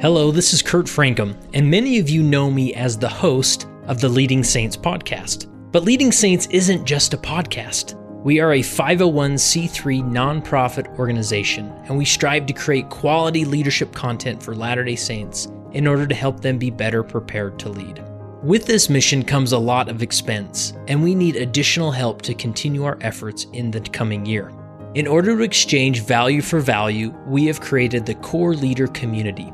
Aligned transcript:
Hello, 0.00 0.30
this 0.30 0.54
is 0.54 0.62
Kurt 0.62 0.86
Francom, 0.86 1.36
and 1.52 1.70
many 1.70 1.98
of 1.98 2.08
you 2.08 2.22
know 2.22 2.50
me 2.50 2.72
as 2.72 2.96
the 2.96 3.06
host 3.06 3.66
of 3.84 4.00
the 4.00 4.08
Leading 4.08 4.42
Saints 4.42 4.74
podcast. 4.74 5.46
But 5.72 5.84
Leading 5.84 6.10
Saints 6.10 6.46
isn't 6.46 6.86
just 6.86 7.12
a 7.12 7.18
podcast. 7.18 8.00
We 8.24 8.40
are 8.40 8.54
a 8.54 8.60
501c3 8.60 10.02
nonprofit 10.02 10.98
organization, 10.98 11.70
and 11.84 11.98
we 11.98 12.06
strive 12.06 12.46
to 12.46 12.54
create 12.54 12.88
quality 12.88 13.44
leadership 13.44 13.92
content 13.92 14.42
for 14.42 14.54
Latter 14.54 14.84
day 14.84 14.96
Saints 14.96 15.48
in 15.72 15.86
order 15.86 16.06
to 16.06 16.14
help 16.14 16.40
them 16.40 16.56
be 16.56 16.70
better 16.70 17.02
prepared 17.02 17.58
to 17.58 17.68
lead. 17.68 18.02
With 18.42 18.64
this 18.64 18.88
mission 18.88 19.22
comes 19.22 19.52
a 19.52 19.58
lot 19.58 19.90
of 19.90 20.02
expense, 20.02 20.72
and 20.88 21.02
we 21.02 21.14
need 21.14 21.36
additional 21.36 21.90
help 21.90 22.22
to 22.22 22.32
continue 22.32 22.84
our 22.84 22.96
efforts 23.02 23.48
in 23.52 23.70
the 23.70 23.80
coming 23.80 24.24
year. 24.24 24.50
In 24.94 25.06
order 25.06 25.36
to 25.36 25.42
exchange 25.42 26.00
value 26.00 26.40
for 26.40 26.58
value, 26.58 27.10
we 27.26 27.44
have 27.44 27.60
created 27.60 28.06
the 28.06 28.14
Core 28.14 28.54
Leader 28.54 28.86
community 28.86 29.52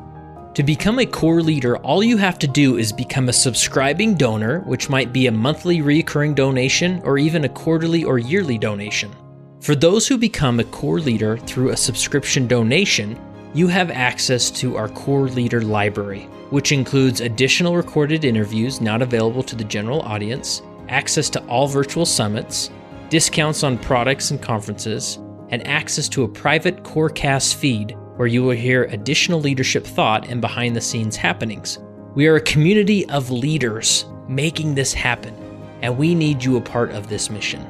to 0.56 0.62
become 0.62 0.98
a 0.98 1.04
core 1.04 1.42
leader, 1.42 1.76
all 1.76 2.02
you 2.02 2.16
have 2.16 2.38
to 2.38 2.46
do 2.46 2.78
is 2.78 2.90
become 2.90 3.28
a 3.28 3.32
subscribing 3.32 4.14
donor, 4.14 4.60
which 4.60 4.88
might 4.88 5.12
be 5.12 5.26
a 5.26 5.30
monthly 5.30 5.82
recurring 5.82 6.32
donation 6.32 6.98
or 7.04 7.18
even 7.18 7.44
a 7.44 7.48
quarterly 7.50 8.04
or 8.04 8.18
yearly 8.18 8.56
donation. 8.56 9.14
For 9.60 9.74
those 9.74 10.08
who 10.08 10.16
become 10.16 10.58
a 10.58 10.64
core 10.64 10.98
leader 10.98 11.36
through 11.36 11.72
a 11.72 11.76
subscription 11.76 12.46
donation, 12.46 13.20
you 13.52 13.68
have 13.68 13.90
access 13.90 14.50
to 14.52 14.78
our 14.78 14.88
core 14.88 15.28
leader 15.28 15.60
library, 15.60 16.22
which 16.48 16.72
includes 16.72 17.20
additional 17.20 17.76
recorded 17.76 18.24
interviews 18.24 18.80
not 18.80 19.02
available 19.02 19.42
to 19.42 19.56
the 19.56 19.64
general 19.64 20.00
audience, 20.00 20.62
access 20.88 21.28
to 21.28 21.46
all 21.48 21.68
virtual 21.68 22.06
summits, 22.06 22.70
discounts 23.10 23.62
on 23.62 23.76
products 23.76 24.30
and 24.30 24.40
conferences, 24.40 25.18
and 25.50 25.66
access 25.66 26.08
to 26.08 26.22
a 26.22 26.28
private 26.28 26.82
Corecast 26.82 27.56
feed 27.56 27.94
where 28.16 28.26
you 28.26 28.42
will 28.42 28.56
hear 28.56 28.84
additional 28.84 29.40
leadership 29.40 29.86
thought 29.86 30.28
and 30.28 30.40
behind 30.40 30.74
the 30.74 30.80
scenes 30.80 31.16
happenings. 31.16 31.78
We 32.14 32.26
are 32.26 32.36
a 32.36 32.40
community 32.40 33.06
of 33.10 33.30
leaders 33.30 34.06
making 34.26 34.74
this 34.74 34.94
happen, 34.94 35.34
and 35.82 35.98
we 35.98 36.14
need 36.14 36.42
you 36.42 36.56
a 36.56 36.60
part 36.60 36.90
of 36.92 37.08
this 37.08 37.28
mission. 37.28 37.62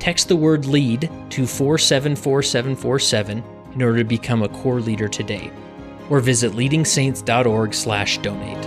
Text 0.00 0.26
the 0.26 0.34
word 0.34 0.66
LEAD 0.66 1.08
to 1.30 1.46
474747 1.46 3.44
in 3.74 3.82
order 3.82 3.98
to 3.98 4.04
become 4.04 4.42
a 4.42 4.48
core 4.48 4.80
leader 4.80 5.06
today, 5.06 5.52
or 6.10 6.18
visit 6.18 6.50
leadingsaints.org/donate. 6.52 8.66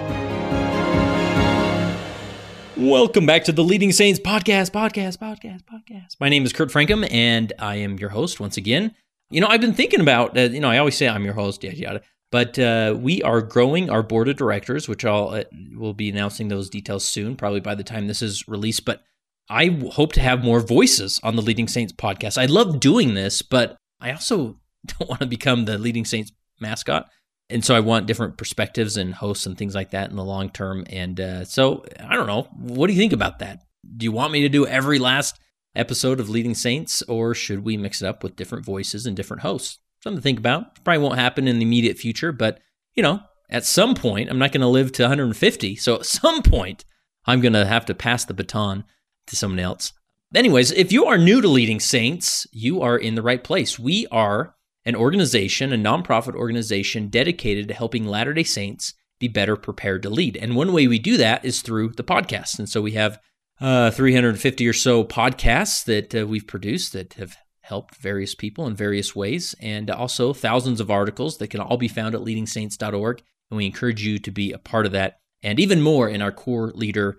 Welcome 2.77 3.25
back 3.25 3.43
to 3.45 3.51
the 3.51 3.63
Leading 3.63 3.91
Saints 3.91 4.19
podcast, 4.19 4.71
podcast, 4.71 5.17
podcast, 5.17 5.63
podcast. 5.63 6.15
My 6.19 6.29
name 6.29 6.45
is 6.45 6.53
Kurt 6.53 6.69
Francom, 6.69 7.07
and 7.11 7.51
I 7.59 7.75
am 7.75 7.99
your 7.99 8.09
host 8.09 8.39
once 8.39 8.57
again. 8.57 8.95
You 9.29 9.41
know, 9.41 9.47
I've 9.47 9.61
been 9.61 9.73
thinking 9.73 10.01
about, 10.01 10.37
uh, 10.37 10.41
you 10.41 10.59
know, 10.59 10.69
I 10.69 10.77
always 10.77 10.95
say 10.95 11.07
I'm 11.07 11.25
your 11.25 11.33
host, 11.33 11.63
yada, 11.63 11.77
yada. 11.77 12.01
But 12.31 12.59
uh, 12.59 12.95
we 12.99 13.21
are 13.21 13.41
growing 13.41 13.89
our 13.89 14.03
board 14.03 14.27
of 14.27 14.35
directors, 14.35 14.89
which 14.89 15.05
I'll 15.05 15.29
uh, 15.29 15.43
will 15.75 15.93
be 15.93 16.09
announcing 16.09 16.47
those 16.47 16.69
details 16.69 17.07
soon, 17.07 17.35
probably 17.35 17.59
by 17.59 17.75
the 17.75 17.83
time 17.83 18.07
this 18.07 18.21
is 18.21 18.47
released. 18.47 18.85
But 18.85 19.03
I 19.49 19.79
hope 19.93 20.13
to 20.13 20.21
have 20.21 20.43
more 20.43 20.59
voices 20.59 21.19
on 21.23 21.35
the 21.35 21.41
Leading 21.41 21.67
Saints 21.67 21.93
podcast. 21.93 22.37
I 22.37 22.45
love 22.45 22.79
doing 22.79 23.13
this, 23.13 23.41
but 23.41 23.77
I 24.01 24.11
also 24.11 24.59
don't 24.85 25.09
want 25.09 25.21
to 25.21 25.27
become 25.27 25.65
the 25.65 25.77
Leading 25.77 26.05
Saints 26.05 26.31
mascot. 26.59 27.09
And 27.49 27.63
so 27.63 27.75
I 27.75 27.79
want 27.79 28.07
different 28.07 28.37
perspectives 28.37 28.97
and 28.97 29.13
hosts 29.13 29.45
and 29.45 29.57
things 29.57 29.75
like 29.75 29.91
that 29.91 30.09
in 30.09 30.15
the 30.15 30.23
long 30.23 30.49
term. 30.49 30.83
And 30.89 31.19
uh, 31.19 31.45
so 31.45 31.85
I 32.03 32.15
don't 32.15 32.27
know. 32.27 32.47
What 32.57 32.87
do 32.87 32.93
you 32.93 32.99
think 32.99 33.13
about 33.13 33.39
that? 33.39 33.63
Do 33.95 34.03
you 34.03 34.11
want 34.11 34.33
me 34.33 34.41
to 34.41 34.49
do 34.49 34.65
every 34.65 34.97
last 34.97 35.39
episode 35.75 36.19
of 36.19 36.29
Leading 36.29 36.55
Saints, 36.55 37.01
or 37.03 37.33
should 37.33 37.63
we 37.63 37.77
mix 37.77 38.01
it 38.01 38.07
up 38.07 38.23
with 38.23 38.35
different 38.35 38.65
voices 38.65 39.05
and 39.05 39.15
different 39.15 39.41
hosts? 39.41 39.79
Something 40.01 40.17
to 40.17 40.23
think 40.23 40.39
about. 40.39 40.83
Probably 40.83 41.01
won't 41.01 41.19
happen 41.19 41.47
in 41.47 41.59
the 41.59 41.65
immediate 41.65 41.97
future, 41.97 42.31
but 42.31 42.59
you 42.95 43.03
know, 43.03 43.21
at 43.49 43.65
some 43.65 43.95
point, 43.95 44.29
I'm 44.29 44.39
not 44.39 44.51
going 44.51 44.61
to 44.61 44.67
live 44.67 44.91
to 44.93 45.03
150. 45.03 45.75
So 45.75 45.95
at 45.95 46.05
some 46.05 46.41
point, 46.41 46.85
I'm 47.25 47.41
going 47.41 47.53
to 47.53 47.65
have 47.65 47.85
to 47.85 47.95
pass 47.95 48.25
the 48.25 48.33
baton 48.33 48.83
to 49.27 49.35
someone 49.35 49.59
else. 49.59 49.93
Anyways, 50.33 50.71
if 50.71 50.91
you 50.91 51.05
are 51.05 51.17
new 51.17 51.41
to 51.41 51.47
Leading 51.47 51.79
Saints, 51.79 52.47
you 52.51 52.81
are 52.81 52.97
in 52.97 53.15
the 53.15 53.21
right 53.21 53.43
place. 53.43 53.79
We 53.79 54.07
are 54.11 54.55
an 54.85 54.95
organization, 54.95 55.73
a 55.73 55.77
nonprofit 55.77 56.35
organization 56.35 57.07
dedicated 57.07 57.67
to 57.67 57.73
helping 57.73 58.05
Latter 58.05 58.33
day 58.33 58.43
Saints 58.43 58.93
be 59.19 59.27
better 59.27 59.55
prepared 59.55 60.03
to 60.03 60.09
lead. 60.09 60.37
And 60.37 60.55
one 60.55 60.73
way 60.73 60.87
we 60.87 60.99
do 60.99 61.17
that 61.17 61.45
is 61.45 61.61
through 61.61 61.89
the 61.93 62.03
podcast. 62.03 62.59
And 62.59 62.67
so 62.67 62.81
we 62.81 62.91
have 62.91 63.19
uh, 63.59 63.91
350 63.91 64.67
or 64.67 64.73
so 64.73 65.03
podcasts 65.03 65.83
that 65.85 66.13
uh, 66.13 66.27
we've 66.27 66.47
produced 66.47 66.93
that 66.93 67.13
have 67.13 67.37
helped 67.61 67.95
various 67.95 68.35
people 68.35 68.67
in 68.67 68.75
various 68.75 69.15
ways, 69.15 69.55
and 69.59 69.89
also 69.89 70.33
thousands 70.33 70.79
of 70.79 70.91
articles 70.91 71.37
that 71.37 71.47
can 71.47 71.59
all 71.59 71.77
be 71.77 71.87
found 71.87 72.13
at 72.13 72.21
leadingsaints.org. 72.21 73.23
And 73.49 73.57
we 73.57 73.65
encourage 73.65 74.03
you 74.03 74.19
to 74.19 74.31
be 74.31 74.51
a 74.51 74.57
part 74.57 74.85
of 74.85 74.91
that, 74.91 75.19
and 75.41 75.59
even 75.59 75.81
more 75.81 76.09
in 76.09 76.21
our 76.21 76.31
core 76.31 76.71
leader, 76.75 77.17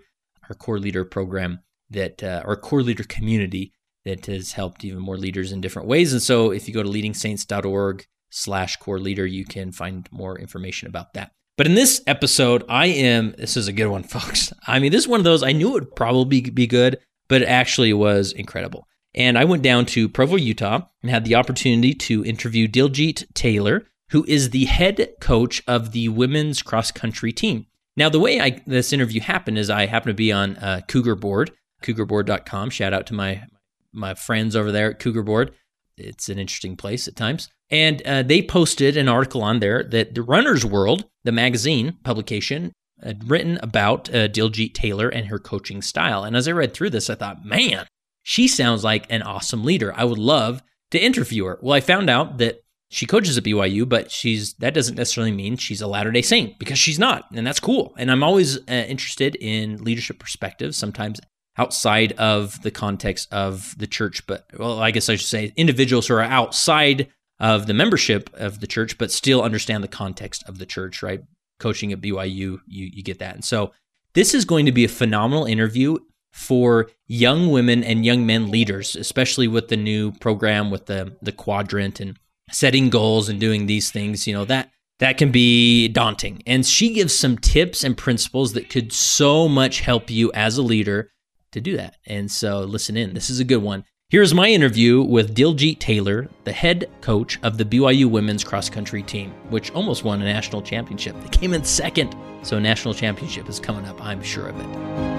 our 0.49 0.55
core 0.55 0.79
leader 0.79 1.03
program 1.03 1.59
that 1.89 2.21
uh, 2.21 2.43
our 2.45 2.55
core 2.55 2.83
leader 2.83 3.03
community 3.03 3.73
that 4.03 4.25
has 4.25 4.53
helped 4.53 4.83
even 4.85 4.99
more 4.99 5.17
leaders 5.17 5.51
in 5.51 5.61
different 5.61 5.87
ways. 5.87 6.13
And 6.13 6.21
so, 6.21 6.51
if 6.51 6.67
you 6.67 6.73
go 6.73 6.83
to 6.83 6.89
leadingsaints.org 6.89 8.05
slash 8.29 8.77
core 8.77 8.99
leader, 8.99 9.25
you 9.25 9.45
can 9.45 9.71
find 9.71 10.07
more 10.11 10.37
information 10.37 10.87
about 10.87 11.13
that. 11.13 11.31
But 11.57 11.65
in 11.65 11.73
this 11.73 12.01
episode, 12.05 12.63
I 12.69 12.85
am, 12.85 13.33
this 13.37 13.57
is 13.57 13.67
a 13.67 13.73
good 13.73 13.87
one, 13.87 14.03
folks. 14.03 14.53
I 14.65 14.79
mean, 14.79 14.91
this 14.91 15.01
is 15.01 15.07
one 15.07 15.19
of 15.19 15.23
those, 15.23 15.43
I 15.43 15.51
knew 15.51 15.69
it 15.69 15.73
would 15.73 15.95
probably 15.95 16.41
be 16.41 16.67
good, 16.67 16.99
but 17.27 17.41
it 17.41 17.47
actually 17.47 17.93
was 17.93 18.31
incredible. 18.31 18.87
And 19.15 19.37
I 19.37 19.45
went 19.45 19.63
down 19.63 19.87
to 19.87 20.07
Provo, 20.07 20.35
Utah, 20.35 20.81
and 21.01 21.09
had 21.09 21.25
the 21.25 21.35
opportunity 21.35 21.93
to 21.95 22.23
interview 22.23 22.67
Diljeet 22.67 23.33
Taylor, 23.33 23.87
who 24.11 24.23
is 24.27 24.51
the 24.51 24.65
head 24.65 25.13
coach 25.19 25.63
of 25.67 25.91
the 25.91 26.09
women's 26.09 26.61
cross 26.61 26.91
country 26.91 27.33
team. 27.33 27.65
Now, 27.95 28.09
the 28.09 28.19
way 28.19 28.39
I, 28.39 28.61
this 28.67 28.93
interview 28.93 29.21
happened 29.21 29.57
is 29.57 29.71
I 29.71 29.87
happened 29.87 30.11
to 30.11 30.21
be 30.21 30.31
on 30.31 30.55
uh, 30.57 30.81
Cougar 30.87 31.15
Board, 31.15 31.51
cougarboard.com. 31.81 32.69
Shout 32.69 32.93
out 32.93 33.07
to 33.07 33.13
my 33.15 33.43
my 33.91 34.13
friends 34.13 34.55
over 34.55 34.71
there 34.71 34.91
at 34.91 34.99
Cougar 34.99 35.23
Board. 35.23 35.55
It's 35.97 36.29
an 36.29 36.39
interesting 36.39 36.75
place 36.75 37.07
at 37.07 37.15
times. 37.15 37.49
And 37.69 38.01
uh, 38.03 38.23
they 38.23 38.41
posted 38.41 38.95
an 38.95 39.09
article 39.09 39.41
on 39.43 39.59
there 39.59 39.83
that 39.83 40.15
the 40.15 40.21
Runner's 40.21 40.65
World, 40.65 41.05
the 41.23 41.31
magazine 41.31 41.97
publication, 42.03 42.71
had 43.03 43.29
written 43.29 43.59
about 43.61 44.09
uh, 44.09 44.27
Diljeet 44.27 44.73
Taylor 44.73 45.09
and 45.09 45.27
her 45.27 45.39
coaching 45.39 45.81
style. 45.81 46.23
And 46.23 46.35
as 46.35 46.47
I 46.47 46.51
read 46.51 46.73
through 46.73 46.91
this, 46.91 47.09
I 47.09 47.15
thought, 47.15 47.45
man, 47.45 47.85
she 48.23 48.47
sounds 48.47 48.83
like 48.83 49.05
an 49.09 49.21
awesome 49.21 49.63
leader. 49.63 49.93
I 49.95 50.03
would 50.03 50.17
love 50.17 50.63
to 50.91 50.99
interview 50.99 51.45
her. 51.45 51.59
Well, 51.61 51.73
I 51.75 51.81
found 51.81 52.09
out 52.09 52.37
that 52.39 52.61
she 52.89 53.05
coaches 53.05 53.37
at 53.37 53.43
BYU, 53.43 53.87
but 53.87 54.11
she's 54.11 54.53
that 54.55 54.73
doesn't 54.73 54.95
necessarily 54.95 55.31
mean 55.31 55.57
she's 55.57 55.81
a 55.81 55.87
Latter 55.87 56.11
Day 56.11 56.21
Saint 56.21 56.57
because 56.57 56.79
she's 56.79 56.97
not, 56.97 57.25
and 57.33 57.45
that's 57.45 57.59
cool. 57.59 57.93
And 57.97 58.09
I'm 58.09 58.23
always 58.23 58.57
uh, 58.57 58.61
interested 58.71 59.35
in 59.35 59.83
leadership 59.83 60.19
perspectives. 60.19 60.77
Sometimes 60.77 61.19
outside 61.57 62.11
of 62.13 62.61
the 62.61 62.71
context 62.71 63.31
of 63.31 63.75
the 63.77 63.87
church, 63.87 64.25
but 64.27 64.45
well, 64.57 64.79
I 64.79 64.91
guess 64.91 65.09
I 65.09 65.15
should 65.15 65.27
say 65.27 65.53
individuals 65.55 66.07
who 66.07 66.13
are 66.13 66.21
outside 66.21 67.07
of 67.39 67.67
the 67.67 67.73
membership 67.73 68.29
of 68.33 68.59
the 68.59 68.67
church, 68.67 68.97
but 68.97 69.11
still 69.11 69.41
understand 69.41 69.83
the 69.83 69.87
context 69.87 70.43
of 70.47 70.57
the 70.57 70.65
church, 70.65 71.03
right? 71.03 71.21
Coaching 71.59 71.91
at 71.91 72.01
BYU, 72.01 72.29
you, 72.29 72.59
you 72.67 73.03
get 73.03 73.19
that. 73.19 73.35
And 73.35 73.45
so 73.45 73.71
this 74.13 74.33
is 74.33 74.45
going 74.45 74.65
to 74.65 74.71
be 74.71 74.85
a 74.85 74.89
phenomenal 74.89 75.45
interview 75.45 75.97
for 76.31 76.89
young 77.07 77.51
women 77.51 77.83
and 77.83 78.05
young 78.05 78.25
men 78.25 78.51
leaders, 78.51 78.95
especially 78.95 79.47
with 79.47 79.69
the 79.69 79.77
new 79.77 80.11
program 80.11 80.69
with 80.69 80.85
the 80.85 81.15
the 81.21 81.31
quadrant 81.31 81.99
and 81.99 82.19
setting 82.51 82.89
goals 82.89 83.27
and 83.27 83.39
doing 83.39 83.65
these 83.65 83.91
things, 83.91 84.27
you 84.27 84.33
know, 84.33 84.45
that 84.45 84.71
that 84.99 85.17
can 85.17 85.31
be 85.31 85.87
daunting. 85.87 86.41
And 86.45 86.65
she 86.65 86.93
gives 86.93 87.17
some 87.17 87.37
tips 87.37 87.83
and 87.83 87.97
principles 87.97 88.53
that 88.53 88.69
could 88.69 88.93
so 88.93 89.47
much 89.47 89.81
help 89.81 90.09
you 90.09 90.31
as 90.33 90.57
a 90.57 90.63
leader 90.63 91.11
to 91.51 91.61
do 91.61 91.77
that. 91.77 91.95
And 92.05 92.29
so 92.31 92.61
listen 92.61 92.97
in. 92.97 93.13
This 93.13 93.29
is 93.29 93.39
a 93.39 93.45
good 93.45 93.61
one. 93.61 93.83
Here's 94.09 94.33
my 94.33 94.47
interview 94.47 95.01
with 95.01 95.35
Diljeet 95.35 95.79
Taylor, 95.79 96.29
the 96.45 96.53
head 96.53 96.89
coach 97.01 97.37
of 97.43 97.57
the 97.57 97.65
BYU 97.65 98.09
women's 98.09 98.41
cross 98.41 98.69
country 98.69 99.03
team, 99.03 99.33
which 99.49 99.69
almost 99.71 100.05
won 100.05 100.21
a 100.21 100.25
national 100.25 100.61
championship. 100.61 101.13
They 101.21 101.27
came 101.27 101.53
in 101.53 101.65
second, 101.65 102.15
so 102.41 102.55
a 102.55 102.59
national 102.61 102.93
championship 102.93 103.49
is 103.49 103.59
coming 103.59 103.85
up, 103.85 104.01
I'm 104.01 104.23
sure 104.23 104.47
of 104.47 104.57
it. 104.57 105.17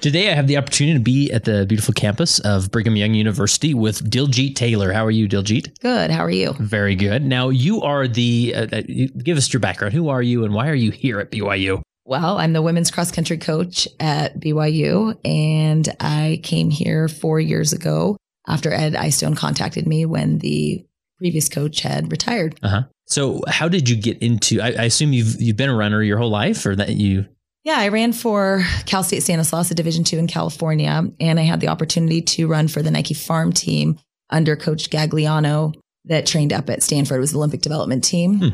Today, 0.00 0.30
I 0.30 0.34
have 0.34 0.46
the 0.46 0.56
opportunity 0.56 0.98
to 0.98 1.02
be 1.02 1.30
at 1.30 1.44
the 1.44 1.66
beautiful 1.66 1.92
campus 1.92 2.38
of 2.38 2.70
Brigham 2.70 2.96
Young 2.96 3.12
University 3.12 3.74
with 3.74 4.10
Diljeet 4.10 4.54
Taylor. 4.54 4.92
How 4.92 5.04
are 5.04 5.10
you, 5.10 5.28
Diljeet? 5.28 5.78
Good. 5.80 6.10
How 6.10 6.24
are 6.24 6.30
you? 6.30 6.54
Very 6.58 6.94
good. 6.94 7.22
Now, 7.22 7.50
you 7.50 7.82
are 7.82 8.08
the, 8.08 8.54
uh, 8.54 8.66
uh 8.72 8.82
give 9.22 9.36
us 9.36 9.52
your 9.52 9.60
background. 9.60 9.92
Who 9.92 10.08
are 10.08 10.22
you 10.22 10.44
and 10.44 10.54
why 10.54 10.68
are 10.68 10.74
you 10.74 10.90
here 10.90 11.20
at 11.20 11.30
BYU? 11.30 11.82
Well, 12.06 12.38
I'm 12.38 12.52
the 12.52 12.62
women's 12.62 12.90
cross 12.90 13.10
country 13.10 13.38
coach 13.38 13.88
at 13.98 14.38
BYU, 14.38 15.18
and 15.24 15.88
I 16.00 16.40
came 16.42 16.70
here 16.70 17.08
four 17.08 17.40
years 17.40 17.72
ago 17.72 18.18
after 18.46 18.72
Ed 18.72 18.94
Eyestone 18.94 19.34
contacted 19.34 19.86
me 19.86 20.04
when 20.04 20.38
the 20.38 20.84
previous 21.18 21.48
coach 21.48 21.80
had 21.80 22.12
retired. 22.12 22.58
Uh 22.62 22.68
huh. 22.68 22.82
So, 23.06 23.42
how 23.48 23.68
did 23.68 23.88
you 23.88 23.96
get 23.96 24.18
into? 24.18 24.60
I, 24.60 24.68
I, 24.68 24.84
assume 24.84 25.12
you've 25.12 25.40
you've 25.40 25.56
been 25.56 25.70
a 25.70 25.74
runner 25.74 26.02
your 26.02 26.18
whole 26.18 26.30
life, 26.30 26.66
or 26.66 26.76
that 26.76 26.90
you? 26.90 27.26
Yeah, 27.64 27.76
I 27.78 27.88
ran 27.88 28.12
for 28.12 28.62
Cal 28.84 29.02
State 29.02 29.22
Stanislaus, 29.22 29.70
a 29.70 29.74
Division 29.74 30.04
two 30.04 30.18
in 30.18 30.26
California, 30.26 31.10
and 31.20 31.40
I 31.40 31.42
had 31.42 31.60
the 31.60 31.68
opportunity 31.68 32.20
to 32.20 32.46
run 32.46 32.68
for 32.68 32.82
the 32.82 32.90
Nike 32.90 33.14
Farm 33.14 33.52
team 33.52 33.98
under 34.28 34.56
Coach 34.56 34.90
Gagliano 34.90 35.74
that 36.06 36.26
trained 36.26 36.52
up 36.52 36.68
at 36.68 36.82
Stanford. 36.82 37.16
It 37.16 37.20
was 37.20 37.32
the 37.32 37.38
Olympic 37.38 37.62
development 37.62 38.04
team. 38.04 38.38
Hmm. 38.38 38.48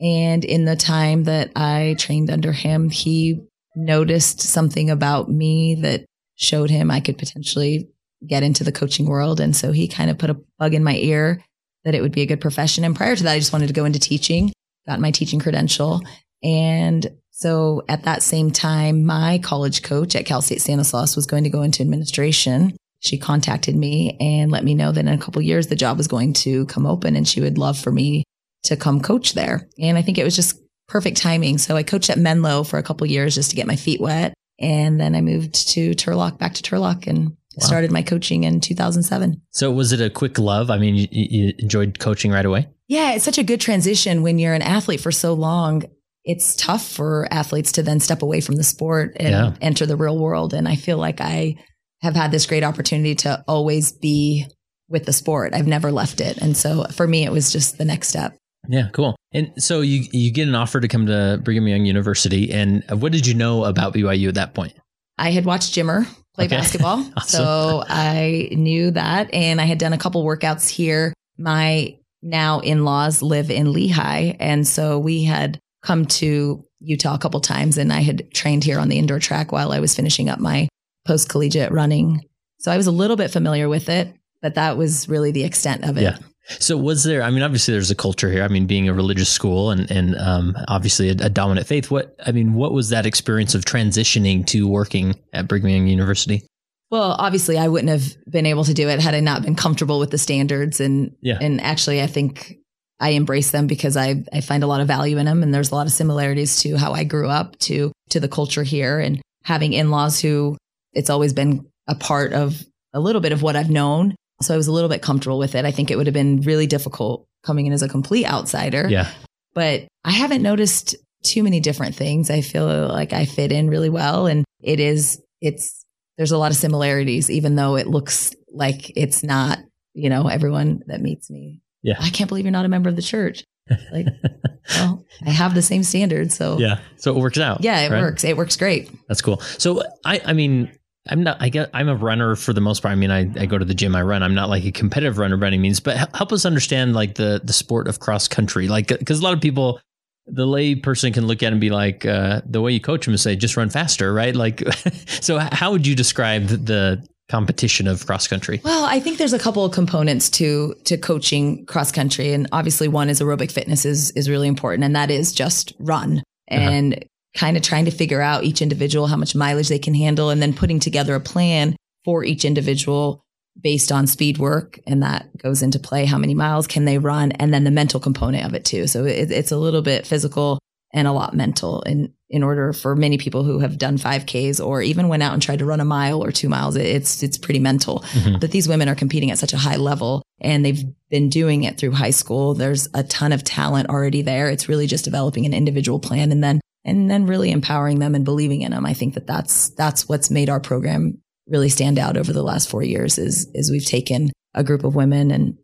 And 0.00 0.44
in 0.44 0.64
the 0.64 0.76
time 0.76 1.24
that 1.24 1.52
I 1.54 1.94
trained 1.98 2.30
under 2.30 2.52
him, 2.52 2.90
he 2.90 3.40
noticed 3.76 4.40
something 4.40 4.90
about 4.90 5.30
me 5.30 5.76
that 5.76 6.04
showed 6.36 6.70
him 6.70 6.90
I 6.90 7.00
could 7.00 7.18
potentially 7.18 7.90
get 8.26 8.42
into 8.42 8.64
the 8.64 8.72
coaching 8.72 9.06
world. 9.06 9.40
And 9.40 9.54
so 9.54 9.72
he 9.72 9.88
kind 9.88 10.10
of 10.10 10.18
put 10.18 10.30
a 10.30 10.40
bug 10.58 10.74
in 10.74 10.84
my 10.84 10.96
ear 10.96 11.42
that 11.84 11.94
it 11.94 12.02
would 12.02 12.12
be 12.12 12.22
a 12.22 12.26
good 12.26 12.40
profession. 12.40 12.84
And 12.84 12.96
prior 12.96 13.16
to 13.16 13.22
that, 13.22 13.32
I 13.32 13.38
just 13.38 13.52
wanted 13.52 13.68
to 13.68 13.72
go 13.72 13.84
into 13.84 13.98
teaching, 13.98 14.52
got 14.86 15.00
my 15.00 15.10
teaching 15.10 15.38
credential. 15.38 16.02
And 16.42 17.06
so 17.30 17.82
at 17.88 18.04
that 18.04 18.22
same 18.22 18.50
time, 18.50 19.04
my 19.04 19.38
college 19.38 19.82
coach 19.82 20.14
at 20.14 20.26
Cal 20.26 20.42
State 20.42 20.60
Stanislaus 20.60 21.16
was 21.16 21.26
going 21.26 21.44
to 21.44 21.50
go 21.50 21.62
into 21.62 21.82
administration. 21.82 22.76
She 23.00 23.16
contacted 23.16 23.74
me 23.74 24.16
and 24.20 24.50
let 24.50 24.64
me 24.64 24.74
know 24.74 24.92
that 24.92 25.00
in 25.00 25.08
a 25.08 25.18
couple 25.18 25.40
years, 25.40 25.68
the 25.68 25.76
job 25.76 25.96
was 25.96 26.08
going 26.08 26.34
to 26.34 26.66
come 26.66 26.86
open 26.86 27.16
and 27.16 27.26
she 27.26 27.40
would 27.40 27.56
love 27.56 27.78
for 27.78 27.90
me 27.90 28.24
to 28.64 28.76
come 28.76 29.00
coach 29.00 29.32
there. 29.34 29.68
And 29.78 29.96
I 29.98 30.02
think 30.02 30.18
it 30.18 30.24
was 30.24 30.36
just 30.36 30.58
perfect 30.88 31.16
timing. 31.18 31.58
So 31.58 31.76
I 31.76 31.82
coached 31.82 32.10
at 32.10 32.18
Menlo 32.18 32.62
for 32.64 32.78
a 32.78 32.82
couple 32.82 33.06
years 33.06 33.34
just 33.34 33.50
to 33.50 33.56
get 33.56 33.66
my 33.66 33.76
feet 33.76 34.00
wet. 34.00 34.34
And 34.58 35.00
then 35.00 35.14
I 35.14 35.20
moved 35.20 35.68
to 35.70 35.92
Turlock, 35.92 36.38
back 36.38 36.54
to 36.54 36.62
Turlock 36.62 37.06
and 37.06 37.36
Wow. 37.56 37.66
started 37.66 37.90
my 37.90 38.02
coaching 38.02 38.44
in 38.44 38.60
2007. 38.60 39.42
So 39.50 39.72
was 39.72 39.90
it 39.92 40.00
a 40.00 40.08
quick 40.08 40.38
love? 40.38 40.70
I 40.70 40.78
mean, 40.78 40.94
you, 40.94 41.08
you 41.10 41.52
enjoyed 41.58 41.98
coaching 41.98 42.30
right 42.30 42.44
away. 42.46 42.68
Yeah, 42.86 43.12
it's 43.14 43.24
such 43.24 43.38
a 43.38 43.42
good 43.42 43.60
transition 43.60 44.22
when 44.22 44.38
you're 44.38 44.54
an 44.54 44.62
athlete 44.62 45.00
for 45.00 45.10
so 45.10 45.34
long. 45.34 45.82
It's 46.24 46.54
tough 46.54 46.86
for 46.86 47.26
athletes 47.32 47.72
to 47.72 47.82
then 47.82 47.98
step 47.98 48.22
away 48.22 48.40
from 48.40 48.54
the 48.54 48.62
sport 48.62 49.16
and 49.18 49.30
Yeah. 49.30 49.52
enter 49.60 49.84
the 49.84 49.96
real 49.96 50.16
world. 50.16 50.54
And 50.54 50.68
I 50.68 50.76
feel 50.76 50.96
like 50.96 51.20
I 51.20 51.56
have 52.02 52.14
had 52.14 52.30
this 52.30 52.46
great 52.46 52.62
opportunity 52.62 53.16
to 53.16 53.42
always 53.48 53.90
be 53.90 54.46
with 54.88 55.04
the 55.06 55.12
sport. 55.12 55.52
I've 55.52 55.66
never 55.66 55.90
left 55.90 56.20
it. 56.20 56.36
And 56.38 56.56
so 56.56 56.84
for 56.92 57.06
me, 57.08 57.24
it 57.24 57.32
was 57.32 57.50
just 57.52 57.78
the 57.78 57.84
next 57.84 58.08
step. 58.10 58.36
Yeah, 58.68 58.88
cool. 58.92 59.16
And 59.32 59.52
so 59.58 59.80
you 59.80 60.04
you 60.12 60.30
get 60.32 60.46
an 60.48 60.54
offer 60.54 60.80
to 60.80 60.88
come 60.88 61.06
to 61.06 61.40
Brigham 61.42 61.66
Young 61.66 61.84
University, 61.86 62.52
and 62.52 62.84
what 62.90 63.12
did 63.12 63.26
you 63.26 63.34
know 63.34 63.64
about 63.64 63.94
BYU 63.94 64.28
at 64.28 64.34
that 64.34 64.54
point? 64.54 64.74
I 65.18 65.30
had 65.30 65.44
watched 65.44 65.74
Jimmer 65.74 66.06
play 66.34 66.46
Okay. 66.46 66.56
basketball. 66.56 66.98
Awesome. 67.16 67.28
So 67.44 67.84
I 67.86 68.48
knew 68.52 68.90
that. 68.92 69.32
And 69.34 69.60
I 69.60 69.64
had 69.64 69.78
done 69.78 69.92
a 69.92 69.98
couple 69.98 70.24
workouts 70.24 70.68
here. 70.68 71.12
My 71.36 71.96
now 72.22 72.60
in 72.60 72.84
laws 72.84 73.22
live 73.22 73.50
in 73.50 73.66
Lehi. 73.68 74.36
And 74.40 74.66
so 74.66 74.98
we 74.98 75.24
had 75.24 75.58
come 75.82 76.04
to 76.06 76.64
Utah 76.80 77.14
a 77.14 77.18
couple 77.18 77.40
times 77.40 77.76
and 77.78 77.92
I 77.92 78.00
had 78.00 78.32
trained 78.32 78.64
here 78.64 78.78
on 78.78 78.88
the 78.88 78.98
indoor 78.98 79.18
track 79.18 79.52
while 79.52 79.72
I 79.72 79.80
was 79.80 79.94
finishing 79.94 80.28
up 80.30 80.38
my 80.38 80.68
post 81.06 81.28
collegiate 81.28 81.72
running. 81.72 82.22
So 82.60 82.70
I 82.72 82.76
was 82.76 82.86
a 82.86 82.90
little 82.92 83.16
bit 83.16 83.30
familiar 83.30 83.68
with 83.68 83.88
it, 83.90 84.14
but 84.42 84.54
that 84.54 84.76
was 84.78 85.08
really 85.08 85.32
the 85.32 85.44
extent 85.44 85.84
of 85.84 85.96
it. 85.98 86.02
Yeah. 86.02 86.18
So 86.58 86.76
was 86.76 87.04
there? 87.04 87.22
I 87.22 87.30
mean, 87.30 87.42
obviously 87.42 87.72
there's 87.72 87.90
a 87.90 87.94
culture 87.94 88.30
here. 88.30 88.42
I 88.42 88.48
mean, 88.48 88.66
being 88.66 88.88
a 88.88 88.94
religious 88.94 89.28
school 89.28 89.70
and 89.70 89.90
and 89.90 90.16
um, 90.16 90.56
obviously 90.68 91.08
a, 91.08 91.12
a 91.12 91.30
dominant 91.30 91.66
faith. 91.66 91.90
What 91.90 92.14
I 92.26 92.32
mean, 92.32 92.54
what 92.54 92.72
was 92.72 92.88
that 92.88 93.06
experience 93.06 93.54
of 93.54 93.64
transitioning 93.64 94.46
to 94.46 94.66
working 94.66 95.14
at 95.32 95.48
Brigham 95.48 95.70
Young 95.70 95.86
University? 95.86 96.44
Well, 96.90 97.12
obviously, 97.12 97.56
I 97.56 97.68
wouldn't 97.68 97.90
have 97.90 98.16
been 98.28 98.46
able 98.46 98.64
to 98.64 98.74
do 98.74 98.88
it 98.88 98.98
had 98.98 99.14
I 99.14 99.20
not 99.20 99.42
been 99.42 99.54
comfortable 99.54 100.00
with 100.00 100.10
the 100.10 100.18
standards. 100.18 100.80
And 100.80 101.14
Yeah. 101.22 101.38
and 101.40 101.60
actually, 101.60 102.02
I 102.02 102.08
think 102.08 102.56
I 102.98 103.10
embrace 103.10 103.52
them 103.52 103.66
because 103.66 103.96
I 103.96 104.24
I 104.32 104.40
find 104.40 104.64
a 104.64 104.66
lot 104.66 104.80
of 104.80 104.88
value 104.88 105.16
in 105.18 105.26
them, 105.26 105.42
and 105.42 105.54
there's 105.54 105.70
a 105.70 105.74
lot 105.74 105.86
of 105.86 105.92
similarities 105.92 106.60
to 106.62 106.76
how 106.76 106.92
I 106.92 107.04
grew 107.04 107.28
up 107.28 107.58
to 107.60 107.92
to 108.10 108.18
the 108.20 108.28
culture 108.28 108.64
here, 108.64 108.98
and 108.98 109.20
having 109.44 109.72
in 109.72 109.90
laws 109.90 110.20
who 110.20 110.56
it's 110.92 111.10
always 111.10 111.32
been 111.32 111.64
a 111.86 111.94
part 111.94 112.32
of 112.32 112.60
a 112.92 112.98
little 112.98 113.20
bit 113.20 113.32
of 113.32 113.40
what 113.42 113.54
I've 113.54 113.70
known. 113.70 114.16
So 114.42 114.54
I 114.54 114.56
was 114.56 114.66
a 114.68 114.72
little 114.72 114.88
bit 114.88 115.02
comfortable 115.02 115.38
with 115.38 115.54
it. 115.54 115.64
I 115.64 115.70
think 115.70 115.90
it 115.90 115.96
would 115.96 116.06
have 116.06 116.14
been 116.14 116.40
really 116.42 116.66
difficult 116.66 117.26
coming 117.44 117.66
in 117.66 117.72
as 117.72 117.82
a 117.82 117.88
complete 117.88 118.26
outsider 118.26 118.86
Yeah. 118.88 119.10
but 119.54 119.86
I 120.04 120.10
haven't 120.12 120.42
noticed 120.42 120.94
too 121.22 121.42
many 121.42 121.60
different 121.60 121.94
things. 121.94 122.30
I 122.30 122.40
feel 122.40 122.88
like 122.88 123.12
I 123.12 123.24
fit 123.26 123.52
in 123.52 123.68
really 123.68 123.90
well 123.90 124.26
and 124.26 124.44
it 124.62 124.80
is 124.80 125.20
it's 125.40 125.84
there's 126.16 126.32
a 126.32 126.38
lot 126.38 126.50
of 126.50 126.56
similarities 126.56 127.30
even 127.30 127.56
though 127.56 127.76
it 127.76 127.86
looks 127.86 128.34
like 128.52 128.90
it's 128.96 129.22
not, 129.22 129.58
you 129.94 130.10
know, 130.10 130.26
everyone 130.28 130.82
that 130.86 131.00
meets 131.00 131.30
me. 131.30 131.60
Yeah. 131.82 131.96
I 131.98 132.10
can't 132.10 132.28
believe 132.28 132.44
you're 132.44 132.52
not 132.52 132.64
a 132.66 132.68
member 132.68 132.88
of 132.90 132.96
the 132.96 133.02
church. 133.02 133.44
Like, 133.92 134.06
well, 134.70 135.04
I 135.24 135.30
have 135.30 135.54
the 135.54 135.62
same 135.62 135.82
standards, 135.84 136.36
so 136.36 136.58
yeah. 136.58 136.80
So 136.96 137.16
it 137.16 137.20
works 137.20 137.38
out. 137.38 137.62
Yeah, 137.62 137.80
it 137.80 137.90
right? 137.90 138.00
works. 138.00 138.24
It 138.24 138.36
works 138.36 138.56
great. 138.56 138.90
That's 139.08 139.22
cool. 139.22 139.40
So 139.58 139.82
I, 140.04 140.20
I 140.24 140.32
mean, 140.32 140.70
I'm 141.10 141.22
not. 141.22 141.36
I 141.40 141.48
get. 141.48 141.70
I'm 141.74 141.88
a 141.88 141.96
runner 141.96 142.36
for 142.36 142.52
the 142.52 142.60
most 142.60 142.82
part. 142.82 142.92
I 142.92 142.94
mean, 142.94 143.10
I, 143.10 143.20
I 143.38 143.46
go 143.46 143.58
to 143.58 143.64
the 143.64 143.74
gym. 143.74 143.96
I 143.96 144.02
run. 144.02 144.22
I'm 144.22 144.34
not 144.34 144.48
like 144.48 144.64
a 144.64 144.70
competitive 144.70 145.18
runner 145.18 145.36
by 145.36 145.48
any 145.48 145.58
means. 145.58 145.80
But 145.80 145.96
help 146.14 146.32
us 146.32 146.44
understand 146.44 146.94
like 146.94 147.16
the 147.16 147.40
the 147.42 147.52
sport 147.52 147.88
of 147.88 148.00
cross 148.00 148.28
country. 148.28 148.68
Like 148.68 148.88
because 148.88 149.20
a 149.20 149.22
lot 149.22 149.34
of 149.34 149.40
people, 149.40 149.80
the 150.26 150.46
lay 150.46 150.76
person 150.76 151.12
can 151.12 151.26
look 151.26 151.42
at 151.42 151.52
and 151.52 151.60
be 151.60 151.70
like, 151.70 152.06
uh, 152.06 152.42
the 152.46 152.60
way 152.60 152.72
you 152.72 152.80
coach 152.80 153.04
them 153.04 153.14
is 153.14 153.22
say 153.22 153.34
just 153.34 153.56
run 153.56 153.70
faster, 153.70 154.12
right? 154.12 154.34
Like, 154.34 154.62
so 155.06 155.38
how 155.38 155.72
would 155.72 155.86
you 155.86 155.96
describe 155.96 156.46
the 156.46 157.04
competition 157.28 157.88
of 157.88 158.06
cross 158.06 158.28
country? 158.28 158.60
Well, 158.64 158.84
I 158.84 159.00
think 159.00 159.18
there's 159.18 159.32
a 159.32 159.38
couple 159.38 159.64
of 159.64 159.72
components 159.72 160.30
to 160.30 160.74
to 160.84 160.96
coaching 160.96 161.66
cross 161.66 161.90
country, 161.90 162.32
and 162.32 162.48
obviously 162.52 162.86
one 162.86 163.08
is 163.08 163.20
aerobic 163.20 163.50
fitness 163.50 163.84
is 163.84 164.12
is 164.12 164.30
really 164.30 164.48
important, 164.48 164.84
and 164.84 164.94
that 164.94 165.10
is 165.10 165.32
just 165.32 165.72
run 165.80 166.22
and 166.50 167.04
kind 167.34 167.56
of 167.56 167.62
trying 167.62 167.84
to 167.84 167.90
figure 167.90 168.20
out 168.20 168.44
each 168.44 168.60
individual 168.62 169.06
how 169.06 169.16
much 169.16 169.34
mileage 169.34 169.68
they 169.68 169.78
can 169.78 169.94
handle, 169.94 170.30
and 170.30 170.40
then 170.42 170.52
putting 170.54 170.80
together 170.80 171.14
a 171.14 171.20
plan 171.20 171.76
for 172.04 172.24
each 172.24 172.44
individual 172.44 173.20
based 173.60 173.92
on 173.92 174.06
speed 174.06 174.38
work, 174.38 174.78
and 174.86 175.02
that 175.02 175.26
goes 175.36 175.60
into 175.62 175.78
play. 175.78 176.04
How 176.06 176.18
many 176.18 176.34
miles 176.34 176.66
can 176.66 176.84
they 176.86 176.98
run, 176.98 177.32
and 177.32 177.52
then 177.52 177.64
the 177.64 177.70
mental 177.70 178.00
component 178.00 178.44
of 178.46 178.54
it 178.54 178.64
too. 178.64 178.86
So 178.86 179.04
it, 179.04 179.30
it's 179.30 179.52
a 179.52 179.58
little 179.58 179.82
bit 179.82 180.06
physical 180.06 180.58
and 180.92 181.06
a 181.06 181.12
lot 181.12 181.34
mental 181.34 181.82
in 181.82 182.12
in 182.28 182.42
order 182.44 182.72
for 182.72 182.94
many 182.96 183.16
people 183.18 183.42
who 183.44 183.58
have 183.60 183.76
done 183.78 183.96
5ks 183.98 184.64
or 184.64 184.82
even 184.82 185.08
went 185.08 185.22
out 185.22 185.32
and 185.32 185.42
tried 185.42 185.58
to 185.60 185.64
run 185.64 185.80
a 185.80 185.84
mile 185.84 186.22
or 186.22 186.30
2 186.32 186.48
miles 186.48 186.74
it- 186.76 186.86
it's 186.86 187.22
it's 187.22 187.38
pretty 187.38 187.58
mental 187.60 188.00
Mhm. 188.12 188.40
but 188.40 188.50
these 188.52 188.66
women 188.68 188.88
are 188.88 188.94
competing 188.96 189.30
at 189.32 189.38
such 189.38 189.52
a 189.52 189.56
high 189.58 189.76
level 189.76 190.22
and 190.40 190.64
they've 190.64 190.82
been 191.10 191.28
doing 191.28 191.62
it 191.64 191.76
through 191.78 191.92
high 191.92 192.10
school 192.10 192.54
there's 192.54 192.88
a 192.94 193.02
ton 193.04 193.32
of 193.32 193.42
talent 193.44 193.88
already 193.88 194.22
there 194.22 194.48
it's 194.48 194.68
really 194.68 194.86
just 194.88 195.04
developing 195.04 195.44
an 195.46 195.54
individual 195.54 195.98
plan 196.00 196.30
and 196.32 196.42
then 196.42 196.60
and 196.84 197.10
then 197.10 197.26
really 197.26 197.50
empowering 197.50 197.98
them 197.98 198.14
and 198.14 198.24
believing 198.24 198.62
in 198.62 198.72
them 198.72 198.86
i 198.86 198.94
think 198.94 199.14
that 199.14 199.26
that's 199.26 199.70
that's 199.70 200.08
what's 200.08 200.30
made 200.30 200.48
our 200.48 200.60
program 200.60 201.18
really 201.46 201.68
stand 201.68 201.98
out 201.98 202.16
over 202.16 202.32
the 202.32 202.42
last 202.42 202.68
4 202.70 202.82
years 202.82 203.18
is 203.18 203.48
is 203.54 203.70
we've 203.70 203.84
taken 203.86 204.30
a 204.54 204.64
group 204.64 204.84
of 204.84 204.94
women 204.94 205.30
and 205.30 205.56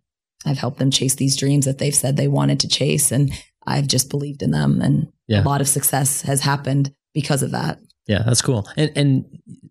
I've 0.44 0.58
helped 0.58 0.78
them 0.78 0.90
chase 0.92 1.16
these 1.16 1.36
dreams 1.36 1.64
that 1.64 1.78
they've 1.78 1.94
said 1.94 2.16
they 2.16 2.28
wanted 2.28 2.60
to 2.60 2.68
chase 2.68 3.10
and 3.10 3.32
I've 3.66 3.88
just 3.88 4.10
believed 4.10 4.42
in 4.42 4.52
them 4.52 4.80
and 4.80 5.08
Yeah. 5.26 5.42
a 5.42 5.44
lot 5.44 5.60
of 5.60 5.66
success 5.68 6.22
has 6.22 6.40
happened 6.40 6.92
because 7.14 7.42
of 7.42 7.50
that. 7.50 7.80
Yeah, 8.06 8.22
that's 8.24 8.42
cool. 8.42 8.68
And 8.76 8.92
and 8.94 9.24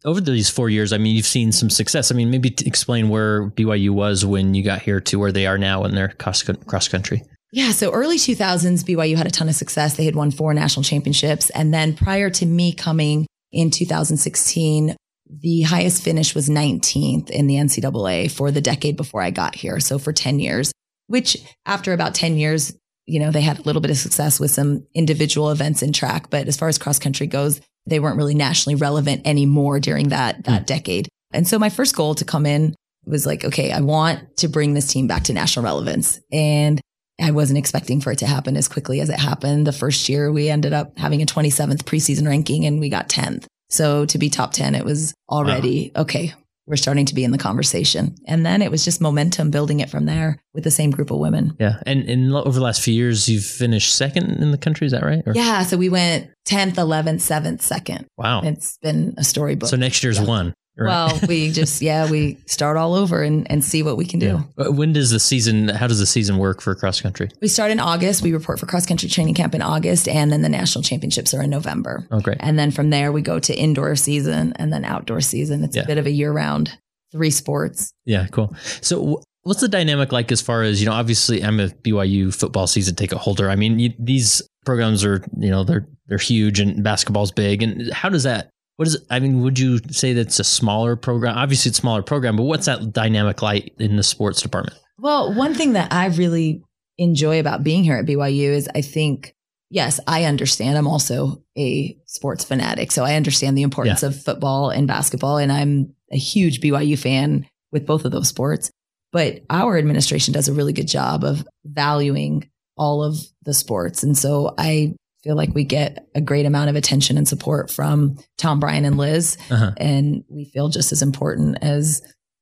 over 0.03 0.19
these 0.19 0.49
four 0.49 0.69
years, 0.69 0.91
I 0.91 0.97
mean, 0.97 1.15
you've 1.15 1.25
seen 1.25 1.53
some 1.53 1.69
success. 1.69 2.11
I 2.11 2.15
mean, 2.15 2.29
maybe 2.29 2.49
to 2.49 2.67
explain 2.67 3.07
where 3.07 3.49
BYU 3.51 3.91
was 3.91 4.25
when 4.25 4.53
you 4.53 4.63
got 4.63 4.81
here 4.81 4.99
to 4.99 5.17
where 5.17 5.31
they 5.31 5.47
are 5.47 5.57
now 5.57 5.85
in 5.85 5.95
their 5.95 6.09
cross 6.09 6.43
cross 6.43 6.89
country. 6.89 7.23
Yeah, 7.51 7.71
so 7.71 7.91
early 7.91 8.17
2000s, 8.17 8.83
BYU 8.83 9.15
had 9.15 9.27
a 9.27 9.31
ton 9.31 9.49
of 9.49 9.55
success. 9.55 9.95
They 9.95 10.05
had 10.05 10.15
won 10.15 10.31
four 10.31 10.53
national 10.53 10.83
championships. 10.83 11.49
And 11.51 11.73
then 11.73 11.95
prior 11.95 12.29
to 12.31 12.45
me 12.45 12.73
coming 12.73 13.27
in 13.51 13.71
2016, 13.71 14.95
the 15.29 15.61
highest 15.61 16.03
finish 16.03 16.35
was 16.35 16.49
19th 16.49 17.29
in 17.29 17.47
the 17.47 17.55
NCAA 17.55 18.29
for 18.29 18.51
the 18.51 18.61
decade 18.61 18.97
before 18.97 19.21
I 19.21 19.31
got 19.31 19.55
here. 19.55 19.79
So 19.79 19.97
for 19.97 20.13
10 20.13 20.39
years, 20.39 20.71
which 21.07 21.37
after 21.65 21.93
about 21.93 22.15
10 22.15 22.37
years, 22.37 22.73
you 23.05 23.19
know, 23.19 23.31
they 23.31 23.41
had 23.41 23.59
a 23.59 23.63
little 23.63 23.81
bit 23.81 23.91
of 23.91 23.97
success 23.97 24.39
with 24.39 24.51
some 24.51 24.85
individual 24.93 25.51
events 25.51 25.81
in 25.81 25.93
track. 25.93 26.29
But 26.29 26.47
as 26.47 26.57
far 26.57 26.67
as 26.67 26.77
cross 26.77 26.99
country 26.99 27.27
goes, 27.27 27.61
they 27.85 27.99
weren't 27.99 28.17
really 28.17 28.35
nationally 28.35 28.75
relevant 28.75 29.25
anymore 29.25 29.79
during 29.79 30.09
that, 30.09 30.43
that 30.45 30.61
hmm. 30.61 30.65
decade. 30.65 31.07
And 31.31 31.47
so 31.47 31.59
my 31.59 31.69
first 31.69 31.95
goal 31.95 32.15
to 32.15 32.25
come 32.25 32.45
in 32.45 32.75
was 33.05 33.25
like, 33.25 33.45
okay, 33.45 33.71
I 33.71 33.81
want 33.81 34.37
to 34.37 34.47
bring 34.47 34.73
this 34.73 34.87
team 34.87 35.07
back 35.07 35.23
to 35.25 35.33
national 35.33 35.65
relevance. 35.65 36.19
And 36.31 36.81
I 37.21 37.31
wasn't 37.31 37.57
expecting 37.59 38.01
for 38.01 38.11
it 38.11 38.19
to 38.19 38.27
happen 38.27 38.57
as 38.57 38.67
quickly 38.67 38.99
as 39.01 39.09
it 39.09 39.19
happened. 39.19 39.65
The 39.65 39.71
first 39.71 40.09
year 40.09 40.31
we 40.31 40.49
ended 40.49 40.73
up 40.73 40.97
having 40.97 41.21
a 41.21 41.25
27th 41.25 41.83
preseason 41.83 42.27
ranking 42.27 42.65
and 42.65 42.79
we 42.79 42.89
got 42.89 43.07
10th. 43.09 43.45
So 43.69 44.05
to 44.07 44.17
be 44.17 44.29
top 44.29 44.51
10, 44.53 44.75
it 44.75 44.85
was 44.85 45.13
already 45.29 45.91
okay. 45.95 46.33
We're 46.67 46.77
starting 46.77 47.05
to 47.05 47.15
be 47.15 47.23
in 47.23 47.29
the 47.31 47.37
conversation. 47.37 48.15
And 48.27 48.43
then 48.45 48.61
it 48.63 48.71
was 48.71 48.83
just 48.83 48.99
momentum 48.99 49.51
building 49.51 49.81
it 49.81 49.89
from 49.89 50.05
there 50.05 50.41
with 50.53 50.63
the 50.63 50.71
same 50.71 50.89
group 50.91 51.11
of 51.11 51.19
women. 51.19 51.55
Yeah, 51.59 51.79
and 51.85 52.09
and 52.09 52.33
over 52.33 52.51
the 52.57 52.61
last 52.63 52.81
few 52.81 52.93
years, 52.93 53.29
you've 53.29 53.45
finished 53.45 53.95
second 53.95 54.31
in 54.41 54.49
the 54.51 54.57
country. 54.57 54.85
Is 54.87 54.91
that 54.91 55.03
right? 55.03 55.21
Or- 55.27 55.33
Yeah. 55.35 55.61
So 55.63 55.77
we 55.77 55.89
went 55.89 56.31
10th, 56.47 56.73
11th, 56.75 57.21
7th, 57.21 57.61
2nd. 57.61 58.05
Wow. 58.17 58.41
It's 58.41 58.77
been 58.81 59.13
a 59.17 59.23
storybook. 59.23 59.69
so 59.69 59.77
next 59.77 60.03
year's 60.03 60.17
Yeah. 60.19 60.25
one. 60.25 60.53
Right? 60.77 60.87
Well, 60.87 61.19
we 61.27 61.51
just, 61.51 61.81
yeah, 61.81 62.09
we 62.09 62.37
start 62.45 62.77
all 62.77 62.93
over 62.93 63.21
and, 63.23 63.49
and 63.51 63.63
see 63.63 63.83
what 63.83 63.97
we 63.97 64.05
can 64.05 64.19
do. 64.19 64.43
Yeah. 64.57 64.65
Uh, 64.67 64.71
When 64.71 64.93
does 64.93 65.11
the 65.11 65.19
season? 65.19 65.69
How 65.69 65.87
does 65.87 65.99
the 65.99 66.05
season 66.05 66.37
work 66.37 66.61
for 66.61 66.73
cross 66.75 67.01
country? 67.01 67.29
We 67.41 67.47
start 67.47 67.71
in 67.71 67.79
August. 67.79 68.21
We 68.21 68.33
report 68.33 68.59
for 68.59 68.65
cross 68.65 68.85
country 68.85 69.09
training 69.09 69.35
camp 69.35 69.55
in 69.55 69.61
August, 69.61 70.07
and 70.07 70.31
then 70.31 70.41
the 70.41 70.49
national 70.49 70.83
championships 70.83 71.33
are 71.33 71.41
in 71.43 71.49
November. 71.49 72.07
Oh. 72.11 72.21
And 72.39 72.57
then 72.59 72.71
from 72.71 72.89
there, 72.89 73.11
we 73.11 73.21
go 73.21 73.39
to 73.39 73.53
indoor 73.57 73.95
season 73.95 74.53
and 74.57 74.71
then 74.73 74.83
outdoor 74.85 75.21
season. 75.21 75.63
It's 75.63 75.75
Yeah. 75.75 75.83
a 75.83 75.87
bit 75.87 75.97
of 75.97 76.05
a 76.05 76.11
year 76.11 76.31
round, 76.31 76.77
three 77.11 77.31
sports. 77.31 77.93
Yeah, 78.05 78.27
cool. 78.27 78.55
So, 78.81 79.21
What's 79.43 79.61
the 79.61 79.67
dynamic 79.67 80.11
like 80.11 80.31
as 80.31 80.41
far 80.41 80.63
as, 80.63 80.81
you 80.81 80.87
know, 80.87 80.93
obviously 80.93 81.43
I'm 81.43 81.59
a 81.59 81.67
BYU 81.67 82.33
football 82.33 82.65
season 82.65 82.95
ticket 82.95 83.19
holder. 83.19 83.47
I 83.51 83.55
mean, 83.55 83.77
you, 83.77 83.93
these 83.99 84.41
programs 84.65 85.05
are, 85.05 85.23
you 85.37 85.51
know, 85.51 85.63
they're 85.63 85.87
they're 86.07 86.17
huge 86.17 86.59
and 86.59 86.83
basketball's 86.83 87.31
big. 87.31 87.61
And 87.61 87.93
how 87.93 88.09
does 88.09 88.23
that 88.23 88.49
what 88.77 88.87
is 88.87 88.95
it? 88.95 89.03
I 89.09 89.19
mean, 89.19 89.41
would 89.41 89.57
you 89.57 89.79
say 89.89 90.13
that's 90.13 90.39
a 90.39 90.43
smaller 90.43 90.95
program? 90.95 91.37
Obviously 91.37 91.69
it's 91.69 91.79
a 91.79 91.81
smaller 91.81 92.03
program, 92.03 92.35
but 92.35 92.43
what's 92.43 92.65
that 92.65 92.93
dynamic 92.93 93.41
like 93.41 93.73
in 93.79 93.95
the 93.95 94.03
sports 94.03 94.41
department? 94.41 94.77
Well, 94.99 95.33
one 95.33 95.53
thing 95.53 95.73
that 95.73 95.93
I 95.93 96.07
really 96.07 96.63
enjoy 96.97 97.39
about 97.39 97.63
being 97.63 97.83
here 97.83 97.97
at 97.97 98.05
BYU 98.05 98.49
is 98.49 98.69
I 98.73 98.81
think 98.81 99.35
yes, 99.69 99.99
I 100.07 100.25
understand. 100.25 100.77
I'm 100.77 100.87
also 100.87 101.43
a 101.57 101.97
sports 102.05 102.43
fanatic. 102.43 102.91
So 102.91 103.03
I 103.03 103.15
understand 103.15 103.57
the 103.57 103.63
importance 103.63 104.03
yeah. 104.03 104.09
of 104.09 104.23
football 104.23 104.69
and 104.69 104.87
basketball. 104.87 105.37
And 105.37 105.51
I'm 105.51 105.93
a 106.11 106.17
huge 106.17 106.61
BYU 106.61 106.97
fan 106.97 107.47
with 107.71 107.85
both 107.85 108.05
of 108.05 108.11
those 108.11 108.27
sports. 108.27 108.71
But 109.11 109.43
our 109.49 109.77
administration 109.77 110.33
does 110.33 110.47
a 110.47 110.53
really 110.53 110.73
good 110.73 110.87
job 110.87 111.23
of 111.23 111.47
valuing 111.63 112.49
all 112.77 113.03
of 113.03 113.17
the 113.43 113.53
sports. 113.53 114.03
And 114.03 114.17
so 114.17 114.53
I 114.57 114.95
feel 115.25 115.35
like 115.35 115.53
we 115.55 115.63
get 115.63 116.07
a 116.13 116.21
great 116.21 116.45
amount 116.45 116.69
of 116.69 116.75
attention 116.75 117.17
and 117.17 117.27
support 117.27 117.71
from 117.71 118.15
Tom, 118.37 118.59
Brian, 118.59 118.85
and 118.85 118.95
Liz. 118.95 119.37
Uh-huh. 119.49 119.71
And 119.77 120.23
we 120.29 120.45
feel 120.45 120.69
just 120.69 120.91
as 120.91 121.01
important 121.01 121.57
as 121.63 122.01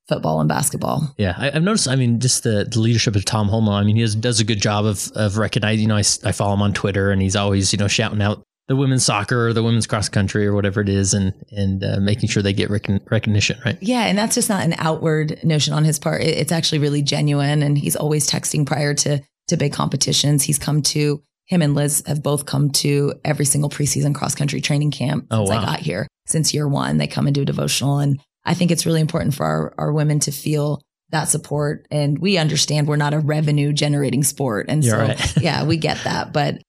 football 0.09 0.41
and 0.41 0.49
basketball. 0.49 1.15
Yeah, 1.17 1.33
I, 1.37 1.51
have 1.51 1.63
noticed. 1.63 1.87
I 1.87 1.95
mean, 1.95 2.19
just 2.19 2.43
the, 2.43 2.67
the, 2.69 2.81
leadership 2.81 3.15
of 3.15 3.23
Tom 3.23 3.47
Holmoe. 3.47 3.71
I 3.71 3.85
mean, 3.85 3.95
he 3.95 4.01
has, 4.01 4.15
does 4.15 4.41
a 4.41 4.43
good 4.43 4.61
job 4.61 4.85
of 4.85 5.09
of 5.15 5.37
recognizing. 5.37 5.83
You 5.83 5.87
know, 5.87 5.95
I, 5.95 6.03
I 6.25 6.33
follow 6.33 6.53
him 6.53 6.61
on 6.61 6.73
Twitter, 6.73 7.09
and 7.09 7.21
he's 7.21 7.37
always 7.37 7.71
you 7.71 7.79
know 7.79 7.87
shouting 7.87 8.21
out 8.21 8.43
the 8.67 8.75
women's 8.75 9.05
soccer 9.05 9.47
or 9.47 9.53
the 9.53 9.63
women's 9.63 9.87
cross 9.87 10.09
country 10.09 10.45
or 10.45 10.53
whatever 10.53 10.81
it 10.81 10.89
is, 10.89 11.13
and 11.13 11.33
and 11.51 11.81
uh, 11.85 11.99
making 12.01 12.27
sure 12.27 12.43
they 12.43 12.51
get 12.51 12.69
rec- 12.69 13.09
recognition. 13.09 13.57
Right. 13.65 13.77
Yeah, 13.81 14.05
and 14.07 14.17
that's 14.17 14.35
just 14.35 14.49
not 14.49 14.65
an 14.65 14.75
outward 14.77 15.39
notion 15.41 15.73
on 15.73 15.85
his 15.85 15.99
part. 15.99 16.21
It, 16.21 16.37
it's 16.37 16.51
actually 16.51 16.79
really 16.79 17.01
genuine, 17.01 17.63
and 17.63 17.77
he's 17.77 17.95
always 17.95 18.29
texting 18.29 18.65
prior 18.65 18.93
to 18.95 19.21
to 19.47 19.57
big 19.57 19.71
competitions. 19.71 20.43
He's 20.43 20.59
come 20.59 20.81
to 20.81 21.23
him 21.45 21.61
and 21.61 21.75
Liz 21.75 22.03
have 22.07 22.23
both 22.23 22.45
come 22.45 22.69
to 22.71 23.13
every 23.25 23.45
single 23.45 23.69
preseason 23.69 24.15
cross 24.15 24.35
country 24.35 24.61
training 24.61 24.91
camp 24.91 25.27
oh, 25.31 25.45
since 25.45 25.49
wow. 25.49 25.61
I 25.61 25.65
got 25.65 25.79
here. 25.79 26.07
Since 26.25 26.53
year 26.53 26.67
one, 26.67 26.97
they 26.97 27.07
come 27.07 27.27
and 27.27 27.35
do 27.35 27.41
a 27.41 27.45
devotional 27.45 27.99
and 27.99 28.19
I 28.45 28.53
think 28.53 28.71
it's 28.71 28.85
really 28.85 29.01
important 29.01 29.35
for 29.35 29.45
our, 29.45 29.73
our 29.77 29.93
women 29.93 30.19
to 30.21 30.31
feel 30.31 30.81
that 31.11 31.29
support. 31.29 31.87
And 31.91 32.19
we 32.19 32.37
understand 32.37 32.87
we're 32.87 32.95
not 32.95 33.13
a 33.13 33.19
revenue 33.19 33.71
generating 33.71 34.23
sport. 34.23 34.65
And 34.69 34.83
You're 34.83 34.95
so, 34.95 35.01
right. 35.01 35.37
yeah, 35.41 35.63
we 35.63 35.77
get 35.77 36.03
that. 36.03 36.33
But 36.33 36.61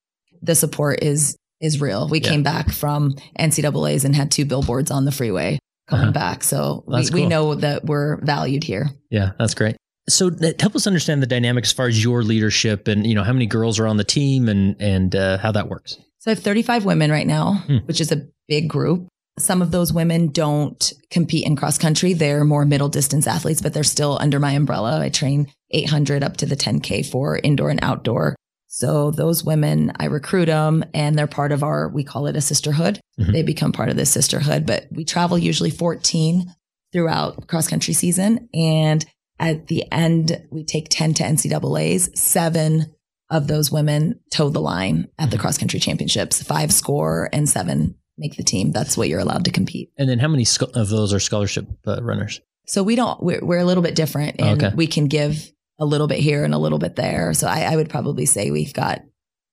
the 0.42 0.54
support 0.54 1.02
is, 1.02 1.36
is 1.60 1.80
real. 1.80 2.08
We 2.08 2.20
yeah. 2.20 2.28
came 2.28 2.42
back 2.42 2.70
from 2.70 3.14
NCAA's 3.38 4.04
and 4.04 4.14
had 4.14 4.30
two 4.30 4.44
billboards 4.44 4.90
on 4.90 5.04
the 5.04 5.12
freeway 5.12 5.58
coming 5.88 6.08
uh-huh. 6.08 6.12
back. 6.12 6.44
So 6.44 6.84
we, 6.86 7.08
cool. 7.08 7.14
we 7.14 7.26
know 7.26 7.54
that 7.54 7.84
we're 7.84 8.18
valued 8.24 8.64
here. 8.64 8.90
Yeah, 9.10 9.32
that's 9.38 9.54
great. 9.54 9.76
So 10.08 10.30
help 10.60 10.76
us 10.76 10.86
understand 10.86 11.22
the 11.22 11.26
dynamic 11.26 11.64
as 11.64 11.72
far 11.72 11.86
as 11.86 12.02
your 12.02 12.22
leadership 12.22 12.88
and, 12.88 13.06
you 13.06 13.14
know, 13.14 13.24
how 13.24 13.32
many 13.32 13.46
girls 13.46 13.78
are 13.78 13.86
on 13.86 13.96
the 13.96 14.04
team 14.04 14.48
and, 14.48 14.76
and 14.80 15.16
uh, 15.16 15.38
how 15.38 15.52
that 15.52 15.68
works. 15.68 15.96
So 16.18 16.30
I 16.30 16.34
have 16.34 16.42
35 16.42 16.84
women 16.84 17.10
right 17.10 17.26
now, 17.26 17.62
hmm. 17.66 17.78
which 17.78 18.00
is 18.00 18.12
a 18.12 18.26
big 18.48 18.68
group. 18.68 19.08
Some 19.38 19.62
of 19.62 19.70
those 19.72 19.92
women 19.92 20.28
don't 20.28 20.92
compete 21.10 21.46
in 21.46 21.56
cross 21.56 21.76
country. 21.78 22.12
They're 22.12 22.44
more 22.44 22.64
middle 22.64 22.88
distance 22.88 23.26
athletes, 23.26 23.60
but 23.60 23.74
they're 23.74 23.82
still 23.82 24.16
under 24.20 24.38
my 24.38 24.52
umbrella. 24.52 25.00
I 25.00 25.08
train 25.08 25.50
800 25.70 26.22
up 26.22 26.36
to 26.38 26.46
the 26.46 26.56
10K 26.56 27.04
for 27.10 27.38
indoor 27.38 27.70
and 27.70 27.82
outdoor. 27.82 28.36
So 28.68 29.10
those 29.10 29.44
women, 29.44 29.92
I 30.00 30.06
recruit 30.06 30.46
them 30.46 30.84
and 30.94 31.16
they're 31.16 31.26
part 31.26 31.52
of 31.52 31.62
our, 31.62 31.88
we 31.88 32.04
call 32.04 32.26
it 32.26 32.36
a 32.36 32.40
sisterhood. 32.40 33.00
Mm-hmm. 33.18 33.32
They 33.32 33.42
become 33.42 33.72
part 33.72 33.88
of 33.88 33.96
this 33.96 34.10
sisterhood, 34.10 34.66
but 34.66 34.86
we 34.90 35.04
travel 35.04 35.38
usually 35.38 35.70
14 35.70 36.52
throughout 36.92 37.46
cross 37.46 37.68
country 37.68 37.94
season. 37.94 38.48
And 38.52 39.04
at 39.44 39.66
the 39.66 39.84
end, 39.92 40.46
we 40.50 40.64
take 40.64 40.88
10 40.88 41.14
to 41.14 41.22
NCAA's. 41.22 42.10
Seven 42.20 42.94
of 43.30 43.46
those 43.46 43.70
women 43.70 44.20
toe 44.30 44.50
the 44.50 44.60
line 44.60 45.08
at 45.18 45.30
the 45.30 45.36
mm-hmm. 45.36 45.42
cross 45.42 45.58
country 45.58 45.80
championships, 45.80 46.42
five 46.42 46.72
score 46.72 47.28
and 47.32 47.48
seven 47.48 47.94
make 48.16 48.36
the 48.36 48.42
team. 48.42 48.70
That's 48.70 48.96
what 48.96 49.08
you're 49.08 49.20
allowed 49.20 49.44
to 49.46 49.50
compete. 49.50 49.90
And 49.98 50.08
then 50.08 50.18
how 50.18 50.28
many 50.28 50.46
of 50.74 50.88
those 50.88 51.12
are 51.12 51.20
scholarship 51.20 51.66
uh, 51.86 52.02
runners? 52.02 52.40
So 52.66 52.82
we 52.82 52.96
don't, 52.96 53.22
we're, 53.22 53.44
we're, 53.44 53.58
a 53.58 53.64
little 53.64 53.82
bit 53.82 53.94
different 53.94 54.36
and 54.40 54.62
okay. 54.62 54.74
we 54.74 54.86
can 54.86 55.08
give 55.08 55.50
a 55.78 55.84
little 55.84 56.06
bit 56.06 56.18
here 56.18 56.44
and 56.44 56.54
a 56.54 56.58
little 56.58 56.78
bit 56.78 56.96
there. 56.96 57.34
So 57.34 57.46
I, 57.46 57.62
I 57.62 57.76
would 57.76 57.90
probably 57.90 58.24
say 58.24 58.50
we've 58.50 58.72
got 58.72 59.02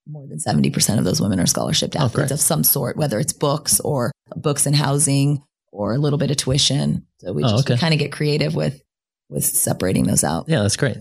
more 0.07 0.27
than 0.27 0.37
70% 0.37 0.97
of 0.97 1.03
those 1.03 1.21
women 1.21 1.39
are 1.39 1.47
scholarship 1.47 1.93
oh, 1.97 2.05
athletes 2.05 2.31
oh, 2.31 2.35
of 2.35 2.39
some 2.39 2.63
sort, 2.63 2.97
whether 2.97 3.19
it's 3.19 3.33
books 3.33 3.79
or 3.79 4.11
books 4.35 4.65
and 4.65 4.75
housing 4.75 5.43
or 5.71 5.93
a 5.93 5.97
little 5.97 6.19
bit 6.19 6.31
of 6.31 6.37
tuition. 6.37 7.05
So 7.19 7.33
we 7.33 7.43
oh, 7.43 7.49
just 7.49 7.69
okay. 7.69 7.79
kind 7.79 7.93
of 7.93 7.99
get 7.99 8.11
creative 8.11 8.55
with, 8.55 8.81
with 9.31 9.45
separating 9.45 10.05
those 10.05 10.23
out. 10.23 10.45
Yeah, 10.47 10.61
that's 10.61 10.77
great. 10.77 10.97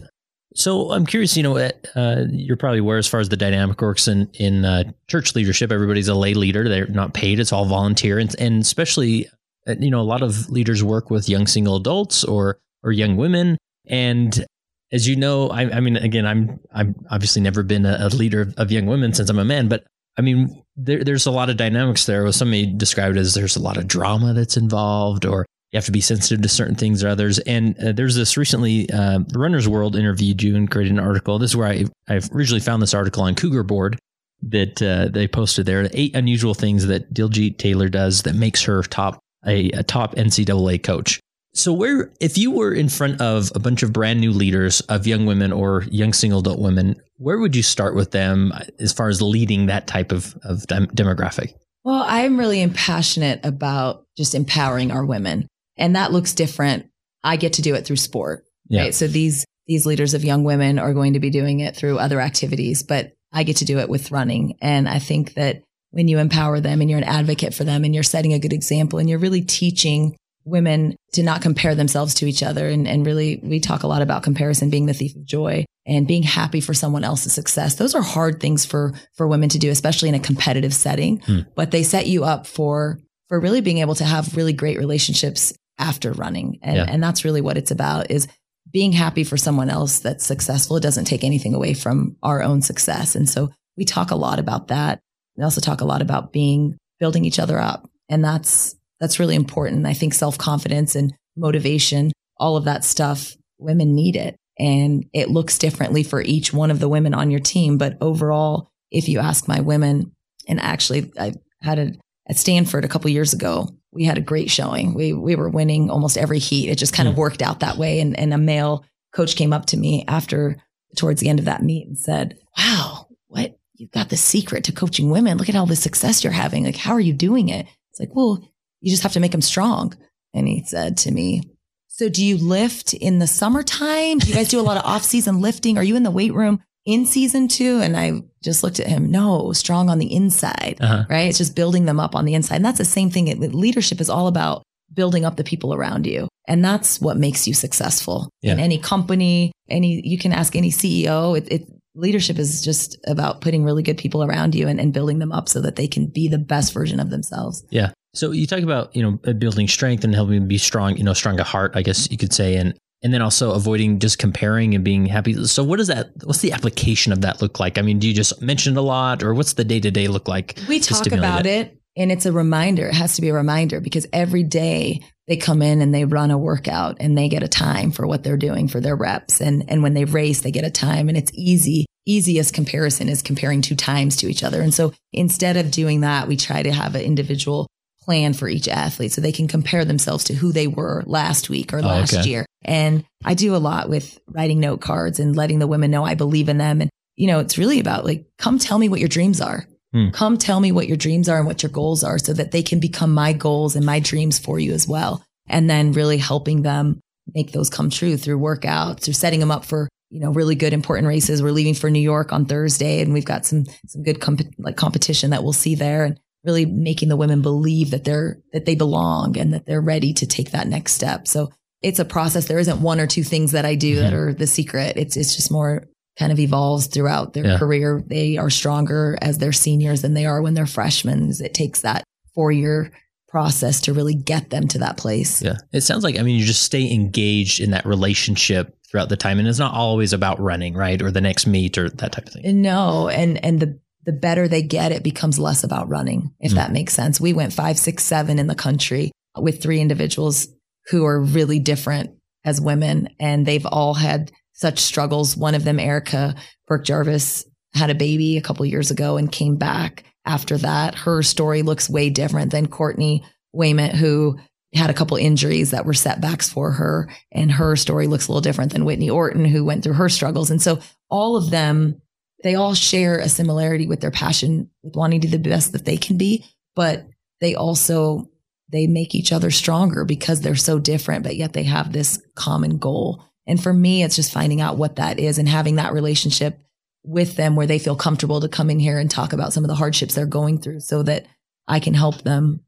So 0.54 0.90
I'm 0.90 1.06
curious, 1.06 1.36
you 1.36 1.42
know, 1.42 1.56
uh, 1.56 2.24
you're 2.30 2.56
probably 2.56 2.80
aware 2.80 2.98
as 2.98 3.06
far 3.06 3.20
as 3.20 3.28
the 3.28 3.36
dynamic 3.36 3.80
works 3.80 4.08
in 4.08 4.28
in 4.34 4.64
uh, 4.64 4.84
church 5.06 5.34
leadership. 5.34 5.70
Everybody's 5.70 6.08
a 6.08 6.14
lay 6.14 6.34
leader; 6.34 6.68
they're 6.68 6.88
not 6.88 7.14
paid; 7.14 7.38
it's 7.38 7.52
all 7.52 7.66
volunteer, 7.66 8.18
and, 8.18 8.34
and 8.40 8.60
especially, 8.60 9.28
uh, 9.68 9.76
you 9.78 9.90
know, 9.90 10.00
a 10.00 10.02
lot 10.02 10.22
of 10.22 10.50
leaders 10.50 10.82
work 10.82 11.10
with 11.10 11.28
young 11.28 11.46
single 11.46 11.76
adults 11.76 12.24
or 12.24 12.58
or 12.82 12.90
young 12.90 13.16
women. 13.16 13.58
And 13.86 14.44
as 14.92 15.06
you 15.06 15.14
know, 15.14 15.50
I, 15.50 15.76
I 15.76 15.80
mean, 15.80 15.96
again, 15.96 16.26
I'm 16.26 16.58
I'm 16.74 16.96
obviously 17.10 17.42
never 17.42 17.62
been 17.62 17.86
a, 17.86 17.98
a 18.00 18.08
leader 18.08 18.40
of, 18.40 18.54
of 18.56 18.72
young 18.72 18.86
women 18.86 19.12
since 19.12 19.30
I'm 19.30 19.38
a 19.38 19.44
man, 19.44 19.68
but 19.68 19.84
I 20.18 20.22
mean, 20.22 20.62
there, 20.76 21.04
there's 21.04 21.26
a 21.26 21.30
lot 21.30 21.48
of 21.48 21.56
dynamics 21.56 22.06
there. 22.06 22.24
Was 22.24 22.36
somebody 22.36 22.66
described 22.66 23.16
it 23.16 23.20
as 23.20 23.34
there's 23.34 23.56
a 23.56 23.62
lot 23.62 23.76
of 23.76 23.86
drama 23.86 24.34
that's 24.34 24.56
involved, 24.56 25.24
or 25.24 25.46
you 25.72 25.76
have 25.76 25.84
to 25.84 25.92
be 25.92 26.00
sensitive 26.00 26.42
to 26.42 26.48
certain 26.48 26.74
things 26.74 27.04
or 27.04 27.08
others. 27.08 27.38
And 27.40 27.78
uh, 27.78 27.92
there's 27.92 28.16
this 28.16 28.36
recently, 28.36 28.90
uh, 28.90 29.20
Runner's 29.34 29.68
World 29.68 29.94
interviewed 29.94 30.42
you 30.42 30.56
and 30.56 30.70
created 30.70 30.92
an 30.92 30.98
article. 30.98 31.38
This 31.38 31.52
is 31.52 31.56
where 31.56 31.68
I, 31.68 31.84
I 32.08 32.20
originally 32.32 32.60
found 32.60 32.82
this 32.82 32.94
article 32.94 33.22
on 33.22 33.36
Cougar 33.36 33.62
Board 33.62 33.98
that 34.42 34.82
uh, 34.82 35.08
they 35.08 35.28
posted 35.28 35.66
there. 35.66 35.88
Eight 35.92 36.14
unusual 36.16 36.54
things 36.54 36.86
that 36.86 37.14
Diljeet 37.14 37.58
Taylor 37.58 37.88
does 37.88 38.22
that 38.22 38.34
makes 38.34 38.64
her 38.64 38.82
top 38.82 39.20
a, 39.46 39.70
a 39.70 39.82
top 39.82 40.14
NCAA 40.16 40.82
coach. 40.82 41.20
So 41.52 41.72
where, 41.72 42.12
if 42.20 42.38
you 42.38 42.50
were 42.50 42.72
in 42.72 42.88
front 42.88 43.20
of 43.20 43.50
a 43.54 43.58
bunch 43.58 43.82
of 43.82 43.92
brand 43.92 44.20
new 44.20 44.32
leaders 44.32 44.80
of 44.82 45.06
young 45.06 45.26
women 45.26 45.52
or 45.52 45.84
young 45.90 46.12
single 46.12 46.40
adult 46.40 46.60
women, 46.60 47.00
where 47.16 47.38
would 47.38 47.56
you 47.56 47.62
start 47.62 47.94
with 47.94 48.12
them 48.12 48.52
as 48.78 48.92
far 48.92 49.08
as 49.08 49.20
leading 49.20 49.66
that 49.66 49.86
type 49.86 50.12
of, 50.12 50.36
of 50.44 50.66
dem- 50.68 50.86
demographic? 50.88 51.54
Well, 51.82 52.04
I'm 52.06 52.38
really 52.38 52.66
passionate 52.68 53.40
about 53.44 54.04
just 54.16 54.34
empowering 54.34 54.90
our 54.90 55.04
women 55.04 55.48
and 55.80 55.96
that 55.96 56.12
looks 56.12 56.34
different. 56.34 56.86
I 57.24 57.36
get 57.36 57.54
to 57.54 57.62
do 57.62 57.74
it 57.74 57.86
through 57.86 57.96
sport. 57.96 58.44
Yeah. 58.68 58.82
Right. 58.82 58.94
So 58.94 59.08
these, 59.08 59.44
these 59.66 59.86
leaders 59.86 60.14
of 60.14 60.24
young 60.24 60.44
women 60.44 60.78
are 60.78 60.94
going 60.94 61.14
to 61.14 61.20
be 61.20 61.30
doing 61.30 61.60
it 61.60 61.76
through 61.76 61.98
other 61.98 62.20
activities, 62.20 62.82
but 62.82 63.12
I 63.32 63.42
get 63.42 63.56
to 63.56 63.64
do 63.64 63.78
it 63.78 63.88
with 63.88 64.10
running. 64.10 64.56
And 64.60 64.88
I 64.88 64.98
think 64.98 65.34
that 65.34 65.62
when 65.90 66.08
you 66.08 66.18
empower 66.18 66.60
them 66.60 66.80
and 66.80 66.88
you're 66.88 66.98
an 66.98 67.04
advocate 67.04 67.54
for 67.54 67.64
them 67.64 67.84
and 67.84 67.94
you're 67.94 68.04
setting 68.04 68.32
a 68.32 68.38
good 68.38 68.52
example 68.52 68.98
and 68.98 69.08
you're 69.08 69.18
really 69.18 69.42
teaching 69.42 70.16
women 70.44 70.96
to 71.12 71.22
not 71.22 71.42
compare 71.42 71.74
themselves 71.74 72.14
to 72.14 72.26
each 72.26 72.42
other. 72.42 72.68
And, 72.68 72.88
and 72.88 73.04
really, 73.04 73.40
we 73.42 73.60
talk 73.60 73.82
a 73.82 73.86
lot 73.86 74.02
about 74.02 74.22
comparison 74.22 74.70
being 74.70 74.86
the 74.86 74.94
thief 74.94 75.14
of 75.14 75.24
joy 75.24 75.64
and 75.86 76.06
being 76.06 76.22
happy 76.22 76.60
for 76.60 76.74
someone 76.74 77.04
else's 77.04 77.32
success. 77.32 77.74
Those 77.74 77.94
are 77.94 78.02
hard 78.02 78.40
things 78.40 78.64
for, 78.64 78.92
for 79.16 79.26
women 79.26 79.48
to 79.50 79.58
do, 79.58 79.70
especially 79.70 80.08
in 80.08 80.14
a 80.14 80.20
competitive 80.20 80.74
setting, 80.74 81.20
hmm. 81.20 81.40
but 81.54 81.70
they 81.70 81.82
set 81.82 82.06
you 82.06 82.24
up 82.24 82.46
for, 82.46 82.98
for 83.28 83.40
really 83.40 83.60
being 83.60 83.78
able 83.78 83.94
to 83.96 84.04
have 84.04 84.36
really 84.36 84.52
great 84.52 84.78
relationships 84.78 85.52
after 85.80 86.12
running. 86.12 86.58
And, 86.62 86.76
yeah. 86.76 86.86
and 86.88 87.02
that's 87.02 87.24
really 87.24 87.40
what 87.40 87.56
it's 87.56 87.70
about 87.70 88.10
is 88.10 88.28
being 88.70 88.92
happy 88.92 89.24
for 89.24 89.36
someone 89.36 89.70
else 89.70 89.98
that's 90.00 90.24
successful. 90.24 90.76
It 90.76 90.82
doesn't 90.82 91.06
take 91.06 91.24
anything 91.24 91.54
away 91.54 91.74
from 91.74 92.16
our 92.22 92.42
own 92.42 92.62
success. 92.62 93.16
And 93.16 93.28
so 93.28 93.50
we 93.76 93.84
talk 93.84 94.10
a 94.10 94.16
lot 94.16 94.38
about 94.38 94.68
that. 94.68 95.00
We 95.36 95.42
also 95.42 95.60
talk 95.60 95.80
a 95.80 95.86
lot 95.86 96.02
about 96.02 96.32
being, 96.32 96.76
building 97.00 97.24
each 97.24 97.38
other 97.38 97.58
up. 97.58 97.88
And 98.08 98.22
that's, 98.22 98.76
that's 99.00 99.18
really 99.18 99.34
important. 99.34 99.86
I 99.86 99.94
think 99.94 100.14
self 100.14 100.36
confidence 100.38 100.94
and 100.94 101.14
motivation, 101.36 102.12
all 102.36 102.56
of 102.56 102.64
that 102.64 102.84
stuff, 102.84 103.34
women 103.58 103.94
need 103.94 104.16
it. 104.16 104.36
And 104.58 105.06
it 105.14 105.30
looks 105.30 105.58
differently 105.58 106.02
for 106.02 106.20
each 106.20 106.52
one 106.52 106.70
of 106.70 106.80
the 106.80 106.88
women 106.88 107.14
on 107.14 107.30
your 107.30 107.40
team. 107.40 107.78
But 107.78 107.96
overall, 108.00 108.70
if 108.90 109.08
you 109.08 109.18
ask 109.18 109.48
my 109.48 109.60
women, 109.60 110.12
and 110.46 110.60
actually 110.60 111.10
I 111.18 111.32
had 111.62 111.78
a, 111.78 111.92
at 112.28 112.36
Stanford 112.36 112.84
a 112.84 112.88
couple 112.88 113.10
years 113.10 113.32
ago, 113.32 113.68
we 113.92 114.04
had 114.04 114.18
a 114.18 114.22
great 114.22 114.50
showing. 114.50 114.94
We 114.94 115.12
we 115.12 115.36
were 115.36 115.48
winning 115.48 115.90
almost 115.90 116.16
every 116.16 116.38
heat. 116.38 116.68
It 116.68 116.78
just 116.78 116.94
kind 116.94 117.06
mm. 117.06 117.10
of 117.10 117.14
hmm. 117.16 117.20
worked 117.20 117.42
out 117.42 117.60
that 117.60 117.76
way. 117.76 118.00
And 118.00 118.18
and 118.18 118.32
a 118.32 118.38
male 118.38 118.84
coach 119.12 119.36
came 119.36 119.52
up 119.52 119.66
to 119.66 119.76
me 119.76 120.04
after 120.06 120.56
towards 120.96 121.20
the 121.20 121.28
end 121.28 121.38
of 121.38 121.44
that 121.46 121.62
meet 121.62 121.86
and 121.86 121.98
said, 121.98 122.38
"Wow, 122.56 123.08
what 123.28 123.58
you've 123.74 123.90
got 123.90 124.08
the 124.08 124.16
secret 124.16 124.64
to 124.64 124.72
coaching 124.72 125.10
women. 125.10 125.38
Look 125.38 125.48
at 125.48 125.56
all 125.56 125.66
the 125.66 125.76
success 125.76 126.22
you're 126.22 126.32
having. 126.32 126.64
Like, 126.64 126.76
how 126.76 126.92
are 126.92 127.00
you 127.00 127.12
doing 127.12 127.48
it?" 127.48 127.66
It's 127.90 128.00
like, 128.00 128.14
well, 128.14 128.40
you 128.80 128.90
just 128.90 129.02
have 129.02 129.12
to 129.14 129.20
make 129.20 129.32
them 129.32 129.42
strong. 129.42 129.96
And 130.32 130.46
he 130.46 130.62
said 130.64 130.96
to 130.98 131.10
me, 131.10 131.42
"So 131.88 132.08
do 132.08 132.24
you 132.24 132.36
lift 132.36 132.94
in 132.94 133.18
the 133.18 133.26
summertime? 133.26 134.18
Do 134.18 134.28
you 134.28 134.34
guys 134.34 134.48
do 134.48 134.60
a 134.60 134.62
lot 134.62 134.76
of 134.76 134.84
off 134.84 135.02
season 135.02 135.40
lifting? 135.40 135.76
Are 135.76 135.84
you 135.84 135.96
in 135.96 136.04
the 136.04 136.10
weight 136.10 136.32
room 136.32 136.62
in 136.90 137.06
season 137.06 137.48
two. 137.48 137.80
And 137.80 137.96
I 137.96 138.22
just 138.42 138.62
looked 138.62 138.80
at 138.80 138.86
him. 138.86 139.10
No, 139.10 139.52
strong 139.52 139.88
on 139.88 139.98
the 139.98 140.12
inside, 140.14 140.78
uh-huh. 140.80 141.04
right? 141.08 141.28
It's 141.28 141.38
just 141.38 141.56
building 141.56 141.84
them 141.84 142.00
up 142.00 142.14
on 142.14 142.24
the 142.24 142.34
inside. 142.34 142.56
And 142.56 142.64
that's 142.64 142.78
the 142.78 142.84
same 142.84 143.10
thing. 143.10 143.26
Leadership 143.52 144.00
is 144.00 144.10
all 144.10 144.26
about 144.26 144.62
building 144.92 145.24
up 145.24 145.36
the 145.36 145.44
people 145.44 145.72
around 145.74 146.06
you. 146.06 146.28
And 146.48 146.64
that's 146.64 147.00
what 147.00 147.16
makes 147.16 147.46
you 147.46 147.54
successful 147.54 148.28
Yeah. 148.42 148.54
in 148.54 148.60
any 148.60 148.78
company, 148.78 149.52
any, 149.68 150.02
you 150.04 150.18
can 150.18 150.32
ask 150.32 150.56
any 150.56 150.70
CEO. 150.70 151.38
It, 151.38 151.52
it, 151.52 151.68
leadership 151.94 152.38
is 152.38 152.62
just 152.62 152.98
about 153.06 153.40
putting 153.40 153.64
really 153.64 153.82
good 153.82 153.98
people 153.98 154.24
around 154.24 154.54
you 154.54 154.66
and, 154.66 154.80
and 154.80 154.92
building 154.92 155.18
them 155.18 155.32
up 155.32 155.48
so 155.48 155.60
that 155.60 155.76
they 155.76 155.86
can 155.86 156.06
be 156.06 156.28
the 156.28 156.38
best 156.38 156.72
version 156.72 156.98
of 156.98 157.10
themselves. 157.10 157.64
Yeah. 157.70 157.92
So 158.14 158.32
you 158.32 158.46
talk 158.46 158.62
about, 158.62 158.94
you 158.96 159.02
know, 159.02 159.18
uh, 159.26 159.32
building 159.32 159.68
strength 159.68 160.02
and 160.02 160.14
helping 160.14 160.34
them 160.34 160.48
be 160.48 160.58
strong, 160.58 160.96
you 160.96 161.04
know, 161.04 161.12
strong 161.12 161.38
at 161.38 161.46
heart, 161.46 161.72
I 161.74 161.82
guess 161.82 162.10
you 162.10 162.16
could 162.16 162.32
say. 162.32 162.56
And, 162.56 162.74
and 163.02 163.12
then 163.14 163.22
also 163.22 163.52
avoiding 163.52 163.98
just 163.98 164.18
comparing 164.18 164.74
and 164.74 164.84
being 164.84 165.06
happy. 165.06 165.44
So 165.46 165.64
what 165.64 165.78
does 165.78 165.88
that, 165.88 166.10
what's 166.24 166.40
the 166.40 166.52
application 166.52 167.12
of 167.12 167.22
that 167.22 167.40
look 167.40 167.58
like? 167.58 167.78
I 167.78 167.82
mean, 167.82 167.98
do 167.98 168.06
you 168.08 168.14
just 168.14 168.42
mention 168.42 168.74
it 168.76 168.78
a 168.78 168.82
lot 168.82 169.22
or 169.22 169.34
what's 169.34 169.54
the 169.54 169.64
day 169.64 169.80
to 169.80 169.90
day 169.90 170.08
look 170.08 170.28
like? 170.28 170.58
We 170.68 170.80
talk 170.80 171.06
about 171.12 171.46
it. 171.46 171.76
and 171.96 172.12
it's 172.12 172.26
a 172.26 172.32
reminder. 172.32 172.86
It 172.88 172.94
has 172.94 173.16
to 173.16 173.22
be 173.22 173.28
a 173.30 173.34
reminder 173.34 173.80
because 173.80 174.06
every 174.12 174.42
day 174.44 175.00
they 175.28 175.36
come 175.36 175.62
in 175.62 175.80
and 175.80 175.94
they 175.94 176.04
run 176.04 176.30
a 176.30 176.38
workout 176.38 176.96
and 177.00 177.16
they 177.16 177.28
get 177.28 177.42
a 177.42 177.48
time 177.48 177.90
for 177.92 178.06
what 178.06 178.22
they're 178.24 178.36
doing 178.36 178.68
for 178.68 178.80
their 178.80 178.96
reps. 178.96 179.40
And, 179.40 179.64
and 179.68 179.82
when 179.82 179.94
they 179.94 180.04
race, 180.04 180.40
they 180.42 180.50
get 180.50 180.64
a 180.64 180.70
time 180.70 181.08
and 181.08 181.16
it's 181.16 181.30
easy. 181.34 181.86
Easiest 182.06 182.52
comparison 182.52 183.08
is 183.08 183.22
comparing 183.22 183.62
two 183.62 183.76
times 183.76 184.16
to 184.16 184.28
each 184.28 184.42
other. 184.42 184.60
And 184.60 184.74
so 184.74 184.92
instead 185.12 185.56
of 185.56 185.70
doing 185.70 186.00
that, 186.00 186.26
we 186.28 186.36
try 186.36 186.62
to 186.62 186.72
have 186.72 186.94
an 186.94 187.02
individual 187.02 187.66
plan 188.02 188.32
for 188.32 188.48
each 188.48 188.66
athlete 188.66 189.12
so 189.12 189.20
they 189.20 189.30
can 189.32 189.46
compare 189.46 189.84
themselves 189.84 190.24
to 190.24 190.34
who 190.34 190.50
they 190.52 190.66
were 190.66 191.04
last 191.06 191.48
week 191.50 191.72
or 191.72 191.78
Oh, 191.78 191.82
last 191.82 192.14
okay. 192.14 192.28
year. 192.28 192.46
And 192.64 193.04
I 193.24 193.34
do 193.34 193.54
a 193.54 193.58
lot 193.58 193.88
with 193.88 194.18
writing 194.28 194.60
note 194.60 194.80
cards 194.80 195.18
and 195.18 195.36
letting 195.36 195.58
the 195.58 195.66
women 195.66 195.90
know 195.90 196.04
I 196.04 196.14
believe 196.14 196.48
in 196.48 196.58
them. 196.58 196.80
And, 196.80 196.90
you 197.16 197.26
know, 197.26 197.38
it's 197.38 197.58
really 197.58 197.80
about 197.80 198.04
like, 198.04 198.26
come 198.38 198.58
tell 198.58 198.78
me 198.78 198.88
what 198.88 199.00
your 199.00 199.08
dreams 199.08 199.40
are. 199.40 199.66
Hmm. 199.92 200.10
Come 200.10 200.38
tell 200.38 200.60
me 200.60 200.72
what 200.72 200.86
your 200.86 200.96
dreams 200.96 201.28
are 201.28 201.38
and 201.38 201.46
what 201.46 201.62
your 201.62 201.70
goals 201.70 202.04
are 202.04 202.18
so 202.18 202.32
that 202.32 202.52
they 202.52 202.62
can 202.62 202.78
become 202.78 203.12
my 203.12 203.32
goals 203.32 203.76
and 203.76 203.84
my 203.84 203.98
dreams 203.98 204.38
for 204.38 204.58
you 204.58 204.72
as 204.72 204.86
well. 204.86 205.24
And 205.48 205.68
then 205.68 205.92
really 205.92 206.18
helping 206.18 206.62
them 206.62 207.00
make 207.34 207.52
those 207.52 207.70
come 207.70 207.90
true 207.90 208.16
through 208.16 208.38
workouts 208.38 209.08
or 209.08 209.12
setting 209.12 209.40
them 209.40 209.50
up 209.50 209.64
for, 209.64 209.88
you 210.10 210.20
know, 210.20 210.30
really 210.30 210.54
good 210.54 210.72
important 210.72 211.08
races. 211.08 211.42
We're 211.42 211.50
leaving 211.50 211.74
for 211.74 211.90
New 211.90 212.00
York 212.00 212.32
on 212.32 212.46
Thursday 212.46 213.00
and 213.00 213.12
we've 213.12 213.24
got 213.24 213.46
some, 213.46 213.64
some 213.86 214.02
good 214.02 214.20
comp- 214.20 214.54
like 214.58 214.76
competition 214.76 215.30
that 215.30 215.42
we'll 215.42 215.52
see 215.52 215.74
there 215.74 216.04
and 216.04 216.20
really 216.44 216.66
making 216.66 217.08
the 217.08 217.16
women 217.16 217.42
believe 217.42 217.90
that 217.90 218.04
they're, 218.04 218.38
that 218.52 218.64
they 218.66 218.74
belong 218.74 219.36
and 219.36 219.52
that 219.52 219.66
they're 219.66 219.80
ready 219.80 220.12
to 220.14 220.26
take 220.26 220.52
that 220.52 220.68
next 220.68 220.92
step. 220.92 221.26
So 221.26 221.50
it's 221.82 221.98
a 221.98 222.04
process. 222.04 222.46
There 222.46 222.58
isn't 222.58 222.80
one 222.82 223.00
or 223.00 223.06
two 223.06 223.22
things 223.24 223.52
that 223.52 223.64
I 223.64 223.74
do 223.74 223.96
that 223.96 224.12
Mhm. 224.12 224.16
are 224.16 224.34
the 224.34 224.46
secret. 224.46 224.96
It's, 224.96 225.16
it's 225.16 225.34
just 225.36 225.50
more 225.50 225.84
kind 226.18 226.30
of 226.32 226.38
evolves 226.38 226.86
throughout 226.86 227.32
their 227.32 227.46
Yeah. 227.46 227.58
career. 227.58 228.02
They 228.06 228.36
are 228.36 228.50
stronger 228.50 229.16
as 229.22 229.38
they're 229.38 229.52
seniors 229.52 230.02
than 230.02 230.14
they 230.14 230.26
are 230.26 230.42
when 230.42 230.54
they're 230.54 230.66
freshmen. 230.66 231.32
It 231.40 231.54
takes 231.54 231.80
that 231.80 232.04
four 232.34 232.52
year 232.52 232.92
process 233.28 233.80
to 233.82 233.92
really 233.92 234.14
get 234.14 234.50
them 234.50 234.66
to 234.68 234.78
that 234.80 234.96
place. 234.96 235.40
Yeah. 235.40 235.56
It 235.72 235.82
sounds 235.82 236.02
like, 236.04 236.18
I 236.18 236.22
mean, 236.22 236.38
you 236.38 236.44
just 236.44 236.62
stay 236.64 236.92
engaged 236.92 237.60
in 237.60 237.70
that 237.70 237.86
relationship 237.86 238.74
throughout 238.90 239.08
the 239.08 239.16
time. 239.16 239.38
And 239.38 239.46
it's 239.46 239.58
not 239.60 239.72
always 239.72 240.12
about 240.12 240.40
running, 240.40 240.74
right? 240.74 241.00
Or 241.00 241.10
the 241.12 241.20
next 241.20 241.46
meet 241.46 241.78
or 241.78 241.88
that 241.88 242.12
type 242.12 242.26
of 242.26 242.32
thing. 242.32 242.60
No, 242.60 243.08
and 243.08 243.42
and 243.44 243.60
the 243.60 243.78
the 244.06 244.12
better 244.12 244.48
they 244.48 244.62
get, 244.62 244.92
it 244.92 245.02
becomes 245.04 245.38
less 245.38 245.62
about 245.62 245.88
running, 245.88 246.32
if 246.40 246.52
Mm. 246.52 246.54
that 246.56 246.72
makes 246.72 246.94
sense. 246.94 247.20
We 247.20 247.32
went 247.34 247.52
five, 247.52 247.78
six, 247.78 248.02
seven 248.02 248.38
in 248.38 248.46
the 248.48 248.54
country 248.54 249.12
with 249.38 249.62
three 249.62 249.78
individuals 249.78 250.48
who 250.88 251.04
are 251.04 251.20
really 251.20 251.58
different 251.58 252.10
as 252.44 252.60
women, 252.60 253.08
and 253.18 253.44
they've 253.44 253.66
all 253.66 253.94
had 253.94 254.32
such 254.52 254.78
struggles. 254.78 255.36
One 255.36 255.54
of 255.54 255.64
them, 255.64 255.78
Erica 255.78 256.34
Birk 256.66 256.84
Jarvis, 256.84 257.44
had 257.74 257.90
a 257.90 257.94
baby 257.94 258.36
a 258.36 258.42
couple 258.42 258.66
years 258.66 258.90
ago 258.90 259.16
and 259.16 259.30
came 259.30 259.56
back 259.56 260.04
after 260.24 260.58
that. 260.58 260.94
Her 260.94 261.22
story 261.22 261.62
looks 261.62 261.88
way 261.88 262.10
different 262.10 262.52
than 262.52 262.66
Courtney 262.66 263.24
Wayment, 263.52 263.94
who 263.94 264.38
had 264.74 264.90
a 264.90 264.94
couple 264.94 265.16
injuries 265.16 265.70
that 265.72 265.84
were 265.84 265.94
setbacks 265.94 266.48
for 266.48 266.72
her. 266.72 267.10
And 267.32 267.50
her 267.50 267.74
story 267.76 268.06
looks 268.06 268.28
a 268.28 268.30
little 268.30 268.40
different 268.40 268.72
than 268.72 268.84
Whitney 268.84 269.10
Orton, 269.10 269.44
who 269.44 269.64
went 269.64 269.82
through 269.82 269.94
her 269.94 270.08
struggles. 270.08 270.50
And 270.50 270.62
so 270.62 270.78
all 271.08 271.36
of 271.36 271.50
them, 271.50 272.00
they 272.42 272.54
all 272.54 272.74
share 272.74 273.18
a 273.18 273.28
similarity 273.28 273.86
with 273.86 274.00
their 274.00 274.10
passion 274.10 274.70
with 274.82 274.94
wanting 274.94 275.20
to 275.22 275.28
be 275.28 275.36
the 275.36 275.48
best 275.48 275.72
that 275.72 275.84
they 275.84 275.96
can 275.96 276.16
be, 276.16 276.44
but 276.76 277.06
they 277.40 277.54
also 277.54 278.30
they 278.70 278.86
make 278.86 279.14
each 279.14 279.32
other 279.32 279.50
stronger 279.50 280.04
because 280.04 280.40
they're 280.40 280.54
so 280.56 280.78
different, 280.78 281.22
but 281.24 281.36
yet 281.36 281.52
they 281.52 281.64
have 281.64 281.92
this 281.92 282.22
common 282.34 282.78
goal. 282.78 283.24
And 283.46 283.60
for 283.62 283.72
me, 283.72 284.02
it's 284.02 284.16
just 284.16 284.32
finding 284.32 284.60
out 284.60 284.76
what 284.78 284.96
that 284.96 285.18
is 285.18 285.38
and 285.38 285.48
having 285.48 285.76
that 285.76 285.92
relationship 285.92 286.58
with 287.02 287.36
them 287.36 287.56
where 287.56 287.66
they 287.66 287.78
feel 287.78 287.96
comfortable 287.96 288.40
to 288.40 288.48
come 288.48 288.70
in 288.70 288.78
here 288.78 288.98
and 288.98 289.10
talk 289.10 289.32
about 289.32 289.52
some 289.52 289.64
of 289.64 289.68
the 289.68 289.74
hardships 289.74 290.14
they're 290.14 290.26
going 290.26 290.58
through 290.60 290.80
so 290.80 291.02
that 291.02 291.26
I 291.66 291.80
can 291.80 291.94
help 291.94 292.22
them 292.22 292.60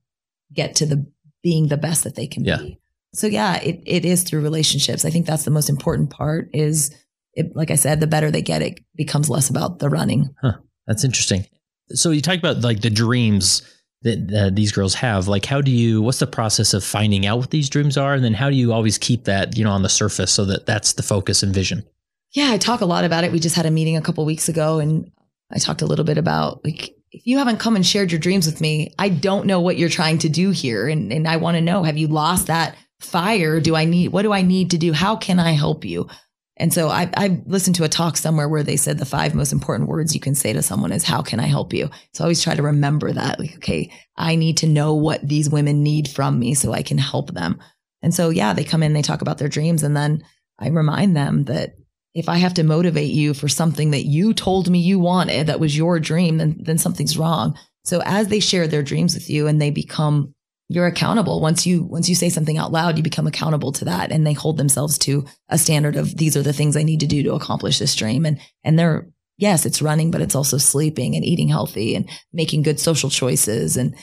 get 0.53 0.77
to 0.77 0.87
the 0.87 1.07
being 1.43 1.69
the 1.69 1.77
best 1.77 2.05
that 2.05 2.15
they 2.15 2.27
can 2.27 2.45
Yeah. 2.45 2.59
be. 2.59 2.79
So 3.15 3.27
yeah, 3.27 3.61
it, 3.61 3.83
it 3.85 4.05
is 4.05 4.23
through 4.23 4.41
relationships. 4.41 5.05
I 5.05 5.11
think 5.11 5.27
that's 5.27 5.45
the 5.45 5.51
most 5.51 5.69
important 5.69 6.11
part 6.11 6.49
is 6.55 6.95
it, 7.35 7.55
like 7.55 7.71
I 7.71 7.75
said, 7.77 8.01
the 8.01 8.07
better 8.07 8.31
they 8.31 8.43
get, 8.43 8.62
it 8.62 8.81
becomes 8.95 9.29
less 9.29 9.51
about 9.51 9.79
the 9.79 9.91
running. 9.91 10.35
Huh. 10.41 10.55
That's 10.87 11.05
interesting. 11.05 11.45
So 11.91 12.11
you 12.11 12.23
talk 12.23 12.38
about 12.38 12.62
like 12.62 12.81
the 12.81 12.91
dreams 12.91 13.62
that 14.03 14.33
uh, 14.35 14.51
these 14.53 14.73
girls 14.73 14.95
have. 14.95 15.29
Like, 15.29 15.45
how 15.45 15.61
do 15.61 15.71
you? 15.71 16.03
What's 16.03 16.19
the 16.19 16.27
process 16.27 16.75
of 16.75 16.85
finding 16.85 17.27
out 17.27 17.38
what 17.38 17.51
these 17.51 17.69
dreams 17.71 17.97
are, 17.97 18.15
and 18.15 18.25
then 18.25 18.35
how 18.35 18.51
do 18.51 18.57
you 18.57 18.73
always 18.73 18.99
keep 18.99 19.25
that 19.25 19.57
you 19.57 19.65
know 19.65 19.71
on 19.71 19.83
the 19.83 19.88
surface 19.88 20.33
so 20.33 20.45
that 20.47 20.67
that's 20.67 20.95
the 20.95 21.03
focus 21.03 21.43
and 21.43 21.55
vision? 21.55 21.85
Yeah, 22.33 22.51
I 22.51 22.59
talk 22.59 22.81
a 22.81 22.87
lot 22.87 23.05
about 23.05 23.25
it. 23.25 23.33
We 23.33 23.41
just 23.41 23.57
had 23.57 23.67
a 23.67 23.71
meeting 23.71 23.97
a 23.97 24.03
couple 24.03 24.25
weeks 24.25 24.49
ago 24.49 24.79
and 24.79 25.11
I 25.51 25.59
talked 25.59 25.83
a 25.83 25.87
little 25.87 26.05
bit 26.05 26.19
about 26.19 26.65
like 26.65 26.95
if 27.11 27.27
you 27.27 27.38
haven't 27.38 27.59
come 27.59 27.77
and 27.77 27.87
shared 27.87 28.11
your 28.11 28.21
dreams 28.21 28.47
with 28.47 28.61
me, 28.61 28.95
I 28.99 29.11
don't 29.11 29.47
know 29.47 29.61
what 29.61 29.77
you're 29.77 29.91
trying 29.91 30.19
to 30.19 30.29
do 30.29 30.51
here 30.51 30.88
and 30.88 31.12
and 31.12 31.29
I 31.29 31.37
want 31.37 31.57
to 31.57 31.61
know 31.61 31.83
have 31.83 31.99
you 31.99 32.09
lost 32.09 32.47
that 32.47 32.75
fire? 33.01 33.61
Do 33.61 33.77
I 33.77 33.85
need 33.85 34.09
what 34.09 34.23
do 34.23 34.33
I 34.33 34.43
need 34.43 34.71
to 34.71 34.79
do? 34.79 34.93
How 34.93 35.17
can 35.17 35.38
I 35.38 35.53
help 35.53 35.85
you? 35.85 36.09
And 36.57 36.73
so 36.73 36.88
I 36.88 37.11
I 37.17 37.43
listened 37.47 37.77
to 37.77 37.85
a 37.85 37.88
talk 37.88 38.17
somewhere 38.17 38.49
where 38.49 38.62
they 38.62 38.77
said 38.77 38.99
the 38.99 39.05
five 39.05 39.35
most 39.35 39.53
important 39.53 39.88
words 39.88 40.15
you 40.15 40.21
can 40.21 40.35
say 40.35 40.53
to 40.53 40.62
someone 40.62 40.93
is 40.93 41.05
how 41.05 41.23
can 41.23 41.41
I 41.41 41.47
help 41.47 41.73
you? 41.73 41.91
So 42.12 42.23
I 42.23 42.27
always 42.27 42.43
try 42.43 42.55
to 42.55 42.62
remember 42.62 43.12
that 43.12 43.41
like 43.41 43.57
okay, 43.57 43.91
I 44.17 44.37
need 44.37 44.59
to 44.59 44.67
know 44.67 44.95
what 44.95 45.27
these 45.27 45.49
women 45.51 45.83
need 45.83 46.09
from 46.09 46.38
me 46.38 46.55
so 46.55 46.73
I 46.73 46.83
can 46.83 46.99
help 46.99 47.33
them. 47.33 47.59
And 48.03 48.15
so 48.15 48.31
yeah, 48.31 48.53
they 48.53 48.65
come 48.65 48.83
in, 48.83 48.93
they 48.93 49.03
talk 49.03 49.23
about 49.23 49.38
their 49.38 49.49
dreams 49.49 49.83
and 49.83 49.97
then 49.97 50.23
I 50.59 50.69
remind 50.69 51.17
them 51.17 51.45
that 51.45 51.75
if 52.15 52.29
I 52.29 52.37
have 52.37 52.55
to 52.55 52.62
motivate 52.62 53.11
you 53.11 53.35
for 53.35 53.49
something 53.49 53.91
that 53.93 54.05
you 54.05 54.35
told 54.35 54.69
me 54.69 54.79
you 54.79 54.99
wanted, 54.99 55.47
that 55.47 55.61
was 55.61 55.77
your 55.77 55.99
dream, 55.99 56.38
then, 56.38 56.57
then 56.61 56.79
something's 56.79 57.17
wrong. 57.17 57.59
So 57.85 58.03
as 58.05 58.29
they 58.29 58.41
share 58.41 58.69
their 58.69 58.83
dreams 58.83 59.15
with 59.15 59.31
you 59.31 59.47
and 59.47 59.61
they 59.61 59.71
become, 59.71 60.35
you're 60.73 60.87
accountable. 60.87 61.41
Once 61.41 61.67
you, 61.67 61.83
once 61.83 62.09
you 62.09 62.15
say 62.15 62.31
something 62.31 62.57
out 62.57 62.73
loud, 62.73 62.97
you 62.97 63.03
become 63.03 63.27
accountable 63.27 63.73
to 63.73 63.85
that 63.85 64.11
and 64.11 64.27
they 64.27 64.33
hold 64.33 64.57
themselves 64.57 64.97
to 64.99 65.27
a 65.51 65.59
standard 65.59 65.97
of 65.97 66.17
these 66.17 66.35
are 66.35 66.43
the 66.43 66.55
things 66.55 66.77
I 66.77 66.83
need 66.83 67.01
to 67.01 67.07
do 67.07 67.23
to 67.25 67.35
accomplish 67.35 67.79
this 67.79 67.95
dream. 67.95 68.25
And, 68.25 68.41
and 68.65 68.79
they're, 68.79 69.07
yes, 69.37 69.67
it's 69.67 69.83
running, 69.83 70.11
but 70.11 70.23
it's 70.23 70.35
also 70.35 70.57
sleeping 70.57 71.15
and 71.15 71.25
eating 71.25 71.49
healthy 71.49 71.95
and 71.95 72.09
making 72.33 72.63
good 72.63 72.81
social 72.81 73.11
choices. 73.11 73.77
And 73.77 73.95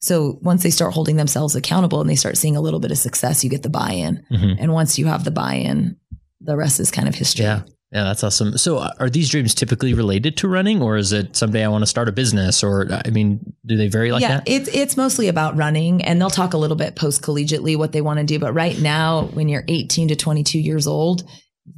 so 0.00 0.38
once 0.40 0.62
they 0.62 0.70
start 0.70 0.94
holding 0.94 1.16
themselves 1.16 1.56
accountable 1.56 2.00
and 2.00 2.08
they 2.08 2.14
start 2.14 2.36
seeing 2.36 2.56
a 2.56 2.60
little 2.60 2.80
bit 2.80 2.92
of 2.92 2.98
success, 2.98 3.42
you 3.42 3.50
get 3.50 3.64
the 3.64 3.68
buy-in. 3.70 4.24
Mhm. 4.30 4.56
And 4.60 4.72
once 4.72 4.98
you 4.98 5.06
have 5.06 5.24
the 5.24 5.32
buy-in, 5.32 5.96
the 6.40 6.56
rest 6.56 6.78
is 6.78 6.92
kind 6.92 7.08
of 7.08 7.16
history. 7.16 7.46
Yeah. 7.46 7.62
Yeah, 7.94 8.02
that's 8.02 8.24
awesome. 8.24 8.58
So, 8.58 8.78
uh, 8.78 8.92
are 8.98 9.08
these 9.08 9.30
dreams 9.30 9.54
typically 9.54 9.94
related 9.94 10.36
to 10.38 10.48
running, 10.48 10.82
or 10.82 10.96
is 10.96 11.12
it 11.12 11.36
someday 11.36 11.64
I 11.64 11.68
want 11.68 11.82
to 11.82 11.86
start 11.86 12.08
a 12.08 12.12
business? 12.12 12.64
Or, 12.64 12.88
I 12.90 13.10
mean, 13.10 13.54
do 13.64 13.76
they 13.76 13.86
vary 13.86 14.10
like 14.10 14.22
yeah, 14.22 14.38
that? 14.38 14.48
it's 14.48 14.68
it's 14.74 14.96
mostly 14.96 15.28
about 15.28 15.56
running, 15.56 16.02
and 16.02 16.20
they'll 16.20 16.28
talk 16.28 16.54
a 16.54 16.58
little 16.58 16.76
bit 16.76 16.96
post 16.96 17.22
collegiately 17.22 17.76
what 17.78 17.92
they 17.92 18.00
want 18.00 18.18
to 18.18 18.24
do. 18.24 18.40
But 18.40 18.52
right 18.52 18.76
now, 18.80 19.26
when 19.26 19.48
you're 19.48 19.62
18 19.68 20.08
to 20.08 20.16
22 20.16 20.58
years 20.58 20.88
old, 20.88 21.22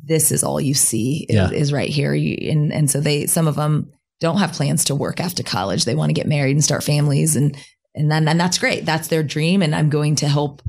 this 0.05 0.33
is 0.33 0.43
all 0.43 0.59
you 0.59 0.73
see 0.73 1.27
is, 1.29 1.35
Yeah. 1.37 1.51
is 1.51 1.71
right 1.71 1.91
here. 1.91 2.15
You, 2.15 2.51
and 2.51 2.73
and 2.73 2.91
so 2.91 2.99
they 3.01 3.27
some 3.27 3.47
of 3.47 3.57
them 3.57 3.93
don't 4.19 4.39
have 4.39 4.53
plans 4.53 4.87
to 4.87 4.95
work 4.95 5.21
after 5.21 5.43
college. 5.43 5.85
They 5.85 5.95
want 5.95 6.09
to 6.09 6.15
get 6.15 6.27
married 6.27 6.57
and 6.57 6.65
start 6.65 6.83
families, 6.83 7.37
and 7.37 7.55
and 7.95 8.11
then 8.11 8.27
and 8.27 8.41
that's 8.41 8.57
great. 8.59 8.87
That's 8.87 9.09
their 9.09 9.23
dream, 9.23 9.61
and 9.61 9.75
I'm 9.75 9.91
going 9.91 10.17
to 10.17 10.29
help 10.29 10.63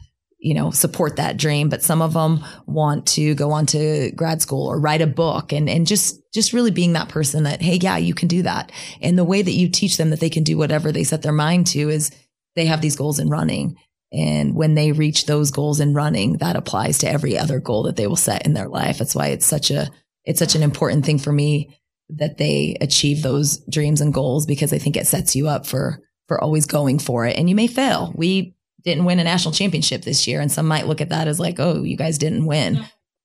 you 0.47 0.53
know 0.53 0.71
support 0.71 1.17
that 1.17 1.35
dream 1.35 1.67
but 1.67 1.83
some 1.83 2.01
of 2.01 2.13
them 2.13 2.39
want 2.65 3.05
to 3.05 3.35
go 3.35 3.51
on 3.51 3.65
to 3.65 4.11
grad 4.11 4.41
school 4.41 4.65
or 4.67 4.79
write 4.79 5.01
a 5.01 5.07
book 5.07 5.51
and 5.51 5.69
and 5.69 5.85
just 5.85 6.21
just 6.33 6.53
really 6.53 6.71
being 6.71 6.93
that 6.93 7.09
person 7.09 7.43
that 7.43 7.61
hey 7.61 7.77
yeah 7.81 7.97
you 7.97 8.13
can 8.13 8.27
do 8.27 8.41
that. 8.43 8.71
And 9.01 9.17
the 9.17 9.23
way 9.23 9.41
that 9.41 9.51
you 9.51 9.69
teach 9.69 9.97
them 9.97 10.09
that 10.09 10.19
they 10.19 10.29
can 10.29 10.43
do 10.43 10.57
whatever 10.57 10.91
they 10.91 11.03
set 11.03 11.21
their 11.21 11.31
mind 11.31 11.67
to 11.67 11.89
is 11.89 12.11
they 12.55 12.65
have 12.65 12.81
these 12.81 12.95
goals 12.95 13.19
in 13.19 13.29
running. 13.29 13.77
And 14.13 14.55
when 14.55 14.75
they 14.75 14.93
reach 14.93 15.25
those 15.25 15.51
goals 15.51 15.81
in 15.81 15.93
running 15.93 16.37
that 16.37 16.55
applies 16.55 16.99
to 16.99 17.09
every 17.09 17.37
other 17.37 17.59
goal 17.59 17.83
that 17.83 17.97
they 17.97 18.07
will 18.07 18.15
set 18.15 18.45
in 18.45 18.53
their 18.53 18.69
life. 18.69 18.99
That's 18.99 19.15
why 19.15 19.27
it's 19.27 19.45
such 19.45 19.69
a 19.69 19.89
it's 20.23 20.39
such 20.39 20.55
an 20.55 20.63
important 20.63 21.05
thing 21.05 21.19
for 21.19 21.31
me 21.31 21.77
that 22.09 22.37
they 22.37 22.77
achieve 22.79 23.21
those 23.21 23.57
dreams 23.65 23.99
and 23.99 24.13
goals 24.13 24.45
because 24.45 24.71
i 24.71 24.77
think 24.77 24.95
it 24.95 25.05
sets 25.05 25.35
you 25.35 25.49
up 25.49 25.65
for 25.65 26.01
for 26.27 26.41
always 26.41 26.65
going 26.65 26.99
for 26.99 27.25
it. 27.25 27.37
And 27.37 27.49
you 27.49 27.55
may 27.55 27.67
fail. 27.67 28.13
We 28.15 28.55
didn't 28.87 29.05
win 29.05 29.19
a 29.19 29.23
national 29.23 29.53
championship 29.53 30.01
this 30.01 30.27
year. 30.27 30.41
And 30.41 30.51
some 30.51 30.67
might 30.67 30.87
look 30.87 31.01
at 31.01 31.09
that 31.09 31.27
as 31.27 31.39
like, 31.39 31.59
oh, 31.59 31.83
you 31.83 31.95
guys 31.95 32.17
didn't 32.17 32.45
win. 32.45 32.83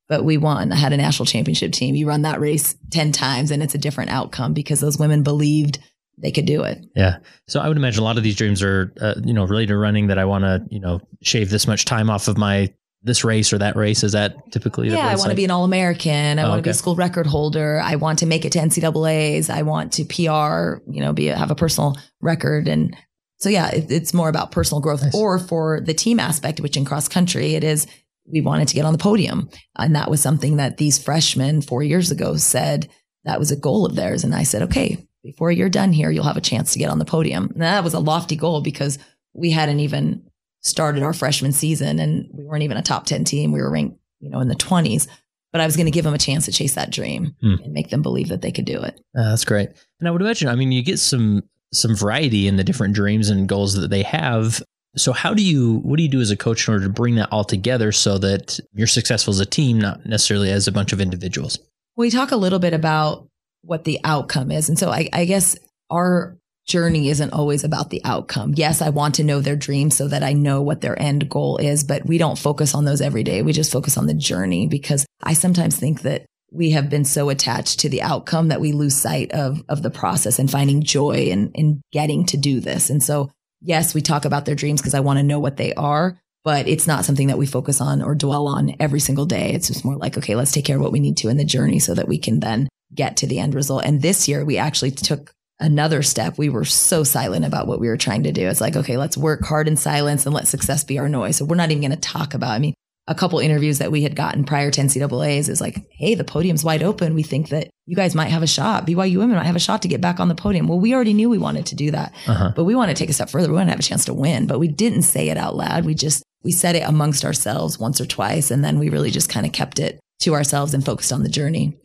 But 0.09 0.25
we 0.25 0.37
won. 0.37 0.71
I 0.73 0.77
had 0.77 0.93
a 0.93 0.97
national 0.99 1.25
championship 1.27 1.73
team. 1.73 1.95
You 1.95 2.07
run 2.07 2.23
that 2.23 2.41
race 2.41 2.77
10 2.91 3.13
times 3.13 3.51
and 3.51 3.63
it's 3.63 3.75
a 3.75 3.79
different 3.79 4.11
outcome 4.11 4.53
because 4.53 4.81
those 4.81 4.99
women 4.99 5.23
believed 5.23 5.79
they 6.19 6.31
could 6.31 6.45
do 6.45 6.65
it. 6.65 6.85
Yeah. 6.95 7.19
So 7.49 7.61
I 7.61 7.69
would 7.69 7.79
imagine 7.79 8.03
a 8.03 8.05
lot 8.05 8.19
of 8.19 8.23
these 8.23 8.37
dreams 8.37 8.63
are, 8.63 8.93
uh, 9.01 9.15
you 9.25 9.33
know, 9.33 9.45
related 9.45 9.69
to 9.69 9.79
running 9.79 10.09
that 10.09 10.19
I 10.19 10.27
want 10.27 10.45
to, 10.45 10.63
you 10.71 10.81
know, 10.81 11.01
shave 11.23 11.49
this 11.49 11.67
much 11.67 11.87
time 11.87 12.11
off 12.11 12.29
of 12.29 12.37
my 12.37 12.73
this 13.03 13.25
race 13.25 13.53
or 13.53 13.59
that 13.59 13.77
race? 13.77 14.05
Is 14.05 14.13
that 14.13 14.37
typically? 14.53 14.89
Yeah, 14.89 15.07
I 15.09 15.17
want 15.17 15.31
to 15.31 15.37
be 15.37 15.45
an 15.45 15.51
All 15.51 15.65
American. 15.65 16.39
I 16.39 16.43
Oh, 16.43 16.51
want 16.51 16.59
to 16.59 16.63
be 16.63 16.71
a 16.71 16.75
school 16.75 16.95
record 16.95 17.27
holder. 17.27 17.81
I 17.83 17.97
want 17.97 18.21
to 18.21 18.27
make 18.27 18.45
it 18.45 18.53
to 18.53 18.59
NCAA's. 18.61 19.51
I 19.51 19.63
want 19.63 19.93
to 19.95 20.05
PR. 20.05 20.83
You 20.91 21.01
know, 21.01 21.13
be 21.13 21.27
have 21.27 21.51
a 21.51 21.57
personal 21.57 21.97
record 22.21 22.69
and. 22.69 22.97
So 23.43 23.49
yeah, 23.49 23.69
it, 23.71 23.91
it's 23.91 24.15
more 24.15 24.29
about 24.29 24.53
personal 24.53 24.81
growth, 24.81 25.03
Nice. 25.03 25.15
or 25.15 25.39
for 25.39 25.81
the 25.81 25.95
team 25.95 26.21
aspect, 26.21 26.61
which 26.61 26.77
in 26.77 26.85
cross 26.85 27.09
country 27.09 27.55
it 27.55 27.65
is. 27.65 27.87
We 28.25 28.41
wanted 28.41 28.69
to 28.69 28.75
get 28.75 28.85
on 28.85 28.93
the 28.93 28.99
podium, 28.99 29.51
and 29.77 29.97
that 29.97 30.09
was 30.09 30.21
something 30.23 30.57
that 30.59 30.77
these 30.77 30.97
freshmen 30.97 31.61
four 31.61 31.83
years 31.83 32.13
ago 32.13 32.37
said 32.37 32.89
that 33.25 33.41
was 33.41 33.51
a 33.51 33.57
goal 33.57 33.85
of 33.85 33.97
theirs. 33.97 34.23
And 34.23 34.33
I 34.33 34.45
said, 34.45 34.63
okay, 34.63 35.05
before 35.25 35.51
you're 35.51 35.69
done 35.69 35.93
here, 35.93 36.09
you'll 36.11 36.23
have 36.25 36.37
a 36.37 36.41
chance 36.41 36.73
to 36.73 36.79
get 36.79 36.89
on 36.89 37.01
the 37.01 37.05
podium. 37.05 37.51
And 37.53 37.63
that 37.63 37.83
was 37.83 37.95
a 37.95 37.99
lofty 37.99 38.37
goal 38.37 38.61
because 38.63 38.99
we 39.35 39.51
hadn't 39.51 39.81
even 39.81 40.25
started 40.61 41.03
our 41.03 41.13
freshman 41.13 41.51
season 41.51 41.99
and 41.99 42.29
we 42.33 42.45
weren't 42.45 42.63
even 42.63 42.77
a 42.77 42.83
top 42.83 43.07
10 43.07 43.25
team. 43.25 43.51
We 43.51 43.61
were 43.61 43.71
ranked, 43.73 43.99
you 44.21 44.31
know, 44.31 44.39
in 44.39 44.47
the 44.47 44.55
20s, 44.55 45.09
but 45.51 45.61
I 45.61 45.67
was 45.67 45.77
going 45.77 45.87
to 45.87 45.91
give 45.93 46.05
them 46.05 46.15
a 46.15 46.19
chance 46.19 46.45
to 46.45 46.53
chase 46.53 46.75
that 46.77 46.91
dream 46.93 47.35
Hmm. 47.41 47.55
and 47.65 47.73
make 47.73 47.91
them 47.91 48.03
believe 48.03 48.29
that 48.29 48.41
they 48.41 48.53
could 48.53 48.67
do 48.67 48.81
it. 48.83 49.01
Uh, 49.19 49.31
that's 49.31 49.45
great. 49.45 49.69
And 49.99 50.07
I 50.09 50.13
would 50.13 50.23
imagine, 50.23 50.49
I 50.49 50.55
mean, 50.55 50.71
you 50.71 50.83
get 50.85 51.01
some 51.01 51.43
some 51.73 51.95
variety 51.95 52.47
in 52.47 52.57
the 52.57 52.65
different 52.65 52.95
dreams 52.95 53.31
and 53.31 53.49
goals 53.49 53.75
that 53.75 53.91
they 53.91 54.03
have. 54.03 54.63
So 54.97 55.13
how 55.13 55.33
do 55.33 55.43
you 55.43 55.77
what 55.79 55.97
do 55.97 56.03
you 56.03 56.09
do 56.09 56.21
as 56.21 56.31
a 56.31 56.37
coach 56.37 56.69
in 56.69 56.75
order 56.75 56.87
to 56.87 56.93
bring 56.93 57.15
that 57.15 57.33
all 57.33 57.45
together 57.45 57.93
so 57.93 58.19
that 58.19 58.61
you're 58.75 58.87
successful 58.87 59.33
as 59.33 59.41
a 59.41 59.47
team, 59.47 59.81
not 59.81 60.05
necessarily 60.05 60.51
as 60.51 60.69
a 60.69 60.73
bunch 60.73 60.93
of 60.93 61.01
individuals? 61.01 61.59
We 61.97 62.11
talk 62.11 62.31
a 62.31 62.37
little 62.37 62.59
bit 62.59 62.75
about 62.75 63.27
what 63.63 63.85
the 63.85 64.01
outcome 64.05 64.51
is. 64.51 64.69
And 64.69 64.79
so 64.79 64.91
I, 64.91 65.09
I 65.13 65.25
guess 65.25 65.57
our 65.91 66.37
journey 66.67 67.09
isn't 67.09 67.33
always 67.33 67.65
about 67.65 67.91
the 67.91 68.03
outcome. 68.05 68.55
Yes, 68.57 68.83
I 68.83 68.91
want 68.91 69.17
to 69.17 69.25
know 69.25 69.41
their 69.41 69.57
dreams 69.57 69.97
so 69.97 70.09
that 70.09 70.23
I 70.23 70.33
know 70.33 70.63
what 70.63 70.81
their 70.81 71.01
end 71.01 71.29
goal 71.29 71.57
is, 71.59 71.85
but 71.85 72.07
we 72.07 72.19
don't 72.19 72.39
focus 72.39 72.75
on 72.75 72.85
those 72.85 73.01
every 73.01 73.25
day. 73.25 73.43
We 73.43 73.53
just 73.53 73.73
focus 73.73 73.97
on 73.97 74.07
the 74.07 74.15
journey 74.15 74.67
because 74.67 75.07
I 75.23 75.35
sometimes 75.35 75.77
think 75.77 76.03
that 76.03 76.25
we 76.53 76.71
have 76.71 76.91
been 76.91 77.05
so 77.05 77.31
attached 77.31 77.81
to 77.81 77.89
the 77.89 78.03
outcome 78.03 78.49
that 78.49 78.61
we 78.61 78.73
lose 78.73 78.95
sight 78.95 79.33
of 79.33 79.63
of 79.69 79.83
the 79.83 79.91
process 79.91 80.39
and 80.39 80.51
finding 80.51 80.83
joy 80.83 81.15
in 81.15 81.51
in 81.53 81.83
getting 81.93 82.27
to 82.27 82.37
do 82.37 82.61
this. 82.61 82.91
And 82.91 83.03
so 83.03 83.31
yes, 83.63 83.95
we 83.95 84.03
talk 84.03 84.25
about 84.25 84.45
their 84.45 84.55
dreams 84.55 84.81
because 84.81 84.95
I 84.95 85.01
want 85.01 85.19
to 85.19 85.23
know 85.23 85.41
what 85.41 85.57
they 85.57 85.73
are, 85.75 86.19
but 86.45 86.69
it's 86.69 86.87
not 86.87 87.05
something 87.05 87.29
that 87.29 87.39
we 87.39 87.47
focus 87.47 87.81
on 87.81 88.03
or 88.03 88.15
dwell 88.15 88.49
on 88.49 88.75
every 88.81 89.01
single 89.01 89.27
day. 89.27 89.53
It's 89.53 89.69
just 89.69 89.85
more 89.85 89.97
like, 89.97 90.19
okay, 90.19 90.35
let's 90.35 90.53
take 90.53 90.65
care 90.65 90.77
of 90.77 90.83
what 90.83 90.93
we 90.93 91.01
need 91.01 91.17
to 91.19 91.29
in 91.29 91.37
the 91.37 91.45
journey 91.45 91.79
so 91.79 91.95
that 91.95 92.09
we 92.09 92.19
can 92.19 92.41
then 92.41 92.69
get 92.95 93.17
to 93.19 93.27
the 93.27 93.39
end 93.39 93.55
result. 93.55 93.85
And 93.85 94.03
this 94.03 94.29
year 94.29 94.45
we 94.45 94.59
actually 94.59 94.91
took 94.91 95.33
another 95.61 96.03
step. 96.03 96.37
We 96.37 96.49
were 96.49 96.65
so 96.65 97.05
silent 97.05 97.45
about 97.45 97.67
what 97.67 97.81
we 97.81 97.89
were 97.89 97.97
trying 97.97 98.25
to 98.25 98.33
do. 98.33 98.49
It's 98.49 98.61
like, 98.61 98.77
okay, 98.77 98.97
let's 98.97 99.17
work 99.17 99.45
hard 99.45 99.69
in 99.69 99.77
silence 99.77 100.27
and 100.27 100.35
let 100.35 100.49
success 100.49 100.85
be 100.85 100.99
our 100.99 101.09
noise. 101.09 101.37
So 101.37 101.45
we're 101.45 101.57
not 101.57 101.71
even 101.71 101.83
going 101.83 101.93
to 101.93 102.09
talk 102.09 102.35
about, 102.35 102.51
I 102.51 102.59
mean, 102.59 102.75
a 103.09 103.15
couple 103.15 103.39
interviews 103.41 103.79
that 103.79 103.91
we 103.91 104.03
had 104.03 104.15
gotten 104.15 104.45
prior 104.45 104.71
to 104.71 104.81
NCAA's 104.81 105.49
is 105.49 105.61
like, 105.61 105.85
hey, 105.91 106.15
the 106.15 106.23
podium's 106.25 106.63
wide 106.65 106.83
open. 106.83 107.15
We 107.15 107.23
think 107.25 107.49
that 107.49 107.69
you 107.87 107.97
guys 107.97 108.15
might 108.15 108.29
have 108.29 108.43
a 108.45 108.47
shot. 108.47 108.87
BYU 108.87 109.19
women 109.19 109.37
might 109.37 109.47
have 109.47 109.57
a 109.57 109.61
shot 109.61 109.83
to 109.83 109.89
get 109.89 110.01
back 110.01 110.21
on 110.21 110.29
the 110.29 110.37
podium. 110.37 110.69
Well, 110.69 110.79
we 110.79 110.95
already 110.95 111.13
knew 111.13 111.29
we 111.29 111.39
wanted 111.39 111.67
to 111.67 111.75
do 111.75 111.91
that, 111.91 112.15
Uh-huh. 112.29 112.53
but 112.55 112.63
we 112.65 112.77
want 112.77 112.91
to 112.91 112.95
take 112.95 113.11
a 113.11 113.13
step 113.13 113.29
further. 113.29 113.49
We 113.49 113.55
want 113.57 113.67
to 113.67 113.73
have 113.73 113.81
a 113.81 113.83
chance 113.83 114.05
to 114.05 114.15
win, 114.15 114.47
but 114.47 114.61
we 114.61 114.69
didn't 114.69 115.03
say 115.03 115.31
it 115.31 115.37
out 115.37 115.57
loud. 115.57 115.85
We 115.85 115.95
just, 115.95 116.23
we 116.45 116.53
said 116.53 116.77
it 116.77 116.87
amongst 116.89 117.25
ourselves 117.25 117.79
once 117.79 118.01
or 118.01 118.07
twice. 118.07 118.51
And 118.53 118.65
then 118.65 118.79
we 118.79 118.89
really 118.89 119.11
just 119.11 119.29
kind 119.29 119.47
of 119.47 119.53
kept 119.53 119.81
it 119.81 119.99
to 120.21 120.35
ourselves 120.35 120.73
and 120.73 120.85
focused 120.87 121.13
on 121.13 121.25
the 121.25 121.29
journey. 121.29 121.77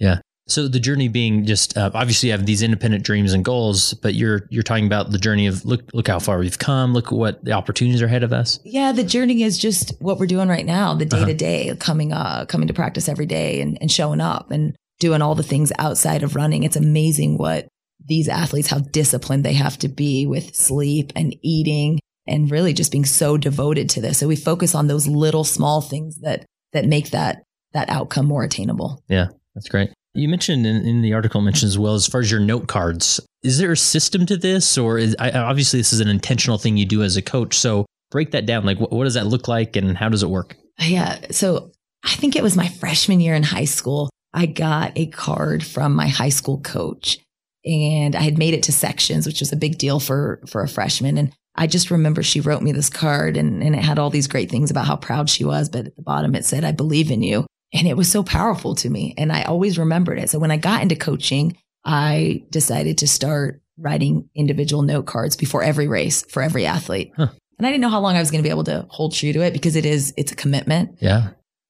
So 0.47 0.67
the 0.67 0.79
journey 0.79 1.09
being 1.09 1.45
just 1.45 1.77
uh, 1.77 1.91
obviously 1.93 2.27
you 2.27 2.33
have 2.33 2.45
these 2.45 2.61
independent 2.61 3.03
dreams 3.03 3.33
and 3.33 3.43
goals, 3.43 3.93
but 3.95 4.15
you're 4.15 4.47
you're 4.49 4.63
talking 4.63 4.85
about 4.85 5.11
the 5.11 5.17
journey 5.17 5.47
of 5.47 5.65
look 5.65 5.81
look 5.93 6.07
how 6.07 6.19
far 6.19 6.39
we've 6.39 6.57
come, 6.57 6.93
look 6.93 7.11
what 7.11 7.43
the 7.43 7.51
opportunities 7.51 8.01
are 8.01 8.05
ahead 8.05 8.23
of 8.23 8.31
us. 8.31 8.59
Yeah, 8.63 8.91
the 8.93 9.03
journey 9.03 9.43
is 9.43 9.57
just 9.57 9.93
what 9.99 10.19
we're 10.19 10.25
doing 10.25 10.47
right 10.47 10.65
now, 10.65 10.93
the 10.93 11.05
day 11.05 11.25
to 11.25 11.33
day, 11.33 11.75
coming 11.79 12.13
uh 12.13 12.45
coming 12.45 12.67
to 12.67 12.73
practice 12.73 13.09
every 13.09 13.25
day 13.25 13.61
and, 13.61 13.77
and 13.81 13.91
showing 13.91 14.21
up 14.21 14.51
and 14.51 14.75
doing 14.99 15.21
all 15.21 15.35
the 15.35 15.43
things 15.43 15.71
outside 15.77 16.23
of 16.23 16.35
running. 16.35 16.63
It's 16.63 16.75
amazing 16.75 17.37
what 17.37 17.67
these 18.05 18.29
athletes, 18.29 18.69
how 18.69 18.79
disciplined 18.79 19.43
they 19.43 19.53
have 19.53 19.77
to 19.79 19.89
be 19.89 20.25
with 20.25 20.55
sleep 20.55 21.11
and 21.15 21.35
eating 21.41 21.99
and 22.25 22.49
really 22.51 22.73
just 22.73 22.91
being 22.91 23.05
so 23.05 23.37
devoted 23.37 23.89
to 23.89 24.01
this. 24.01 24.17
So 24.17 24.27
we 24.27 24.35
focus 24.35 24.75
on 24.75 24.87
those 24.87 25.07
little 25.07 25.43
small 25.43 25.81
things 25.81 26.19
that 26.19 26.45
that 26.73 26.85
make 26.85 27.11
that 27.11 27.43
that 27.73 27.89
outcome 27.89 28.25
more 28.25 28.43
attainable. 28.43 29.03
Yeah, 29.07 29.27
that's 29.53 29.69
great. 29.69 29.91
You 30.17 30.27
mentioned 30.27 30.65
in, 30.65 30.85
in 30.85 31.01
the 31.01 31.13
article 31.13 31.41
mentioned 31.41 31.69
as 31.69 31.77
well 31.77 31.93
as 31.93 32.07
far 32.07 32.21
as 32.21 32.31
your 32.31 32.39
note 32.39 32.67
cards. 32.67 33.19
Is 33.43 33.59
there 33.59 33.71
a 33.71 33.77
system 33.77 34.25
to 34.25 34.35
this, 34.35 34.77
or 34.77 34.97
is 34.97 35.15
I, 35.19 35.31
obviously 35.31 35.79
this 35.79 35.93
is 35.93 35.99
an 35.99 36.07
intentional 36.07 36.57
thing 36.57 36.75
you 36.75 36.85
do 36.85 37.03
as 37.03 37.15
a 37.17 37.21
coach? 37.21 37.55
So 37.55 37.85
break 38.09 38.31
that 38.31 38.47
down. 38.47 38.65
Like, 38.65 38.79
what, 38.79 38.91
what 38.91 39.03
does 39.03 39.13
that 39.13 39.27
look 39.27 39.47
like, 39.47 39.75
and 39.75 39.95
how 39.95 40.09
does 40.09 40.23
it 40.23 40.29
work? 40.29 40.57
Yeah. 40.79 41.19
So 41.31 41.71
I 42.03 42.15
think 42.15 42.35
it 42.35 42.43
was 42.43 42.55
my 42.55 42.67
freshman 42.67 43.19
year 43.19 43.35
in 43.35 43.43
high 43.43 43.65
school. 43.65 44.09
I 44.33 44.45
got 44.45 44.91
a 44.95 45.07
card 45.07 45.65
from 45.65 45.95
my 45.95 46.07
high 46.07 46.29
school 46.29 46.59
coach 46.59 47.17
and 47.65 48.15
I 48.15 48.21
had 48.21 48.37
made 48.37 48.53
it 48.53 48.63
to 48.63 48.71
sections, 48.71 49.25
which 49.25 49.39
was 49.39 49.51
a 49.51 49.57
big 49.57 49.77
deal 49.77 49.99
for, 49.99 50.41
for 50.47 50.61
a 50.61 50.69
freshman. 50.69 51.17
And 51.17 51.33
I 51.55 51.65
just 51.65 51.89
remember 51.89 52.21
she 52.21 52.39
wrote 52.39 52.61
me 52.61 52.71
this 52.71 52.89
card 52.89 53.35
and, 53.35 53.63
and 53.63 53.75
it 53.75 53.83
had 53.83 53.97
all 53.97 54.11
these 54.11 54.27
great 54.27 54.51
things 54.51 54.69
about 54.69 54.85
how 54.85 54.95
proud 54.95 55.29
she 55.29 55.43
was. 55.43 55.69
But 55.69 55.87
at 55.87 55.95
the 55.95 56.03
bottom, 56.03 56.35
it 56.35 56.45
said, 56.45 56.63
I 56.63 56.71
believe 56.71 57.09
in 57.09 57.23
you. 57.23 57.46
And 57.73 57.87
it 57.87 57.97
was 57.97 58.11
so 58.11 58.23
powerful 58.23 58.75
to 58.75 58.89
me. 58.89 59.13
And 59.17 59.31
I 59.31 59.43
always 59.43 59.77
remembered 59.77 60.19
it. 60.19 60.29
So 60.29 60.39
when 60.39 60.51
I 60.51 60.57
got 60.57 60.81
into 60.81 60.95
coaching, 60.95 61.57
I 61.83 62.43
decided 62.49 62.97
to 62.99 63.07
start 63.07 63.61
writing 63.77 64.29
individual 64.33 64.81
note 64.81 65.05
cards 65.05 65.35
before 65.35 65.63
every 65.63 65.87
race 65.87 66.23
for 66.23 66.41
every 66.41 66.65
athlete. 66.65 67.11
Huh. 67.15 67.27
And 67.57 67.65
I 67.65 67.71
didn't 67.71 67.81
know 67.81 67.89
how 67.89 67.99
long 67.99 68.15
I 68.15 68.19
was 68.19 68.31
going 68.31 68.43
to 68.43 68.47
be 68.47 68.51
able 68.51 68.63
to 68.65 68.85
hold 68.89 69.13
true 69.13 69.33
to 69.33 69.41
it 69.41 69.51
because 69.51 69.75
it 69.75 69.85
is, 69.85 70.13
it's 70.17 70.31
a 70.31 70.35
commitment. 70.35 70.97
Yeah. 71.01 71.29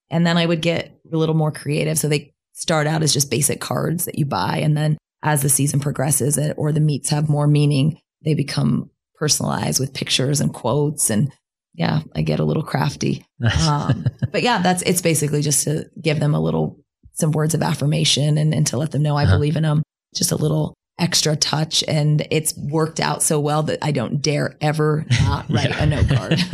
And 0.10 0.26
then 0.26 0.38
I 0.38 0.46
would 0.46 0.62
get 0.62 0.98
a 1.12 1.18
little 1.18 1.36
more 1.36 1.52
creative. 1.52 1.98
So 1.98 2.08
they 2.08 2.34
start 2.54 2.88
out 2.88 3.04
as 3.04 3.14
just 3.14 3.32
basic 3.32 3.62
cards 3.62 4.06
that 4.06 4.18
you 4.18 4.26
buy. 4.26 4.58
And 4.58 4.76
then 4.76 4.98
as 5.24 5.42
the 5.42 5.50
season 5.50 5.80
progresses 5.80 6.40
or 6.58 6.72
the 6.72 6.80
meets 6.80 7.10
have 7.10 7.30
more 7.30 7.48
meaning, 7.48 8.00
they 8.24 8.34
become 8.34 8.90
personalized 9.16 9.80
with 9.80 9.94
pictures 9.94 10.42
and 10.42 10.54
quotes. 10.54 11.10
And 11.10 11.32
yeah, 11.78 12.02
I 12.14 12.22
get 12.24 12.40
a 12.42 12.44
little 12.44 12.64
crafty. 12.64 13.24
Um, 13.66 14.06
but 14.32 14.44
yeah, 14.44 14.62
that's, 14.62 14.82
it's 14.82 15.02
basically 15.02 15.42
just 15.42 15.64
to 15.64 15.86
give 16.02 16.20
them 16.20 16.36
a 16.36 16.40
little, 16.42 16.78
some 17.14 17.32
words 17.32 17.54
of 17.54 17.62
affirmation 17.62 18.38
and, 18.38 18.54
and 18.54 18.68
to 18.68 18.78
let 18.78 18.92
them 18.92 19.04
know 19.04 19.16
I 19.16 19.24
Uh-huh. 19.24 19.36
believe 19.36 19.56
in 19.56 19.64
them. 19.64 19.84
Just 20.16 20.32
a 20.32 20.36
little 20.36 20.74
extra 21.00 21.36
touch. 21.36 21.84
And 21.88 22.28
it's 22.32 22.58
worked 22.58 23.00
out 23.00 23.22
so 23.24 23.40
well 23.40 23.64
that 23.64 23.80
I 23.84 23.92
don't 23.92 24.22
dare 24.22 24.58
ever 24.60 25.06
not 25.22 25.46
write 25.50 25.70
Yeah. 25.70 25.84
a 25.84 25.86
note 25.86 26.10
card. 26.10 26.40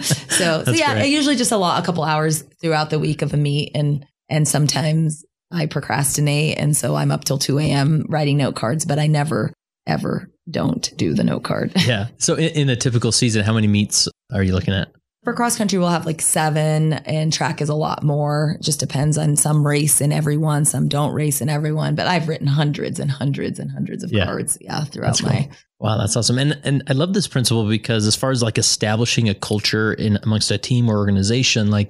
So, 0.00 0.64
so 0.64 0.72
yeah, 0.72 1.04
usually 1.04 1.36
just 1.36 1.52
a 1.52 1.56
lot, 1.56 1.80
a 1.82 1.86
couple 1.86 2.02
hours 2.02 2.42
throughout 2.60 2.90
the 2.90 2.98
week 2.98 3.22
of 3.22 3.32
a 3.32 3.36
meet, 3.36 3.70
and 3.76 4.04
and 4.28 4.46
sometimes 4.48 5.24
I 5.52 5.66
procrastinate, 5.66 6.58
and 6.58 6.76
so 6.76 6.96
I'm 6.96 7.12
up 7.12 7.22
till 7.24 7.38
two 7.38 7.58
a.m. 7.60 8.04
writing 8.08 8.38
note 8.38 8.56
cards, 8.56 8.84
but 8.84 8.98
I 8.98 9.06
never 9.06 9.52
ever 9.86 10.28
don't 10.50 10.92
do 10.96 11.14
the 11.14 11.24
note 11.24 11.42
card. 11.44 11.72
yeah. 11.86 12.08
So 12.18 12.34
in, 12.34 12.48
in 12.54 12.68
a 12.70 12.76
typical 12.76 13.12
season, 13.12 13.44
how 13.44 13.52
many 13.54 13.66
meets 13.66 14.08
are 14.32 14.42
you 14.42 14.52
looking 14.52 14.74
at? 14.74 14.88
For 15.24 15.32
cross 15.32 15.56
country, 15.56 15.78
we'll 15.78 15.88
have 15.88 16.04
like 16.04 16.20
seven, 16.20 16.92
and 16.92 17.32
track 17.32 17.62
is 17.62 17.70
a 17.70 17.74
lot 17.74 18.02
more. 18.02 18.58
Just 18.60 18.78
depends 18.78 19.16
on 19.16 19.36
some 19.36 19.66
race 19.66 20.02
in 20.02 20.12
everyone, 20.12 20.66
some 20.66 20.86
don't 20.86 21.14
race 21.14 21.40
in 21.40 21.48
everyone. 21.48 21.94
But 21.94 22.08
I've 22.08 22.28
written 22.28 22.46
hundreds 22.46 23.00
and 23.00 23.10
hundreds 23.10 23.58
and 23.58 23.70
hundreds 23.70 24.04
of 24.04 24.12
Yeah. 24.12 24.26
cards, 24.26 24.58
yeah, 24.60 24.84
throughout 24.84 25.16
That's 25.18 25.22
my. 25.22 25.48
Wow, 25.80 25.96
that's 25.96 26.14
awesome. 26.14 26.38
And 26.38 26.60
and 26.62 26.82
I 26.88 26.92
love 26.92 27.14
this 27.14 27.26
principle 27.26 27.66
because 27.66 28.06
as 28.06 28.14
far 28.14 28.32
as 28.32 28.42
like 28.42 28.58
establishing 28.58 29.30
a 29.30 29.34
culture 29.34 29.94
in 29.94 30.18
amongst 30.22 30.50
a 30.50 30.58
team 30.58 30.90
or 30.90 30.98
organization, 30.98 31.70
like 31.70 31.88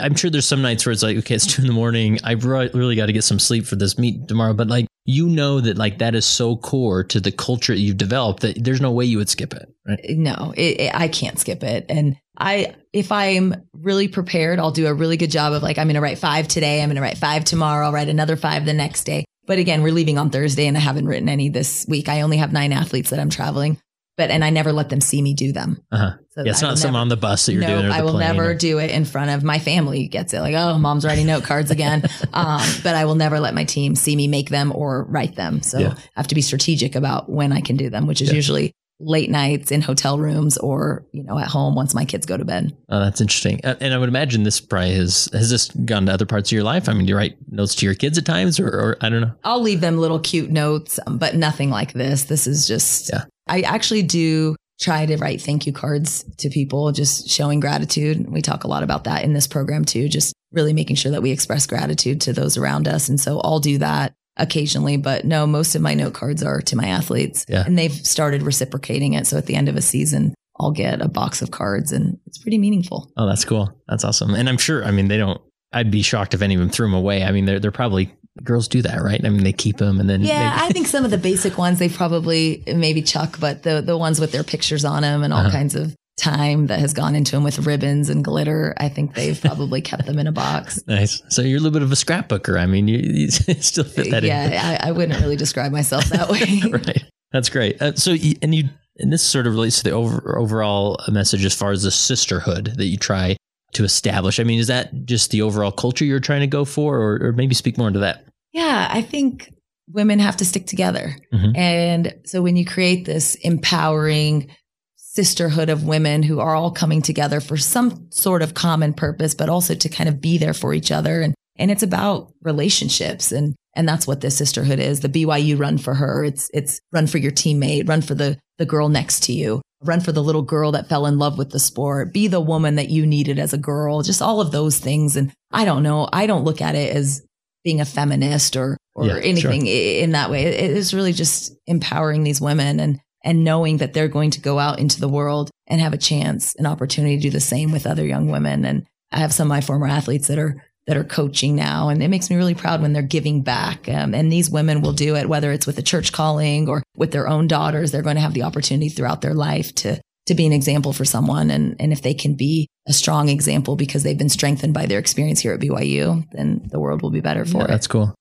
I'm 0.00 0.14
sure 0.14 0.30
there's 0.30 0.46
some 0.46 0.62
nights 0.62 0.84
where 0.84 0.92
it's 0.92 1.02
like, 1.02 1.16
okay, 1.18 1.34
it's 1.34 1.46
two 1.54 1.62
in 1.62 1.68
the 1.68 1.74
morning. 1.74 2.18
I 2.24 2.32
really, 2.32 2.96
got 2.96 3.06
to 3.06 3.12
get 3.12 3.24
some 3.24 3.38
sleep 3.38 3.66
for 3.66 3.76
this 3.76 3.98
meet 3.98 4.26
tomorrow. 4.28 4.52
But 4.54 4.68
like, 4.68 4.86
you 5.04 5.28
know 5.28 5.60
that 5.60 5.78
like 5.78 5.98
that 5.98 6.14
is 6.16 6.26
so 6.26 6.56
core 6.56 7.04
to 7.04 7.20
the 7.20 7.30
culture 7.30 7.72
you've 7.72 7.96
developed 7.96 8.40
that 8.42 8.62
there's 8.64 8.80
no 8.80 8.90
way 8.90 9.04
you 9.04 9.18
would 9.18 9.28
skip 9.28 9.54
it. 9.54 9.72
Right. 9.86 10.00
Uh, 10.00 10.14
no, 10.16 10.52
it, 10.56 10.80
it- 10.80 10.94
I 10.94 11.06
can't 11.08 11.38
skip 11.38 11.62
it. 11.62 11.86
And 11.88 12.16
I, 12.36 12.74
if 12.92 13.12
I'm 13.12 13.54
really 13.72 14.08
prepared, 14.08 14.58
I'll 14.58 14.72
do 14.72 14.86
a 14.88 14.94
really 14.94 15.16
good 15.16 15.30
job 15.30 15.52
of 15.52 15.62
like, 15.62 15.78
I'm 15.78 15.86
going 15.86 15.94
to 15.94 16.00
write 16.00 16.18
five 16.18 16.48
today. 16.48 16.82
I'm 16.82 16.88
going 16.88 16.96
to 16.96 17.02
write 17.02 17.18
five 17.18 17.44
tomorrow. 17.44 17.86
I'll 17.86 17.92
write 17.92 18.08
another 18.08 18.36
five 18.36 18.64
the 18.64 18.72
next 18.74 19.04
day. 19.04 19.24
But 19.46 19.58
again, 19.58 19.82
we're 19.82 19.92
leaving 19.92 20.18
on 20.18 20.30
Thursday 20.30 20.66
and 20.66 20.76
I 20.76 20.80
haven't 20.80 21.06
written 21.06 21.28
any 21.28 21.50
this 21.50 21.86
week. 21.88 22.08
I 22.08 22.22
only 22.22 22.38
have 22.38 22.52
nine 22.52 22.72
athletes 22.72 23.10
that 23.10 23.20
I'm 23.20 23.30
traveling, 23.30 23.78
but, 24.16 24.30
and 24.30 24.44
I 24.44 24.50
never 24.50 24.72
let 24.72 24.88
them 24.88 25.00
see 25.00 25.20
me 25.22 25.34
do 25.34 25.52
them. 25.52 25.82
Uh-huh. 25.92 26.12
So 26.30 26.42
Yeah, 26.44 26.50
it's 26.50 26.62
not 26.62 26.78
something 26.78 26.92
never- 26.92 27.00
on 27.02 27.08
the 27.08 27.16
bus 27.16 27.46
that 27.46 27.52
you're 27.52 27.62
no, 27.62 27.68
doing. 27.68 27.84
Or 27.86 27.88
the 27.88 27.94
I 27.94 28.02
will 28.02 28.18
never 28.18 28.50
or- 28.50 28.54
do 28.54 28.78
it 28.78 28.90
in 28.90 29.04
front 29.04 29.30
of 29.30 29.42
my 29.44 29.58
family. 29.58 30.08
Gets 30.08 30.34
it 30.34 30.40
like, 30.40 30.54
oh, 30.54 30.78
mom's 30.78 31.04
writing 31.04 31.26
note 31.26 31.44
cards 31.44 31.70
again. 31.70 32.02
um, 32.32 32.62
but 32.82 32.94
I 32.94 33.04
will 33.04 33.14
never 33.14 33.40
let 33.40 33.54
my 33.54 33.64
team 33.64 33.94
see 33.94 34.16
me 34.16 34.28
make 34.28 34.50
them 34.50 34.72
or 34.74 35.04
write 35.04 35.34
them. 35.36 35.62
So 35.62 35.78
Yeah. 35.78 35.94
I 35.96 36.00
have 36.16 36.28
to 36.28 36.34
be 36.34 36.42
strategic 36.42 36.94
about 36.94 37.28
when 37.30 37.52
I 37.52 37.60
can 37.60 37.76
do 37.76 37.90
them, 37.90 38.06
which 38.06 38.20
is 38.20 38.28
Yeah. 38.30 38.34
usually 38.36 38.72
late 38.98 39.28
nights 39.30 39.70
in 39.70 39.82
hotel 39.82 40.18
rooms 40.18 40.56
or 40.56 41.04
you 41.12 41.22
know 41.22 41.38
at 41.38 41.46
home 41.48 41.74
once 41.74 41.94
my 41.94 42.06
kids 42.06 42.24
go 42.24 42.34
to 42.34 42.46
bed. 42.46 42.74
Oh, 42.88 42.98
that's 43.00 43.20
interesting. 43.20 43.60
And 43.62 43.92
I 43.92 43.98
would 43.98 44.08
imagine 44.08 44.42
this 44.42 44.58
probably 44.58 44.94
has 44.94 45.28
has 45.34 45.50
this 45.50 45.68
gone 45.70 46.06
to 46.06 46.12
other 46.14 46.24
parts 46.24 46.48
of 46.48 46.52
your 46.54 46.64
life. 46.64 46.88
I 46.88 46.94
mean, 46.94 47.04
do 47.04 47.10
you 47.10 47.16
write 47.18 47.36
notes 47.50 47.74
to 47.74 47.84
your 47.84 47.94
kids 47.94 48.16
at 48.16 48.24
times, 48.24 48.58
or, 48.58 48.68
or 48.68 48.96
I 49.02 49.10
don't 49.10 49.20
know. 49.20 49.32
I'll 49.44 49.60
leave 49.60 49.82
them 49.82 49.98
little 49.98 50.18
cute 50.18 50.50
notes, 50.50 50.98
um, 51.06 51.18
but 51.18 51.34
nothing 51.34 51.68
like 51.68 51.92
this. 51.92 52.24
This 52.24 52.46
is 52.46 52.66
just. 52.66 53.10
Yeah. 53.12 53.24
I 53.46 53.60
actually 53.62 54.02
do 54.02 54.56
try 54.80 55.06
to 55.06 55.16
write 55.16 55.40
thank 55.40 55.66
you 55.66 55.72
cards 55.72 56.24
to 56.38 56.50
people, 56.50 56.92
just 56.92 57.28
showing 57.30 57.60
gratitude. 57.60 58.28
We 58.30 58.42
talk 58.42 58.64
a 58.64 58.68
lot 58.68 58.82
about 58.82 59.04
that 59.04 59.24
in 59.24 59.32
this 59.32 59.46
program 59.46 59.84
too, 59.84 60.08
just 60.08 60.34
really 60.52 60.72
making 60.72 60.96
sure 60.96 61.12
that 61.12 61.22
we 61.22 61.30
express 61.30 61.66
gratitude 61.66 62.20
to 62.22 62.32
those 62.32 62.56
around 62.58 62.86
us. 62.86 63.08
And 63.08 63.18
so 63.20 63.40
I'll 63.40 63.58
do 63.60 63.78
that 63.78 64.12
occasionally, 64.36 64.98
but 64.98 65.24
no, 65.24 65.46
most 65.46 65.74
of 65.74 65.80
my 65.80 65.94
note 65.94 66.12
cards 66.12 66.42
are 66.42 66.60
to 66.60 66.76
my 66.76 66.88
athletes 66.88 67.46
Yeah. 67.48 67.64
and 67.66 67.78
they've 67.78 67.92
started 67.92 68.42
reciprocating 68.42 69.14
it. 69.14 69.26
So 69.26 69.38
at 69.38 69.46
the 69.46 69.54
end 69.54 69.68
of 69.70 69.76
a 69.76 69.82
season, 69.82 70.34
I'll 70.60 70.72
get 70.72 71.00
a 71.00 71.08
box 71.08 71.40
of 71.40 71.50
cards 71.50 71.90
and 71.92 72.18
it's 72.26 72.38
pretty 72.38 72.58
meaningful. 72.58 73.10
Oh, 73.16 73.26
that's 73.26 73.44
cool. 73.46 73.70
That's 73.88 74.04
awesome. 74.04 74.34
And 74.34 74.48
I'm 74.48 74.58
sure. 74.58 74.84
I 74.84 74.90
mean, 74.90 75.08
they 75.08 75.16
don't. 75.18 75.40
I'd 75.72 75.90
be 75.90 76.02
shocked 76.02 76.32
if 76.34 76.42
any 76.42 76.54
of 76.54 76.60
them 76.60 76.70
threw 76.70 76.86
them 76.86 76.94
away. 76.94 77.22
I 77.24 77.32
mean, 77.32 77.44
they're 77.46 77.60
they're 77.60 77.70
probably 77.72 78.14
girls 78.44 78.68
do 78.68 78.82
that, 78.82 79.02
right? 79.02 79.24
I 79.24 79.28
mean, 79.30 79.44
they 79.44 79.52
keep 79.52 79.76
them 79.78 79.98
and 80.00 80.08
then 80.08 80.22
Yeah, 80.22 80.56
they- 80.58 80.64
I 80.66 80.68
think 80.70 80.86
some 80.86 81.04
of 81.04 81.10
the 81.10 81.18
basic 81.18 81.56
ones 81.58 81.78
they 81.78 81.88
probably 81.88 82.62
maybe 82.66 83.02
chuck, 83.02 83.38
but 83.40 83.62
the 83.62 83.80
the 83.80 83.96
ones 83.96 84.20
with 84.20 84.32
their 84.32 84.44
pictures 84.44 84.84
on 84.84 85.02
them 85.02 85.22
and 85.22 85.32
all 85.32 85.40
Uh-huh. 85.40 85.50
kinds 85.50 85.74
of 85.74 85.94
time 86.18 86.68
that 86.68 86.78
has 86.80 86.94
gone 86.94 87.14
into 87.14 87.32
them 87.32 87.44
with 87.44 87.58
ribbons 87.66 88.08
and 88.08 88.24
glitter, 88.24 88.74
I 88.78 88.88
think 88.88 89.14
they've 89.14 89.38
probably 89.40 89.82
kept 89.82 90.06
them 90.06 90.18
in 90.18 90.26
a 90.26 90.32
box. 90.32 90.80
nice. 90.88 91.20
So 91.28 91.42
you're 91.42 91.58
a 91.58 91.60
little 91.60 91.78
bit 91.78 91.82
of 91.82 91.92
a 91.92 91.94
scrapbooker. 91.94 92.58
I 92.58 92.64
mean, 92.66 92.88
you, 92.88 92.98
you 92.98 93.28
still 93.60 93.84
fit 93.84 94.10
that 94.12 94.24
in. 94.24 94.28
yeah, 94.28 94.78
I, 94.82 94.88
I 94.88 94.92
wouldn't 94.92 95.20
really 95.20 95.36
describe 95.36 95.72
myself 95.72 96.04
that 96.06 96.30
way. 96.30 96.62
right. 96.70 97.02
That's 97.32 97.50
great. 97.50 97.80
Uh, 97.82 97.94
so, 97.96 98.12
you, 98.12 98.34
and 98.40 98.54
you, 98.54 98.64
and 98.98 99.12
this 99.12 99.22
sort 99.22 99.46
of 99.46 99.52
relates 99.52 99.76
to 99.78 99.84
the 99.84 99.90
over, 99.90 100.38
overall 100.38 100.98
message 101.12 101.44
as 101.44 101.54
far 101.54 101.70
as 101.72 101.82
the 101.82 101.90
sisterhood 101.90 102.72
that 102.78 102.86
you 102.86 102.96
try 102.96 103.36
to 103.72 103.84
establish. 103.84 104.40
I 104.40 104.44
mean, 104.44 104.58
is 104.58 104.68
that 104.68 105.04
just 105.04 105.30
the 105.30 105.42
overall 105.42 105.72
culture 105.72 106.04
you're 106.04 106.20
trying 106.20 106.40
to 106.40 106.46
go 106.46 106.64
for, 106.64 106.98
or, 106.98 107.18
or 107.28 107.32
maybe 107.32 107.54
speak 107.54 107.78
more 107.78 107.88
into 107.88 108.00
that? 108.00 108.24
Yeah, 108.52 108.88
I 108.90 109.02
think 109.02 109.52
women 109.88 110.18
have 110.18 110.36
to 110.38 110.44
stick 110.44 110.66
together. 110.66 111.16
Mhm. 111.32 111.56
And 111.56 112.14
so 112.24 112.42
when 112.42 112.56
you 112.56 112.64
create 112.64 113.04
this 113.04 113.34
empowering 113.36 114.48
sisterhood 114.96 115.70
of 115.70 115.84
women 115.84 116.22
who 116.22 116.40
are 116.40 116.54
all 116.54 116.70
coming 116.70 117.00
together 117.00 117.40
for 117.40 117.56
some 117.56 118.06
sort 118.10 118.42
of 118.42 118.54
common 118.54 118.92
purpose, 118.92 119.34
but 119.34 119.48
also 119.48 119.74
to 119.74 119.88
kind 119.88 120.08
of 120.08 120.20
be 120.20 120.36
there 120.36 120.52
for 120.52 120.74
each 120.74 120.92
other. 120.92 121.22
And, 121.22 121.34
and 121.58 121.70
it's 121.70 121.82
about 121.82 122.32
relationships. 122.42 123.32
And, 123.32 123.54
and 123.74 123.88
that's 123.88 124.06
what 124.06 124.20
this 124.20 124.36
sisterhood 124.36 124.78
is. 124.78 125.00
The 125.00 125.08
BYU 125.08 125.58
run 125.58 125.78
for 125.78 125.94
her. 125.94 126.22
It's, 126.24 126.50
it's 126.52 126.80
run 126.92 127.06
for 127.06 127.16
your 127.18 127.32
teammate, 127.32 127.88
run 127.88 128.02
for 128.02 128.14
the, 128.14 128.38
the 128.58 128.66
girl 128.66 128.90
next 128.90 129.22
to 129.24 129.32
you, 129.32 129.62
run 129.82 130.00
for 130.00 130.12
the 130.12 130.22
little 130.22 130.42
girl 130.42 130.72
that 130.72 130.88
fell 130.88 131.06
in 131.06 131.18
love 131.18 131.38
with 131.38 131.50
the 131.50 131.58
sport, 131.58 132.12
be 132.12 132.28
the 132.28 132.40
woman 132.40 132.76
that 132.76 132.88
you 132.88 133.06
needed 133.06 133.38
as 133.38 133.52
a 133.52 133.58
girl, 133.58 134.02
just 134.02 134.22
all 134.22 134.40
of 134.40 134.50
those 134.52 134.78
things. 134.78 135.16
And 135.16 135.32
I 135.52 135.64
don't 135.64 135.82
know. 135.82 136.08
I 136.12 136.26
don't 136.26 136.44
look 136.44 136.60
at 136.60 136.74
it 136.74 136.94
as 136.94 137.22
being 137.64 137.80
a 137.80 137.84
feminist 137.84 138.56
or 138.56 138.76
or 138.94 139.06
Yeah, 139.06 139.16
anything 139.16 139.66
i 139.66 140.00
in 140.02 140.12
that 140.12 140.30
way. 140.30 140.44
It 140.44 140.70
is 140.70 140.94
really 140.94 141.12
just 141.12 141.52
empowering 141.66 142.24
these 142.24 142.40
women 142.40 142.80
and 142.80 143.00
and 143.24 143.44
knowing 143.44 143.78
that 143.78 143.92
they're 143.92 144.08
going 144.08 144.30
to 144.30 144.40
go 144.40 144.58
out 144.58 144.78
into 144.78 145.00
the 145.00 145.08
world 145.08 145.50
and 145.66 145.80
have 145.80 145.92
a 145.92 145.98
chance, 145.98 146.54
an 146.54 146.66
opportunity 146.66 147.16
to 147.16 147.22
do 147.22 147.30
the 147.30 147.40
same 147.40 147.72
with 147.72 147.86
other 147.86 148.06
young 148.06 148.30
women. 148.30 148.64
And 148.64 148.86
I 149.10 149.18
have 149.18 149.34
some 149.34 149.48
of 149.48 149.50
my 149.50 149.60
former 149.60 149.88
athletes 149.88 150.28
that 150.28 150.38
are 150.38 150.62
that 150.86 150.96
are 150.96 151.04
coaching 151.04 151.56
now, 151.56 151.88
and 151.88 152.02
it 152.02 152.08
makes 152.08 152.30
me 152.30 152.36
really 152.36 152.54
proud 152.54 152.80
when 152.80 152.92
they're 152.92 153.02
giving 153.02 153.42
back. 153.42 153.88
Um, 153.88 154.14
and 154.14 154.32
these 154.32 154.48
women 154.48 154.82
will 154.82 154.92
do 154.92 155.16
it 155.16 155.28
whether 155.28 155.50
it's 155.52 155.66
with 155.66 155.78
a 155.78 155.82
church 155.82 156.12
calling 156.12 156.68
or 156.68 156.82
with 156.96 157.10
their 157.10 157.28
own 157.28 157.48
daughters. 157.48 157.90
They're 157.90 158.02
going 158.02 158.16
to 158.16 158.22
have 158.22 158.34
the 158.34 158.42
opportunity 158.44 158.88
throughout 158.88 159.20
their 159.20 159.34
life 159.34 159.74
to 159.76 160.00
to 160.26 160.34
be 160.34 160.46
an 160.46 160.52
example 160.52 160.92
for 160.92 161.04
someone. 161.04 161.50
And 161.50 161.76
and 161.80 161.92
if 161.92 162.02
they 162.02 162.14
can 162.14 162.34
be 162.34 162.68
a 162.86 162.92
strong 162.92 163.28
example 163.28 163.76
because 163.76 164.02
they've 164.02 164.18
been 164.18 164.28
strengthened 164.28 164.74
by 164.74 164.86
their 164.86 164.98
experience 164.98 165.40
here 165.40 165.52
at 165.52 165.60
BYU, 165.60 166.24
then 166.32 166.62
the 166.70 166.80
world 166.80 167.02
will 167.02 167.10
be 167.10 167.20
better 167.20 167.44
for 167.44 167.58
Yeah, 167.58 167.64
it. 167.64 167.68
That's 167.68 167.86
cool. 167.86 168.14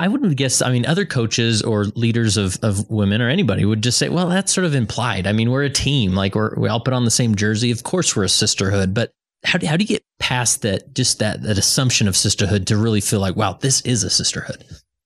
I 0.00 0.08
wouldn't 0.08 0.36
guess. 0.36 0.62
I 0.62 0.72
mean, 0.72 0.84
other 0.84 1.04
coaches 1.04 1.62
or 1.62 1.84
leaders 1.84 2.36
of, 2.36 2.58
of 2.62 2.90
women 2.90 3.22
or 3.22 3.28
anybody 3.28 3.64
would 3.64 3.84
just 3.84 3.98
say, 3.98 4.08
well, 4.08 4.28
that's 4.28 4.52
sort 4.52 4.64
of 4.64 4.74
implied. 4.74 5.28
I 5.28 5.32
mean, 5.32 5.52
we're 5.52 5.62
a 5.62 5.70
team. 5.70 6.14
Like 6.14 6.34
we're, 6.34 6.56
we 6.56 6.68
all 6.68 6.80
put 6.80 6.92
on 6.92 7.04
the 7.04 7.10
same 7.12 7.36
jersey. 7.36 7.70
Of 7.70 7.84
course, 7.84 8.16
we're 8.16 8.24
a 8.24 8.28
sisterhood. 8.28 8.94
But 8.94 9.12
how 9.44 9.58
do, 9.58 9.66
how 9.66 9.76
do 9.76 9.84
you 9.84 9.88
get 9.88 10.04
past 10.18 10.62
that, 10.62 10.94
just 10.94 11.18
that, 11.18 11.42
that 11.42 11.58
assumption 11.58 12.08
of 12.08 12.16
sisterhood 12.16 12.66
to 12.68 12.76
really 12.76 13.00
feel 13.00 13.20
like, 13.20 13.36
wow, 13.36 13.54
this 13.54 13.80
is 13.82 14.02
a 14.02 14.10
sisterhood? 14.10 14.64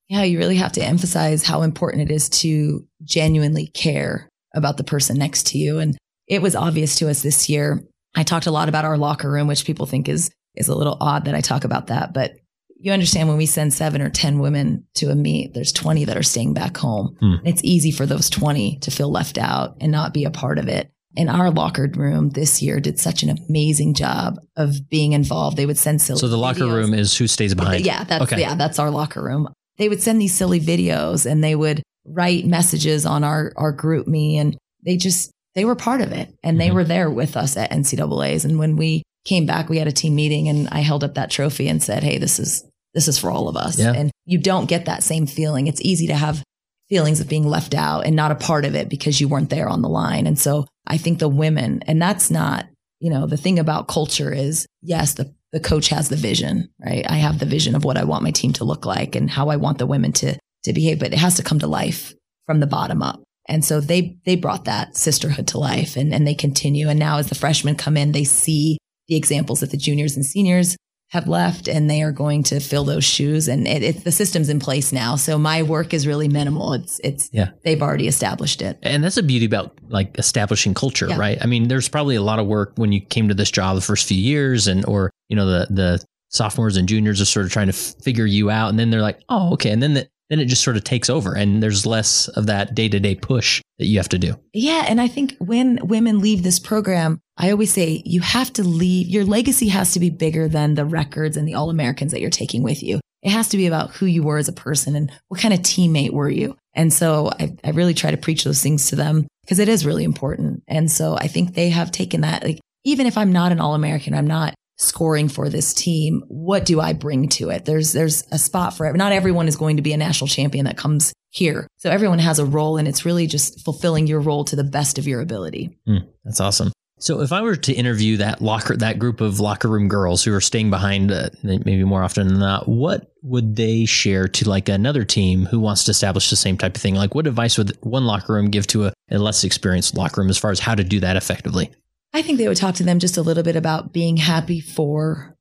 Yeah, 0.09 0.23
you 0.23 0.39
really 0.39 0.57
have 0.57 0.73
to 0.73 0.83
emphasize 0.83 1.43
how 1.43 1.63
important 1.63 2.11
it 2.11 2.15
is 2.15 2.29
to 2.31 2.87
genuinely 3.03 3.67
care 3.67 4.29
about 4.55 4.77
the 4.77 4.85
person 4.85 5.19
next 5.19 5.49
to 5.49 5.59
you. 5.59 5.79
And 5.79 5.99
it 6.27 6.41
was 6.41 6.57
obvious 6.57 6.97
to 6.97 7.11
us 7.11 7.23
this 7.23 7.49
year. 7.49 7.85
I 8.15 8.23
talked 8.23 8.47
a 8.47 8.51
lot 8.51 8.69
about 8.69 8.85
our 8.85 8.97
locker 8.97 9.31
room, 9.31 9.49
which 9.49 9.65
people 9.65 9.87
think 9.87 10.09
is 10.09 10.31
is 10.55 10.69
a 10.69 10.75
little 10.75 10.97
odd 11.01 11.27
that 11.27 11.37
I 11.37 11.41
talk 11.41 11.65
about 11.65 11.87
that, 11.87 12.13
but 12.13 12.33
you 12.81 12.93
understand 12.93 13.29
when 13.29 13.39
we 13.39 13.47
send 13.47 13.75
seven 13.75 14.01
or 14.01 14.09
10 14.09 14.39
women 14.39 14.87
to 14.95 15.11
a 15.11 15.15
meet, 15.15 15.53
there's 15.53 15.73
20 15.73 16.05
that 16.05 16.17
are 16.17 16.23
staying 16.23 16.55
back 16.55 16.77
home. 16.77 17.17
Hmm. 17.21 17.35
It's 17.45 17.65
easy 17.65 17.91
for 17.91 18.07
those 18.07 18.31
20 18.31 18.79
to 18.81 18.91
feel 18.91 19.11
left 19.11 19.37
out 19.37 19.77
and 19.81 19.91
not 19.91 20.15
be 20.15 20.25
a 20.25 20.31
part 20.31 20.59
of 20.59 20.69
it. 20.69 20.93
And 21.19 21.29
our 21.29 21.51
locker 21.51 21.91
room 21.95 22.31
this 22.31 22.63
year 22.63 22.79
did 22.81 22.99
such 22.99 23.23
an 23.23 23.29
amazing 23.29 23.93
job 23.95 24.39
of 24.57 24.89
being 24.89 25.13
involved. 25.13 25.57
They 25.57 25.67
would 25.67 25.77
send 25.77 26.01
silly 26.01 26.19
So 26.21 26.29
the 26.29 26.39
locker 26.39 26.61
videos. 26.61 26.73
room 26.75 26.95
is 26.95 27.17
who 27.17 27.27
stays 27.27 27.55
behind. 27.55 27.85
Yeah, 27.85 28.05
that's 28.05 28.23
Okay. 28.25 28.41
yeah, 28.41 28.55
that's 28.55 28.79
our 28.79 28.91
locker 28.91 29.23
room. 29.23 29.49
They 29.79 29.89
would 29.89 30.01
send 30.03 30.21
these 30.21 30.35
silly 30.35 30.61
videos 30.61 31.27
and 31.31 31.43
they 31.43 31.55
would 31.57 31.83
write 32.07 32.47
messages 32.47 33.05
on 33.05 33.25
our 33.25 33.53
our 33.57 33.77
GroupMe 33.77 34.37
and 34.37 34.57
they 34.85 34.97
just 34.97 35.31
they 35.55 35.65
were 35.65 35.75
part 35.75 36.01
of 36.01 36.13
it 36.13 36.33
and 36.45 36.61
they 36.61 36.69
Mhm. 36.69 36.75
were 36.75 36.85
there 36.85 37.11
with 37.11 37.37
us 37.37 37.57
at 37.57 37.73
NCAA's. 37.73 38.45
And 38.45 38.59
when 38.59 38.77
we 38.77 39.03
came 39.25 39.45
back, 39.45 39.69
we 39.69 39.79
had 39.79 39.89
a 39.89 39.93
team 39.93 40.15
meeting 40.15 40.49
and 40.49 40.69
I 40.71 40.81
held 40.81 41.03
up 41.03 41.15
that 41.17 41.31
trophy 41.31 41.67
and 41.69 41.83
said, 41.83 42.03
Hey, 42.05 42.19
this 42.19 42.39
is 42.39 42.63
this 42.95 43.09
is 43.09 43.19
for 43.19 43.31
all 43.31 43.49
of 43.49 43.57
us. 43.57 43.79
Yeah. 43.79 43.93
And 43.93 44.11
you 44.25 44.39
don't 44.39 44.67
get 44.69 44.87
that 44.87 45.03
same 45.03 45.27
feeling. 45.27 45.67
It's 45.67 45.81
easy 45.83 46.07
to 46.07 46.15
have 46.15 46.43
feelings 46.89 47.21
of 47.21 47.29
being 47.29 47.47
left 47.47 47.75
out 47.75 48.07
and 48.07 48.17
not 48.17 48.31
a 48.31 48.37
part 48.37 48.65
of 48.65 48.75
it 48.75 48.89
because 48.89 49.21
you 49.21 49.29
weren't 49.29 49.51
there 49.51 49.69
on 49.69 49.83
the 49.83 49.89
line. 49.89 50.27
And 50.27 50.39
so 50.39 50.67
I 50.87 50.97
think 50.97 51.19
the 51.19 51.29
women, 51.29 51.83
and 51.87 52.01
that's 52.01 52.31
not, 52.31 52.67
you 53.01 53.11
know, 53.11 53.27
the 53.27 53.37
thing 53.37 53.59
about 53.59 53.89
culture 53.89 54.33
is 54.33 54.67
yes, 54.83 55.15
the, 55.15 55.35
the 55.53 55.61
coach 55.61 55.89
has 55.89 56.09
the 56.09 56.17
vision, 56.17 56.71
right? 56.85 57.05
I 57.09 57.17
have 57.17 57.39
the 57.39 57.47
vision 57.47 57.75
of 57.75 57.85
what 57.85 57.97
I 57.97 58.05
want 58.05 58.25
my 58.25 58.31
team 58.31 58.53
to 58.55 58.65
look 58.65 58.87
like 58.87 59.15
and 59.15 59.31
how 59.31 59.49
I 59.49 59.57
want 59.57 59.79
the 59.79 59.87
women 59.87 60.13
to, 60.15 60.39
to 60.65 60.73
behave, 60.73 60.99
but 60.99 61.13
it 61.13 61.19
has 61.19 61.37
to 61.37 61.43
come 61.43 61.59
to 61.61 61.67
life 61.67 62.15
from 62.47 62.61
the 62.61 62.67
bottom 62.67 63.03
up. 63.03 63.23
And 63.49 63.65
so 63.65 63.81
they, 63.81 64.19
they 64.25 64.37
brought 64.37 64.67
that 64.67 64.97
sisterhood 64.97 65.49
to 65.49 65.59
life 65.59 65.97
and, 65.97 66.13
and 66.13 66.27
they 66.27 66.35
continue. 66.35 66.89
And 66.89 66.99
now 66.99 67.19
as 67.19 67.29
the 67.29 67.35
freshmen 67.35 67.77
come 67.77 67.97
in, 67.97 68.13
they 68.13 68.25
see 68.25 68.79
the 69.09 69.17
examples 69.17 69.61
that 69.61 69.71
the 69.71 69.79
juniors 69.79 70.17
and 70.17 70.25
seniors 70.25 70.77
have 71.11 71.27
left 71.27 71.69
and 71.69 71.89
they 71.89 72.03
are 72.03 72.13
going 72.13 72.43
to 72.43 72.61
fill 72.61 72.85
those 72.85 73.05
shoes 73.05 73.49
and 73.49 73.67
it, 73.67 73.83
it, 73.83 74.05
the 74.05 74.13
system's 74.13 74.49
in 74.51 74.61
place 74.61 74.93
now. 74.93 75.17
So 75.17 75.39
my 75.39 75.63
work 75.63 75.95
is 75.95 76.07
really 76.07 76.29
minimal. 76.29 76.75
It's, 76.75 77.01
it's, 77.03 77.31
Yeah. 77.33 77.51
they've 77.65 77.81
already 77.81 78.09
established 78.09 78.61
it. 78.61 78.79
And 78.83 79.03
that's 79.03 79.15
the 79.15 79.23
beauty 79.23 79.47
about 79.47 79.79
like 79.89 80.19
establishing 80.19 80.75
culture, 80.75 81.07
Yeah. 81.09 81.17
right? 81.17 81.39
I 81.41 81.47
mean, 81.47 81.69
there's 81.69 81.89
probably 81.89 82.17
a 82.17 82.23
lot 82.23 82.39
of 82.39 82.47
work 82.47 82.73
when 82.77 82.93
you 82.93 83.01
came 83.01 83.29
to 83.29 83.35
this 83.35 83.51
job 83.51 83.75
the 83.75 83.81
first 83.81 84.07
few 84.07 84.19
years 84.21 84.67
and, 84.67 84.85
or, 84.85 85.11
you 85.31 85.37
know, 85.37 85.47
the, 85.47 85.67
the 85.71 86.05
sophomores 86.29 86.77
and 86.77 86.87
juniors 86.87 87.23
are 87.23 87.25
sort 87.25 87.47
of 87.47 87.53
trying 87.53 87.69
to 87.69 87.73
figure 87.73 88.27
you 88.27 88.51
out. 88.51 88.69
And 88.69 88.79
then 88.79 88.91
they're 88.91 89.01
like, 89.01 89.21
oh, 89.31 89.55
okay. 89.55 89.71
And 89.71 89.83
then, 89.83 89.95
the, 89.95 90.09
then 90.29 90.41
it 90.41 90.45
just 90.45 90.63
sort 90.63 90.77
of 90.77 90.85
takes 90.85 91.09
over 91.09 91.35
and 91.35 91.63
there's 91.63 91.87
less 91.87 92.29
of 92.29 92.45
that 92.49 92.75
day 92.75 92.87
to 92.87 93.01
day 93.01 93.15
push 93.15 93.63
that 93.79 93.87
you 93.87 93.97
have 93.99 94.11
to 94.11 94.19
do. 94.19 94.35
Yeah. 94.53 94.85
And 94.87 95.01
I 95.01 95.09
think 95.09 95.35
when 95.39 95.79
women 95.83 96.19
leave 96.19 96.43
this 96.43 96.59
program, 96.59 97.23
I 97.39 97.53
always 97.53 97.73
say 97.73 98.03
you 98.05 98.21
have 98.21 98.53
to 98.55 98.65
leave, 98.65 99.09
your 99.09 99.25
legacy 99.25 99.69
has 99.69 99.93
to 99.93 100.01
be 100.01 100.11
bigger 100.11 100.49
than 100.49 100.75
the 100.75 100.85
records 100.85 101.37
and 101.37 101.47
the 101.47 101.55
All 101.55 101.71
Americans 101.71 102.11
that 102.13 102.21
you're 102.21 102.31
taking 102.31 102.65
with 102.65 102.83
you. 102.83 103.01
It 103.23 103.31
has 103.31 103.49
to 103.51 103.57
be 103.57 103.67
about 103.67 103.93
who 103.93 104.07
you 104.07 104.23
were 104.23 104.39
as 104.39 104.49
a 104.49 104.53
person 104.53 104.97
and 104.97 105.13
what 105.29 105.41
kind 105.41 105.55
of 105.55 105.61
teammate 105.61 106.13
were 106.13 106.29
you. 106.29 106.57
And 106.75 106.93
so 106.93 107.31
I, 107.39 107.57
I 107.65 107.71
really 107.71 107.95
try 107.95 108.11
to 108.11 108.17
preach 108.17 108.45
those 108.45 108.63
things 108.63 108.89
to 108.89 108.97
them 108.97 109.27
because 109.45 109.59
it 109.59 109.69
is 109.69 109.87
really 109.87 110.05
important. 110.05 110.63
And 110.69 110.91
so 110.91 111.17
I 111.17 111.29
think 111.29 111.55
they 111.55 111.71
have 111.71 111.91
taken 111.91 112.23
that, 112.23 112.43
like, 112.43 112.61
even 112.85 113.07
if 113.07 113.17
I'm 113.17 113.33
not 113.33 113.53
an 113.53 113.61
All 113.61 113.75
American, 113.75 114.15
I'm 114.15 114.27
not 114.27 114.55
scoring 114.77 115.29
for 115.29 115.49
this 115.49 115.75
team. 115.75 116.23
What 116.29 116.65
do 116.65 116.81
I 116.81 116.93
bring 116.93 117.29
to 117.31 117.51
it? 117.51 117.65
There's, 117.65 117.93
there's 117.93 118.25
a 118.31 118.39
spot 118.39 118.77
for 118.77 118.87
it. 118.87 118.97
Not 118.97 119.13
everyone 119.13 119.49
is 119.49 119.57
going 119.57 119.77
to 119.77 119.83
be 119.83 119.93
a 119.93 119.97
national 119.97 120.29
champion 120.29 120.67
that 120.67 120.77
comes 120.77 121.13
here. 121.31 121.67
So 121.79 121.91
everyone 121.91 122.21
has 122.21 122.39
a 122.39 122.45
role 122.45 122.77
and 122.77 122.87
it's 122.87 123.05
really 123.05 123.27
just 123.27 123.65
fulfilling 123.65 124.07
your 124.07 124.21
role 124.21 124.45
to 124.45 124.57
the 124.57 124.65
best 124.65 124.99
of 124.99 125.07
your 125.09 125.21
ability. 125.21 125.77
Hmm, 125.87 125.99
that's 126.25 126.41
awesome. 126.41 126.73
So 127.01 127.21
if 127.21 127.33
I 127.33 127.43
were 127.43 127.57
to 127.57 127.73
interview 127.73 128.17
that 128.17 128.43
locker, 128.43 128.77
that 128.77 128.99
group 128.99 129.21
of 129.21 129.39
locker 129.39 129.69
room 129.69 129.89
girls 129.89 130.25
who 130.25 130.35
are 130.35 130.41
staying 130.41 130.71
behind, 130.71 131.13
uh, 131.13 131.31
maybe 131.43 131.85
more 131.85 132.03
often 132.03 132.27
than 132.27 132.41
not, 132.41 132.69
what 132.69 133.13
would 133.23 133.55
they 133.57 133.85
share 133.85 134.27
to 134.29 134.49
like 134.49 134.69
another 134.69 135.05
team 135.05 135.47
who 135.47 135.61
wants 135.61 135.85
to 135.85 135.93
establish 135.93 136.29
the 136.31 136.37
same 136.37 136.59
type 136.59 136.75
of 136.75 136.83
thing? 136.83 136.97
Like, 136.97 137.15
what 137.15 137.27
advice 137.27 137.57
would 137.57 137.77
one 137.83 138.05
locker 138.05 138.33
room 138.33 138.51
give 138.51 138.67
to 138.69 138.87
a, 138.87 138.93
a 139.11 139.19
less 139.19 139.45
experienced 139.45 139.97
locker 139.97 140.21
room 140.21 140.31
as 140.31 140.39
far 140.39 140.51
as 140.51 140.59
how 140.59 140.75
to 140.75 140.85
do 140.85 141.01
that 141.01 141.17
effectively? 141.17 141.71
I 142.13 142.23
think 142.23 142.39
they 142.39 142.49
would 142.49 142.57
talk 142.57 142.75
to 142.77 142.85
them 142.85 142.99
just 142.99 143.17
a 143.17 143.23
little 143.23 143.43
bit 143.43 143.57
about 143.57 143.93
being 143.93 144.17
happy 144.17 144.61
for 144.61 145.37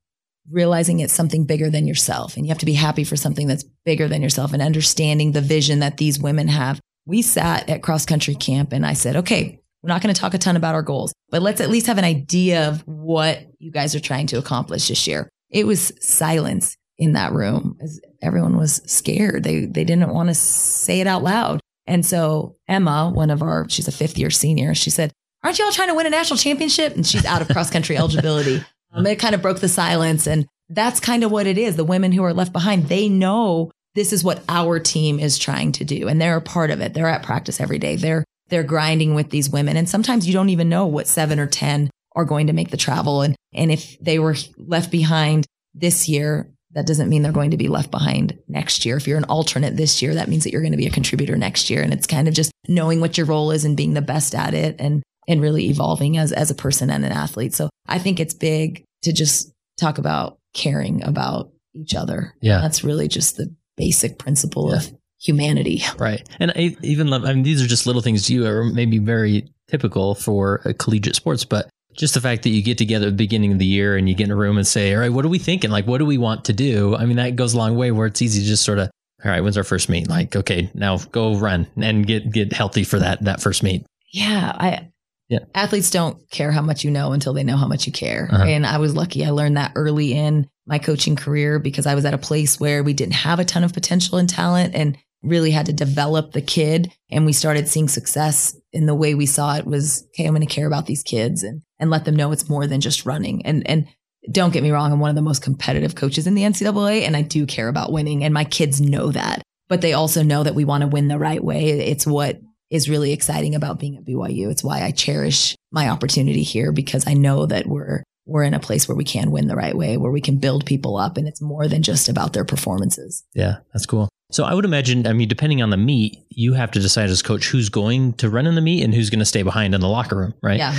realizing 0.50 1.00
it's 1.00 1.12
something 1.12 1.44
bigger 1.44 1.70
than 1.70 1.86
yourself. 1.86 2.36
And 2.36 2.46
you 2.46 2.50
have 2.50 2.58
to 2.58 2.66
be 2.66 2.74
happy 2.74 3.04
for 3.04 3.16
something 3.16 3.46
that's 3.46 3.64
bigger 3.84 4.08
than 4.08 4.22
yourself 4.22 4.52
and 4.52 4.62
understanding 4.62 5.32
the 5.32 5.40
vision 5.40 5.80
that 5.80 5.96
these 5.96 6.18
women 6.18 6.48
have. 6.48 6.80
We 7.04 7.22
sat 7.22 7.68
at 7.68 7.82
cross 7.82 8.06
country 8.06 8.34
camp 8.34 8.72
and 8.72 8.86
I 8.86 8.92
said, 8.92 9.16
okay, 9.16 9.57
we're 9.82 9.88
not 9.88 10.02
going 10.02 10.14
to 10.14 10.20
talk 10.20 10.34
a 10.34 10.38
ton 10.38 10.56
about 10.56 10.74
our 10.74 10.82
goals, 10.82 11.12
but 11.30 11.42
let's 11.42 11.60
at 11.60 11.70
least 11.70 11.86
have 11.86 11.98
an 11.98 12.04
idea 12.04 12.68
of 12.68 12.82
what 12.86 13.46
you 13.58 13.70
guys 13.70 13.94
are 13.94 14.00
trying 14.00 14.26
to 14.28 14.38
accomplish 14.38 14.88
this 14.88 15.06
year. 15.06 15.28
It 15.50 15.66
was 15.66 15.92
silence 16.00 16.76
in 16.98 17.12
that 17.12 17.32
room 17.32 17.78
as 17.80 18.00
everyone 18.20 18.56
was 18.56 18.82
scared. 18.86 19.44
They, 19.44 19.66
they 19.66 19.84
didn't 19.84 20.12
want 20.12 20.28
to 20.28 20.34
say 20.34 21.00
it 21.00 21.06
out 21.06 21.22
loud. 21.22 21.60
And 21.86 22.04
so 22.04 22.56
Emma, 22.66 23.10
one 23.10 23.30
of 23.30 23.42
our, 23.42 23.68
she's 23.68 23.88
a 23.88 23.92
fifth 23.92 24.18
year 24.18 24.30
senior, 24.30 24.74
she 24.74 24.90
said, 24.90 25.12
aren't 25.42 25.58
y'all 25.58 25.70
trying 25.70 25.88
to 25.88 25.94
win 25.94 26.06
a 26.06 26.10
national 26.10 26.38
championship? 26.38 26.94
And 26.94 27.06
she's 27.06 27.24
out 27.24 27.40
of 27.40 27.48
cross 27.48 27.70
country 27.70 27.96
eligibility. 27.98 28.62
Um, 28.92 29.06
it 29.06 29.18
kind 29.18 29.34
of 29.34 29.42
broke 29.42 29.60
the 29.60 29.68
silence. 29.68 30.26
And 30.26 30.46
that's 30.68 31.00
kind 31.00 31.24
of 31.24 31.30
what 31.30 31.46
it 31.46 31.56
is. 31.56 31.76
The 31.76 31.84
women 31.84 32.12
who 32.12 32.24
are 32.24 32.34
left 32.34 32.52
behind, 32.52 32.88
they 32.88 33.08
know 33.08 33.70
this 33.94 34.12
is 34.12 34.22
what 34.22 34.42
our 34.48 34.78
team 34.78 35.18
is 35.18 35.38
trying 35.38 35.72
to 35.72 35.84
do. 35.84 36.08
And 36.08 36.20
they're 36.20 36.36
a 36.36 36.42
part 36.42 36.70
of 36.70 36.80
it. 36.80 36.94
They're 36.94 37.08
at 37.08 37.22
practice 37.22 37.60
every 37.60 37.78
day. 37.78 37.96
They're, 37.96 38.24
they're 38.48 38.62
grinding 38.62 39.14
with 39.14 39.30
these 39.30 39.50
women. 39.50 39.76
And 39.76 39.88
sometimes 39.88 40.26
you 40.26 40.32
don't 40.32 40.48
even 40.50 40.68
know 40.68 40.86
what 40.86 41.06
seven 41.06 41.38
or 41.38 41.46
10 41.46 41.90
are 42.16 42.24
going 42.24 42.46
to 42.48 42.52
make 42.52 42.70
the 42.70 42.76
travel. 42.76 43.22
And, 43.22 43.36
and 43.54 43.70
if 43.70 43.98
they 44.00 44.18
were 44.18 44.36
left 44.56 44.90
behind 44.90 45.46
this 45.74 46.08
year, 46.08 46.50
that 46.72 46.86
doesn't 46.86 47.08
mean 47.08 47.22
they're 47.22 47.32
going 47.32 47.52
to 47.52 47.56
be 47.56 47.68
left 47.68 47.90
behind 47.90 48.38
next 48.46 48.84
year. 48.84 48.96
If 48.96 49.06
you're 49.06 49.18
an 49.18 49.24
alternate 49.24 49.76
this 49.76 50.02
year, 50.02 50.14
that 50.14 50.28
means 50.28 50.44
that 50.44 50.52
you're 50.52 50.60
going 50.62 50.72
to 50.72 50.78
be 50.78 50.86
a 50.86 50.90
contributor 50.90 51.36
next 51.36 51.70
year. 51.70 51.82
And 51.82 51.92
it's 51.92 52.06
kind 52.06 52.28
of 52.28 52.34
just 52.34 52.52
knowing 52.68 53.00
what 53.00 53.16
your 53.16 53.26
role 53.26 53.50
is 53.50 53.64
and 53.64 53.76
being 53.76 53.94
the 53.94 54.02
best 54.02 54.34
at 54.34 54.52
it 54.54 54.76
and, 54.78 55.02
and 55.26 55.40
really 55.40 55.66
evolving 55.70 56.18
as, 56.18 56.32
as 56.32 56.50
a 56.50 56.54
person 56.54 56.90
and 56.90 57.04
an 57.04 57.12
athlete. 57.12 57.54
So 57.54 57.70
I 57.86 57.98
think 57.98 58.20
it's 58.20 58.34
big 58.34 58.84
to 59.02 59.12
just 59.12 59.50
talk 59.78 59.98
about 59.98 60.38
caring 60.54 61.02
about 61.04 61.50
each 61.74 61.94
other. 61.94 62.34
Yeah. 62.40 62.60
That's 62.60 62.84
really 62.84 63.08
just 63.08 63.36
the 63.36 63.54
basic 63.76 64.18
principle 64.18 64.70
Yeah. 64.70 64.76
of 64.78 64.92
humanity. 65.20 65.82
Right. 65.98 66.26
And 66.38 66.50
I 66.52 66.76
even 66.82 67.08
love, 67.08 67.24
I 67.24 67.32
mean, 67.34 67.42
these 67.42 67.62
are 67.62 67.66
just 67.66 67.86
little 67.86 68.02
things 68.02 68.26
to 68.26 68.34
you 68.34 68.46
are 68.46 68.64
maybe 68.64 68.98
very 68.98 69.52
typical 69.68 70.14
for 70.14 70.58
collegiate 70.78 71.16
sports, 71.16 71.44
but 71.44 71.68
just 71.94 72.14
the 72.14 72.20
fact 72.20 72.44
that 72.44 72.50
you 72.50 72.62
get 72.62 72.78
together 72.78 73.06
at 73.06 73.10
the 73.10 73.16
beginning 73.16 73.52
of 73.52 73.58
the 73.58 73.66
year 73.66 73.96
and 73.96 74.08
you 74.08 74.14
get 74.14 74.24
in 74.24 74.30
a 74.30 74.36
room 74.36 74.56
and 74.56 74.66
say, 74.66 74.94
all 74.94 75.00
right, 75.00 75.12
what 75.12 75.24
are 75.24 75.28
we 75.28 75.38
thinking? 75.38 75.70
Like, 75.70 75.86
what 75.86 75.98
do 75.98 76.06
we 76.06 76.18
want 76.18 76.44
to 76.44 76.52
do? 76.52 76.94
I 76.94 77.04
mean, 77.06 77.16
that 77.16 77.34
goes 77.36 77.54
a 77.54 77.58
long 77.58 77.76
way 77.76 77.90
where 77.90 78.06
it's 78.06 78.22
easy 78.22 78.40
to 78.40 78.46
just 78.46 78.64
sort 78.64 78.78
of, 78.78 78.88
all 79.24 79.30
right, 79.30 79.40
when's 79.40 79.56
our 79.56 79.64
first 79.64 79.88
meet? 79.88 80.08
Like, 80.08 80.36
okay, 80.36 80.70
now 80.74 80.98
go 80.98 81.36
run 81.36 81.66
and 81.76 82.06
get, 82.06 82.30
get 82.30 82.52
healthy 82.52 82.84
for 82.84 83.00
that, 83.00 83.24
that 83.24 83.40
first 83.42 83.64
meet. 83.64 83.84
Yeah. 84.12 84.52
I, 84.56 84.90
Yeah. 85.28 85.40
athletes 85.56 85.90
don't 85.90 86.18
care 86.30 86.52
how 86.52 86.62
much 86.62 86.84
you 86.84 86.90
know 86.92 87.10
until 87.12 87.32
they 87.32 87.42
know 87.42 87.56
how 87.56 87.66
much 87.66 87.86
you 87.86 87.92
care. 87.92 88.28
Uh-huh. 88.30 88.44
And 88.44 88.64
I 88.64 88.78
was 88.78 88.94
lucky. 88.94 89.24
I 89.26 89.30
learned 89.30 89.56
that 89.56 89.72
early 89.74 90.14
in 90.14 90.48
my 90.66 90.78
coaching 90.78 91.16
career 91.16 91.58
because 91.58 91.86
I 91.86 91.96
was 91.96 92.04
at 92.04 92.14
a 92.14 92.18
place 92.18 92.60
where 92.60 92.82
we 92.84 92.92
didn't 92.92 93.14
have 93.14 93.40
a 93.40 93.44
ton 93.44 93.64
of 93.64 93.72
potential 93.72 94.18
and 94.18 94.28
talent 94.28 94.74
and 94.76 94.96
really 95.22 95.50
had 95.50 95.66
to 95.66 95.72
develop 95.72 96.32
the 96.32 96.42
kid. 96.42 96.92
And 97.10 97.26
we 97.26 97.32
started 97.32 97.68
seeing 97.68 97.88
success 97.88 98.56
in 98.72 98.86
the 98.86 98.94
way 98.94 99.14
we 99.14 99.26
saw 99.26 99.56
it 99.56 99.66
was, 99.66 100.06
okay, 100.08 100.26
I'm 100.26 100.34
going 100.34 100.46
to 100.46 100.54
care 100.54 100.66
about 100.66 100.86
these 100.86 101.02
kids 101.02 101.42
and, 101.42 101.62
and 101.78 101.90
let 101.90 102.04
them 102.04 102.16
know 102.16 102.32
it's 102.32 102.48
more 102.48 102.66
than 102.66 102.80
just 102.80 103.06
running. 103.06 103.44
And, 103.44 103.68
and 103.68 103.88
don't 104.30 104.52
get 104.52 104.62
me 104.62 104.70
wrong. 104.70 104.92
I'm 104.92 105.00
one 105.00 105.10
of 105.10 105.16
the 105.16 105.22
most 105.22 105.42
competitive 105.42 105.94
coaches 105.94 106.26
in 106.26 106.34
the 106.34 106.42
NCAA 106.42 107.02
and 107.02 107.16
I 107.16 107.22
do 107.22 107.46
care 107.46 107.68
about 107.68 107.92
winning 107.92 108.24
and 108.24 108.34
my 108.34 108.44
kids 108.44 108.80
know 108.80 109.10
that, 109.12 109.42
but 109.68 109.80
they 109.80 109.92
also 109.92 110.22
know 110.22 110.42
that 110.42 110.54
we 110.54 110.64
want 110.64 110.82
to 110.82 110.88
win 110.88 111.08
the 111.08 111.18
right 111.18 111.42
way. 111.42 111.70
It's 111.70 112.06
what 112.06 112.40
is 112.70 112.88
really 112.88 113.12
exciting 113.12 113.54
about 113.54 113.78
being 113.78 113.96
at 113.96 114.04
BYU. 114.04 114.50
It's 114.50 114.64
why 114.64 114.82
I 114.82 114.90
cherish 114.90 115.56
my 115.72 115.88
opportunity 115.88 116.42
here 116.42 116.72
because 116.72 117.06
I 117.06 117.14
know 117.14 117.46
that 117.46 117.66
we're 117.66 118.02
we're 118.26 118.42
in 118.42 118.52
a 118.52 118.60
place 118.60 118.86
where 118.86 118.96
we 118.96 119.04
can 119.04 119.30
win 119.30 119.48
the 119.48 119.56
right 119.56 119.74
way, 119.74 119.96
where 119.96 120.10
we 120.10 120.20
can 120.20 120.36
build 120.36 120.66
people 120.66 120.98
up 120.98 121.16
and 121.16 121.26
it's 121.26 121.40
more 121.40 121.66
than 121.66 121.82
just 121.82 122.10
about 122.10 122.34
their 122.34 122.44
performances. 122.44 123.24
Yeah, 123.34 123.56
that's 123.72 123.86
cool. 123.86 124.10
So 124.30 124.44
I 124.44 124.52
would 124.52 124.64
imagine, 124.64 125.06
I 125.06 125.14
mean, 125.14 125.28
depending 125.28 125.62
on 125.62 125.70
the 125.70 125.76
meet, 125.76 126.18
you 126.28 126.52
have 126.52 126.70
to 126.72 126.80
decide 126.80 127.08
as 127.08 127.22
coach 127.22 127.48
who's 127.48 127.68
going 127.68 128.12
to 128.14 128.28
run 128.28 128.46
in 128.46 128.54
the 128.54 128.60
meet 128.60 128.82
and 128.84 128.94
who's 128.94 129.08
going 129.10 129.20
to 129.20 129.24
stay 129.24 129.42
behind 129.42 129.74
in 129.74 129.80
the 129.80 129.88
locker 129.88 130.16
room, 130.16 130.34
right? 130.42 130.58
Yeah. 130.58 130.78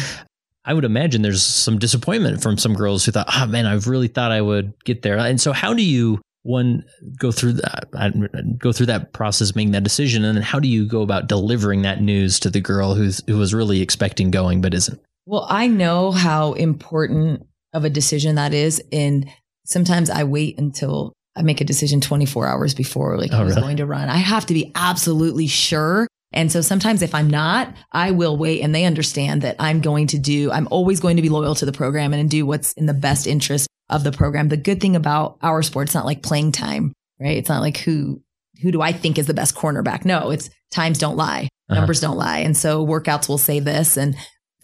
I 0.65 0.73
would 0.73 0.85
imagine 0.85 1.23
there's 1.23 1.41
some 1.41 1.79
disappointment 1.79 2.43
from 2.43 2.57
some 2.57 2.75
girls 2.75 3.05
who 3.05 3.11
thought, 3.11 3.29
oh 3.33 3.47
man, 3.47 3.65
I 3.65 3.73
really 3.73 4.07
thought 4.07 4.31
I 4.31 4.41
would 4.41 4.73
get 4.83 5.01
there. 5.01 5.17
And 5.17 5.41
so 5.41 5.51
how 5.51 5.73
do 5.73 5.83
you 5.83 6.21
one 6.43 6.83
go 7.17 7.31
through 7.31 7.53
that 7.53 8.57
go 8.59 8.71
through 8.71 8.85
that 8.85 9.11
process 9.11 9.55
making 9.55 9.71
that 9.71 9.83
decision 9.83 10.23
and 10.23 10.37
then 10.37 10.43
how 10.43 10.57
do 10.57 10.69
you 10.69 10.87
go 10.87 11.01
about 11.01 11.27
delivering 11.27 11.81
that 11.81 12.01
news 12.01 12.39
to 12.39 12.49
the 12.49 12.61
girl 12.61 12.95
who's 12.95 13.21
who 13.27 13.37
was 13.37 13.53
really 13.53 13.81
expecting 13.81 14.31
going 14.31 14.61
but 14.61 14.73
isn't? 14.73 15.01
Well, 15.25 15.45
I 15.49 15.67
know 15.67 16.11
how 16.11 16.53
important 16.53 17.45
of 17.73 17.83
a 17.83 17.89
decision 17.89 18.35
that 18.35 18.53
is. 18.53 18.81
And 18.91 19.29
sometimes 19.65 20.09
I 20.09 20.23
wait 20.23 20.57
until 20.57 21.13
I 21.35 21.41
make 21.43 21.61
a 21.61 21.65
decision 21.65 22.01
24 22.01 22.47
hours 22.47 22.73
before, 22.73 23.17
like, 23.17 23.31
Oh, 23.31 23.37
who's 23.43 23.51
really? 23.55 23.61
going 23.61 23.77
to 23.77 23.85
run. 23.85 24.09
I 24.09 24.17
have 24.17 24.45
to 24.47 24.53
be 24.53 24.71
absolutely 24.75 25.47
sure. 25.47 26.07
And 26.31 26.51
so 26.51 26.61
sometimes 26.61 27.01
if 27.01 27.15
I'm 27.15 27.29
not, 27.29 27.73
I 27.91 28.11
will 28.11 28.37
wait 28.37 28.61
and 28.61 28.73
they 28.75 28.85
understand 28.85 29.41
that 29.41 29.55
I'm 29.59 29.81
going 29.81 30.07
to 30.07 30.19
do, 30.19 30.51
I'm 30.51 30.67
always 30.69 30.99
going 30.99 31.15
to 31.15 31.21
be 31.21 31.29
loyal 31.29 31.55
to 31.55 31.65
the 31.65 31.71
program 31.71 32.13
and 32.13 32.29
do 32.29 32.45
what's 32.45 32.73
in 32.73 32.85
the 32.85 32.93
best 32.93 33.25
interest 33.25 33.67
of 33.89 34.03
the 34.03 34.11
program. 34.11 34.49
The 34.49 34.57
good 34.57 34.79
thing 34.79 34.95
about 34.95 35.37
our 35.41 35.63
sport, 35.63 35.87
it's 35.87 35.95
not 35.95 36.05
like 36.05 36.21
playing 36.21 36.51
time, 36.51 36.93
right? 37.19 37.37
It's 37.37 37.49
not 37.49 37.61
like 37.61 37.77
who, 37.77 38.21
who 38.61 38.71
do 38.71 38.81
I 38.81 38.91
think 38.91 39.17
is 39.17 39.25
the 39.25 39.33
best 39.33 39.55
cornerback? 39.55 40.05
No, 40.05 40.29
it's 40.29 40.49
times 40.71 40.99
don't 40.99 41.17
lie. 41.17 41.47
Uh-huh. 41.69 41.79
Numbers 41.79 41.99
don't 42.01 42.17
lie. 42.17 42.39
And 42.39 42.55
so 42.55 42.85
workouts 42.85 43.27
will 43.27 43.37
say 43.39 43.59
this. 43.59 43.97
And 43.97 44.15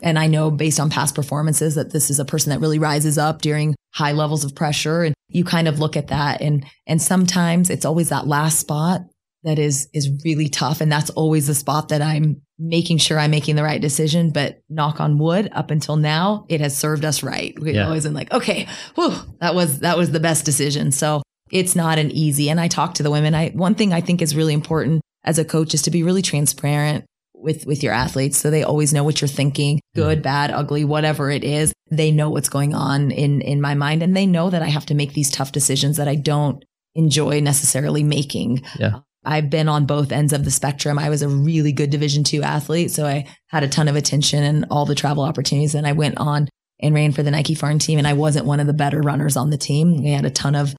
and 0.01 0.19
I 0.19 0.27
know 0.27 0.51
based 0.51 0.79
on 0.79 0.89
past 0.89 1.15
performances 1.15 1.75
that 1.75 1.93
this 1.93 2.09
is 2.09 2.19
a 2.19 2.25
person 2.25 2.49
that 2.49 2.59
really 2.59 2.79
rises 2.79 3.17
up 3.17 3.41
during 3.41 3.75
high 3.95 4.11
levels 4.11 4.43
of 4.43 4.53
pressure. 4.53 5.03
And 5.03 5.15
you 5.29 5.43
kind 5.43 5.67
of 5.67 5.79
look 5.79 5.95
at 5.97 6.07
that 6.09 6.41
and, 6.41 6.65
and 6.85 7.01
sometimes 7.01 7.69
it's 7.69 7.85
always 7.85 8.09
that 8.09 8.27
last 8.27 8.59
spot 8.59 9.01
that 9.43 9.57
is, 9.57 9.87
is 9.93 10.09
really 10.25 10.49
tough. 10.49 10.81
And 10.81 10.91
that's 10.91 11.09
always 11.11 11.47
the 11.47 11.55
spot 11.55 11.89
that 11.89 12.01
I'm 12.01 12.41
making 12.59 12.97
sure 12.97 13.17
I'm 13.19 13.31
making 13.31 13.55
the 13.55 13.63
right 13.63 13.81
decision. 13.81 14.31
But 14.31 14.59
knock 14.69 14.99
on 14.99 15.17
wood, 15.17 15.49
up 15.53 15.71
until 15.71 15.95
now, 15.95 16.45
it 16.49 16.61
has 16.61 16.77
served 16.77 17.05
us 17.05 17.23
right. 17.23 17.53
We've 17.59 17.75
Yeah. 17.75 17.85
always 17.85 18.03
been 18.03 18.13
like, 18.13 18.33
okay, 18.33 18.67
whew, 18.95 19.13
that 19.39 19.55
was, 19.55 19.79
that 19.79 19.97
was 19.97 20.11
the 20.11 20.19
best 20.19 20.45
decision. 20.45 20.91
So 20.91 21.21
it's 21.51 21.75
not 21.75 21.97
an 21.99 22.11
easy. 22.11 22.49
And 22.49 22.59
I 22.59 22.67
talk 22.67 22.95
to 22.95 23.03
the 23.03 23.11
women. 23.11 23.33
I, 23.35 23.49
one 23.51 23.75
thing 23.75 23.93
I 23.93 24.01
think 24.01 24.21
is 24.21 24.35
really 24.35 24.53
important 24.53 25.01
as 25.23 25.37
a 25.39 25.45
coach 25.45 25.73
is 25.73 25.83
to 25.83 25.91
be 25.91 26.03
really 26.03 26.21
transparent 26.21 27.05
with 27.45 27.65
with 27.65 27.83
your 27.83 27.93
athletes. 27.93 28.37
So 28.37 28.49
they 28.49 28.63
always 28.63 28.91
know 28.91 29.03
what 29.03 29.21
you're 29.21 29.27
thinking 29.29 29.79
good 29.95 30.21
bad 30.21 30.51
ugly 30.51 30.83
whatever 30.83 31.31
it 31.31 31.43
is. 31.43 31.71
They 31.89 32.11
know 32.11 32.29
what's 32.29 32.49
going 32.49 32.73
on 32.73 33.11
in 33.11 33.41
in 33.41 33.61
my 33.61 33.75
mind 33.75 34.03
and 34.03 34.17
they 34.17 34.25
know 34.25 34.49
that 34.49 34.61
i 34.61 34.67
have 34.67 34.87
to 34.87 34.95
make 34.95 35.13
these 35.13 35.31
tough 35.31 35.51
decisions 35.51 35.97
that 35.97 36.07
i 36.07 36.15
don't 36.15 36.65
enjoy 36.95 37.39
necessarily 37.39 38.03
making. 38.03 38.63
Yeah. 38.77 38.99
i've 39.23 39.49
been 39.49 39.69
on 39.69 39.85
both 39.85 40.11
ends 40.11 40.33
of 40.33 40.43
the 40.43 40.51
spectrum. 40.51 40.99
I 40.99 41.09
was 41.09 41.21
a 41.21 41.29
really 41.29 41.71
good 41.71 41.91
division 41.91 42.23
2 42.23 42.43
athlete 42.43 42.91
so 42.91 43.05
i 43.05 43.25
had 43.47 43.63
a 43.63 43.69
ton 43.69 43.87
of 43.87 43.95
attention 43.95 44.43
and 44.43 44.65
all 44.69 44.85
the 44.85 44.95
travel 44.95 45.23
opportunities 45.23 45.75
and 45.75 45.87
i 45.87 45.93
went 45.93 46.17
on 46.17 46.49
and 46.81 46.93
ran 46.93 47.13
for 47.13 47.23
the 47.23 47.31
nike 47.31 47.55
farm 47.55 47.79
team 47.79 47.97
and 47.97 48.07
i 48.07 48.13
wasn't 48.13 48.45
one 48.45 48.59
of 48.59 48.67
the 48.67 48.73
better 48.73 49.01
runners 49.01 49.37
on 49.37 49.49
the 49.49 49.57
team. 49.57 50.03
We 50.03 50.09
had 50.09 50.25
a 50.25 50.29
ton 50.31 50.55
of 50.55 50.75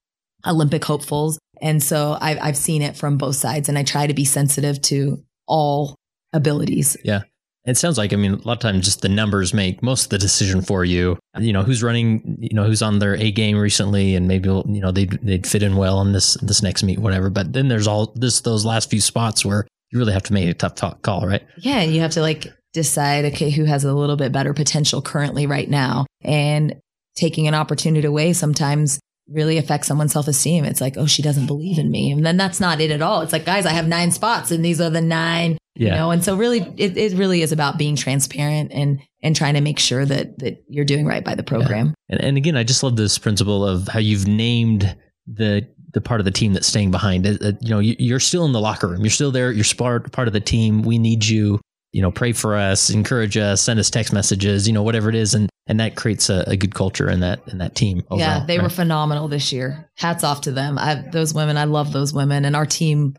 olympic 0.47 0.85
hopefuls 0.85 1.39
and 1.61 1.83
so 1.83 2.17
I've, 2.21 2.39
I've 2.41 2.57
seen 2.57 2.83
it 2.83 2.97
from 2.97 3.17
both 3.17 3.37
sides 3.37 3.69
and 3.69 3.79
i 3.79 3.83
try 3.83 4.07
to 4.07 4.15
be 4.15 4.25
sensitive 4.25 4.81
to 4.83 5.23
all 5.47 5.97
abilities 6.37 6.97
Yeah. 7.03 7.23
It 7.65 7.77
sounds 7.77 7.99
like 7.99 8.13
I 8.13 8.17
mean 8.17 8.35
a 8.35 8.47
lot 8.47 8.53
of 8.53 8.59
times 8.61 8.85
just 8.85 9.03
the 9.03 9.09
numbers 9.09 9.53
make 9.53 9.83
most 9.83 10.05
of 10.05 10.11
the 10.11 10.19
decision 10.19 10.63
for 10.63 10.85
you. 10.85 11.19
You 11.37 11.53
know 11.53 11.65
who's 11.65 11.83
running, 11.83 12.39
you 12.41 12.55
know 12.55 12.63
who's 12.63 12.81
on 12.81 13.01
their 13.01 13.17
A 13.17 13.33
game 13.33 13.59
recently, 13.59 14.15
and 14.15 14.29
maybe 14.29 14.49
you 14.49 14.81
know 14.81 14.93
they'd 14.93 15.19
they'd 15.21 15.45
fit 15.49 15.65
in 15.65 15.75
well 15.77 15.99
on 15.99 16.13
this 16.13 16.35
this 16.35 16.63
next 16.63 16.85
meet, 16.85 17.01
whatever. 17.01 17.29
But 17.29 17.53
then 17.55 17.67
there's 17.67 17.89
all 17.89 18.13
this 18.15 18.43
those 18.43 18.65
last 18.65 18.89
few 18.89 19.01
spots 19.01 19.45
where 19.45 19.67
you 19.91 19.99
really 19.99 20.13
have 20.13 20.23
to 20.25 20.33
make 20.33 20.49
a 20.49 20.55
tough 20.55 20.77
talk 20.77 21.03
call, 21.03 21.27
right? 21.27 21.43
Yeah, 21.59 21.81
and 21.81 21.93
you 21.93 22.03
have 22.03 22.13
to 22.13 22.21
like 22.21 22.47
decide, 22.73 23.25
okay, 23.25 23.51
who 23.51 23.65
has 23.65 23.83
a 23.83 23.95
little 23.95 24.17
bit 24.17 24.31
better 24.31 24.55
potential 24.55 25.03
currently 25.03 25.47
right 25.49 25.69
now. 25.69 26.07
And 26.23 26.77
taking 27.17 27.49
an 27.49 27.55
opportunity 27.55 28.07
away 28.07 28.33
sometimes 28.33 29.01
really 29.29 29.57
affects 29.59 29.89
someone's 29.89 30.13
self 30.13 30.29
esteem. 30.29 30.65
It's 30.65 30.81
like, 30.81 30.97
oh, 30.97 31.07
she 31.07 31.23
doesn't 31.23 31.47
believe 31.47 31.79
in 31.79 31.91
me. 31.91 32.13
And 32.13 32.25
then 32.25 32.37
that's 32.37 32.61
not 32.61 32.81
it 32.81 32.91
at 32.91 33.03
all. 33.03 33.23
It's 33.23 33.33
like, 33.33 33.47
guys, 33.47 33.67
I 33.67 33.73
have 33.73 33.89
nine 33.89 34.13
spots 34.13 34.51
and 34.51 34.65
these 34.65 34.81
are 34.81 34.91
the 34.91 35.01
nine, 35.01 35.59
you 35.85 35.91
know? 35.91 36.11
And 36.11 36.25
so 36.25 36.37
really, 36.37 36.61
it, 36.77 36.97
it 36.97 37.13
really 37.17 37.43
is 37.43 37.53
about 37.53 37.79
being 37.79 37.97
transparent 37.97 38.73
and, 38.73 39.01
and 39.23 39.37
trying 39.37 39.55
to 39.55 39.61
make 39.61 39.79
sure 39.79 40.05
that, 40.05 40.39
that 40.39 40.65
you're 40.69 40.85
doing 40.85 41.07
right 41.07 41.25
by 41.25 41.35
the 41.35 41.43
program. 41.43 41.95
And, 42.09 42.21
and 42.21 42.37
again, 42.37 42.57
I 42.57 42.65
just 42.65 42.83
love 42.83 42.97
this 42.97 43.19
principle 43.19 43.67
of 43.67 43.89
how 43.89 43.99
you've 43.99 44.27
named 44.27 44.97
the 45.27 45.69
the 45.93 46.01
part 46.03 46.21
of 46.21 46.27
the 46.27 46.31
team 46.31 46.53
that's 46.53 46.67
staying 46.67 46.91
behind. 46.91 47.27
Uh, 47.27 47.39
uh, 47.41 47.53
you 47.63 47.71
know, 47.71 47.79
you, 47.79 47.97
you're 47.99 48.21
still 48.21 48.45
in 48.45 48.53
the 48.53 48.61
locker 48.61 48.87
room. 48.87 49.01
You're 49.01 49.11
still 49.11 49.33
there. 49.33 49.51
You're 49.51 49.65
part 49.79 50.13
part 50.13 50.29
of 50.29 50.35
the 50.35 50.41
team. 50.41 50.83
We 50.83 50.99
need 50.99 51.25
you. 51.27 51.59
You 51.93 52.03
know, 52.03 52.11
pray 52.11 52.33
for 52.33 52.55
us, 52.55 52.91
encourage 52.91 53.39
us, 53.39 53.63
send 53.63 53.81
us 53.81 53.89
text 53.89 54.13
messages. 54.13 54.67
You 54.67 54.75
know, 54.75 54.83
whatever 54.83 55.09
it 55.09 55.15
is, 55.15 55.35
and 55.35 55.49
and 55.67 55.81
that 55.81 55.97
creates 55.97 56.29
a, 56.29 56.45
a 56.47 56.57
good 56.57 56.75
culture 56.75 57.09
in 57.09 57.21
that 57.21 57.41
in 57.49 57.59
that 57.59 57.75
team. 57.75 58.03
Overall, 58.11 58.19
yeah, 58.19 58.45
they 58.47 58.59
were 58.59 58.69
phenomenal 58.69 59.29
this 59.29 59.53
year. 59.53 59.91
Hats 59.97 60.23
off 60.23 60.43
to 60.43 60.53
them. 60.53 60.79
I, 60.79 60.97
those 61.11 61.33
women, 61.33 61.57
I 61.57 61.65
love 61.65 61.93
those 61.93 62.13
women, 62.13 62.45
and 62.45 62.55
our 62.55 62.67
team 62.67 63.17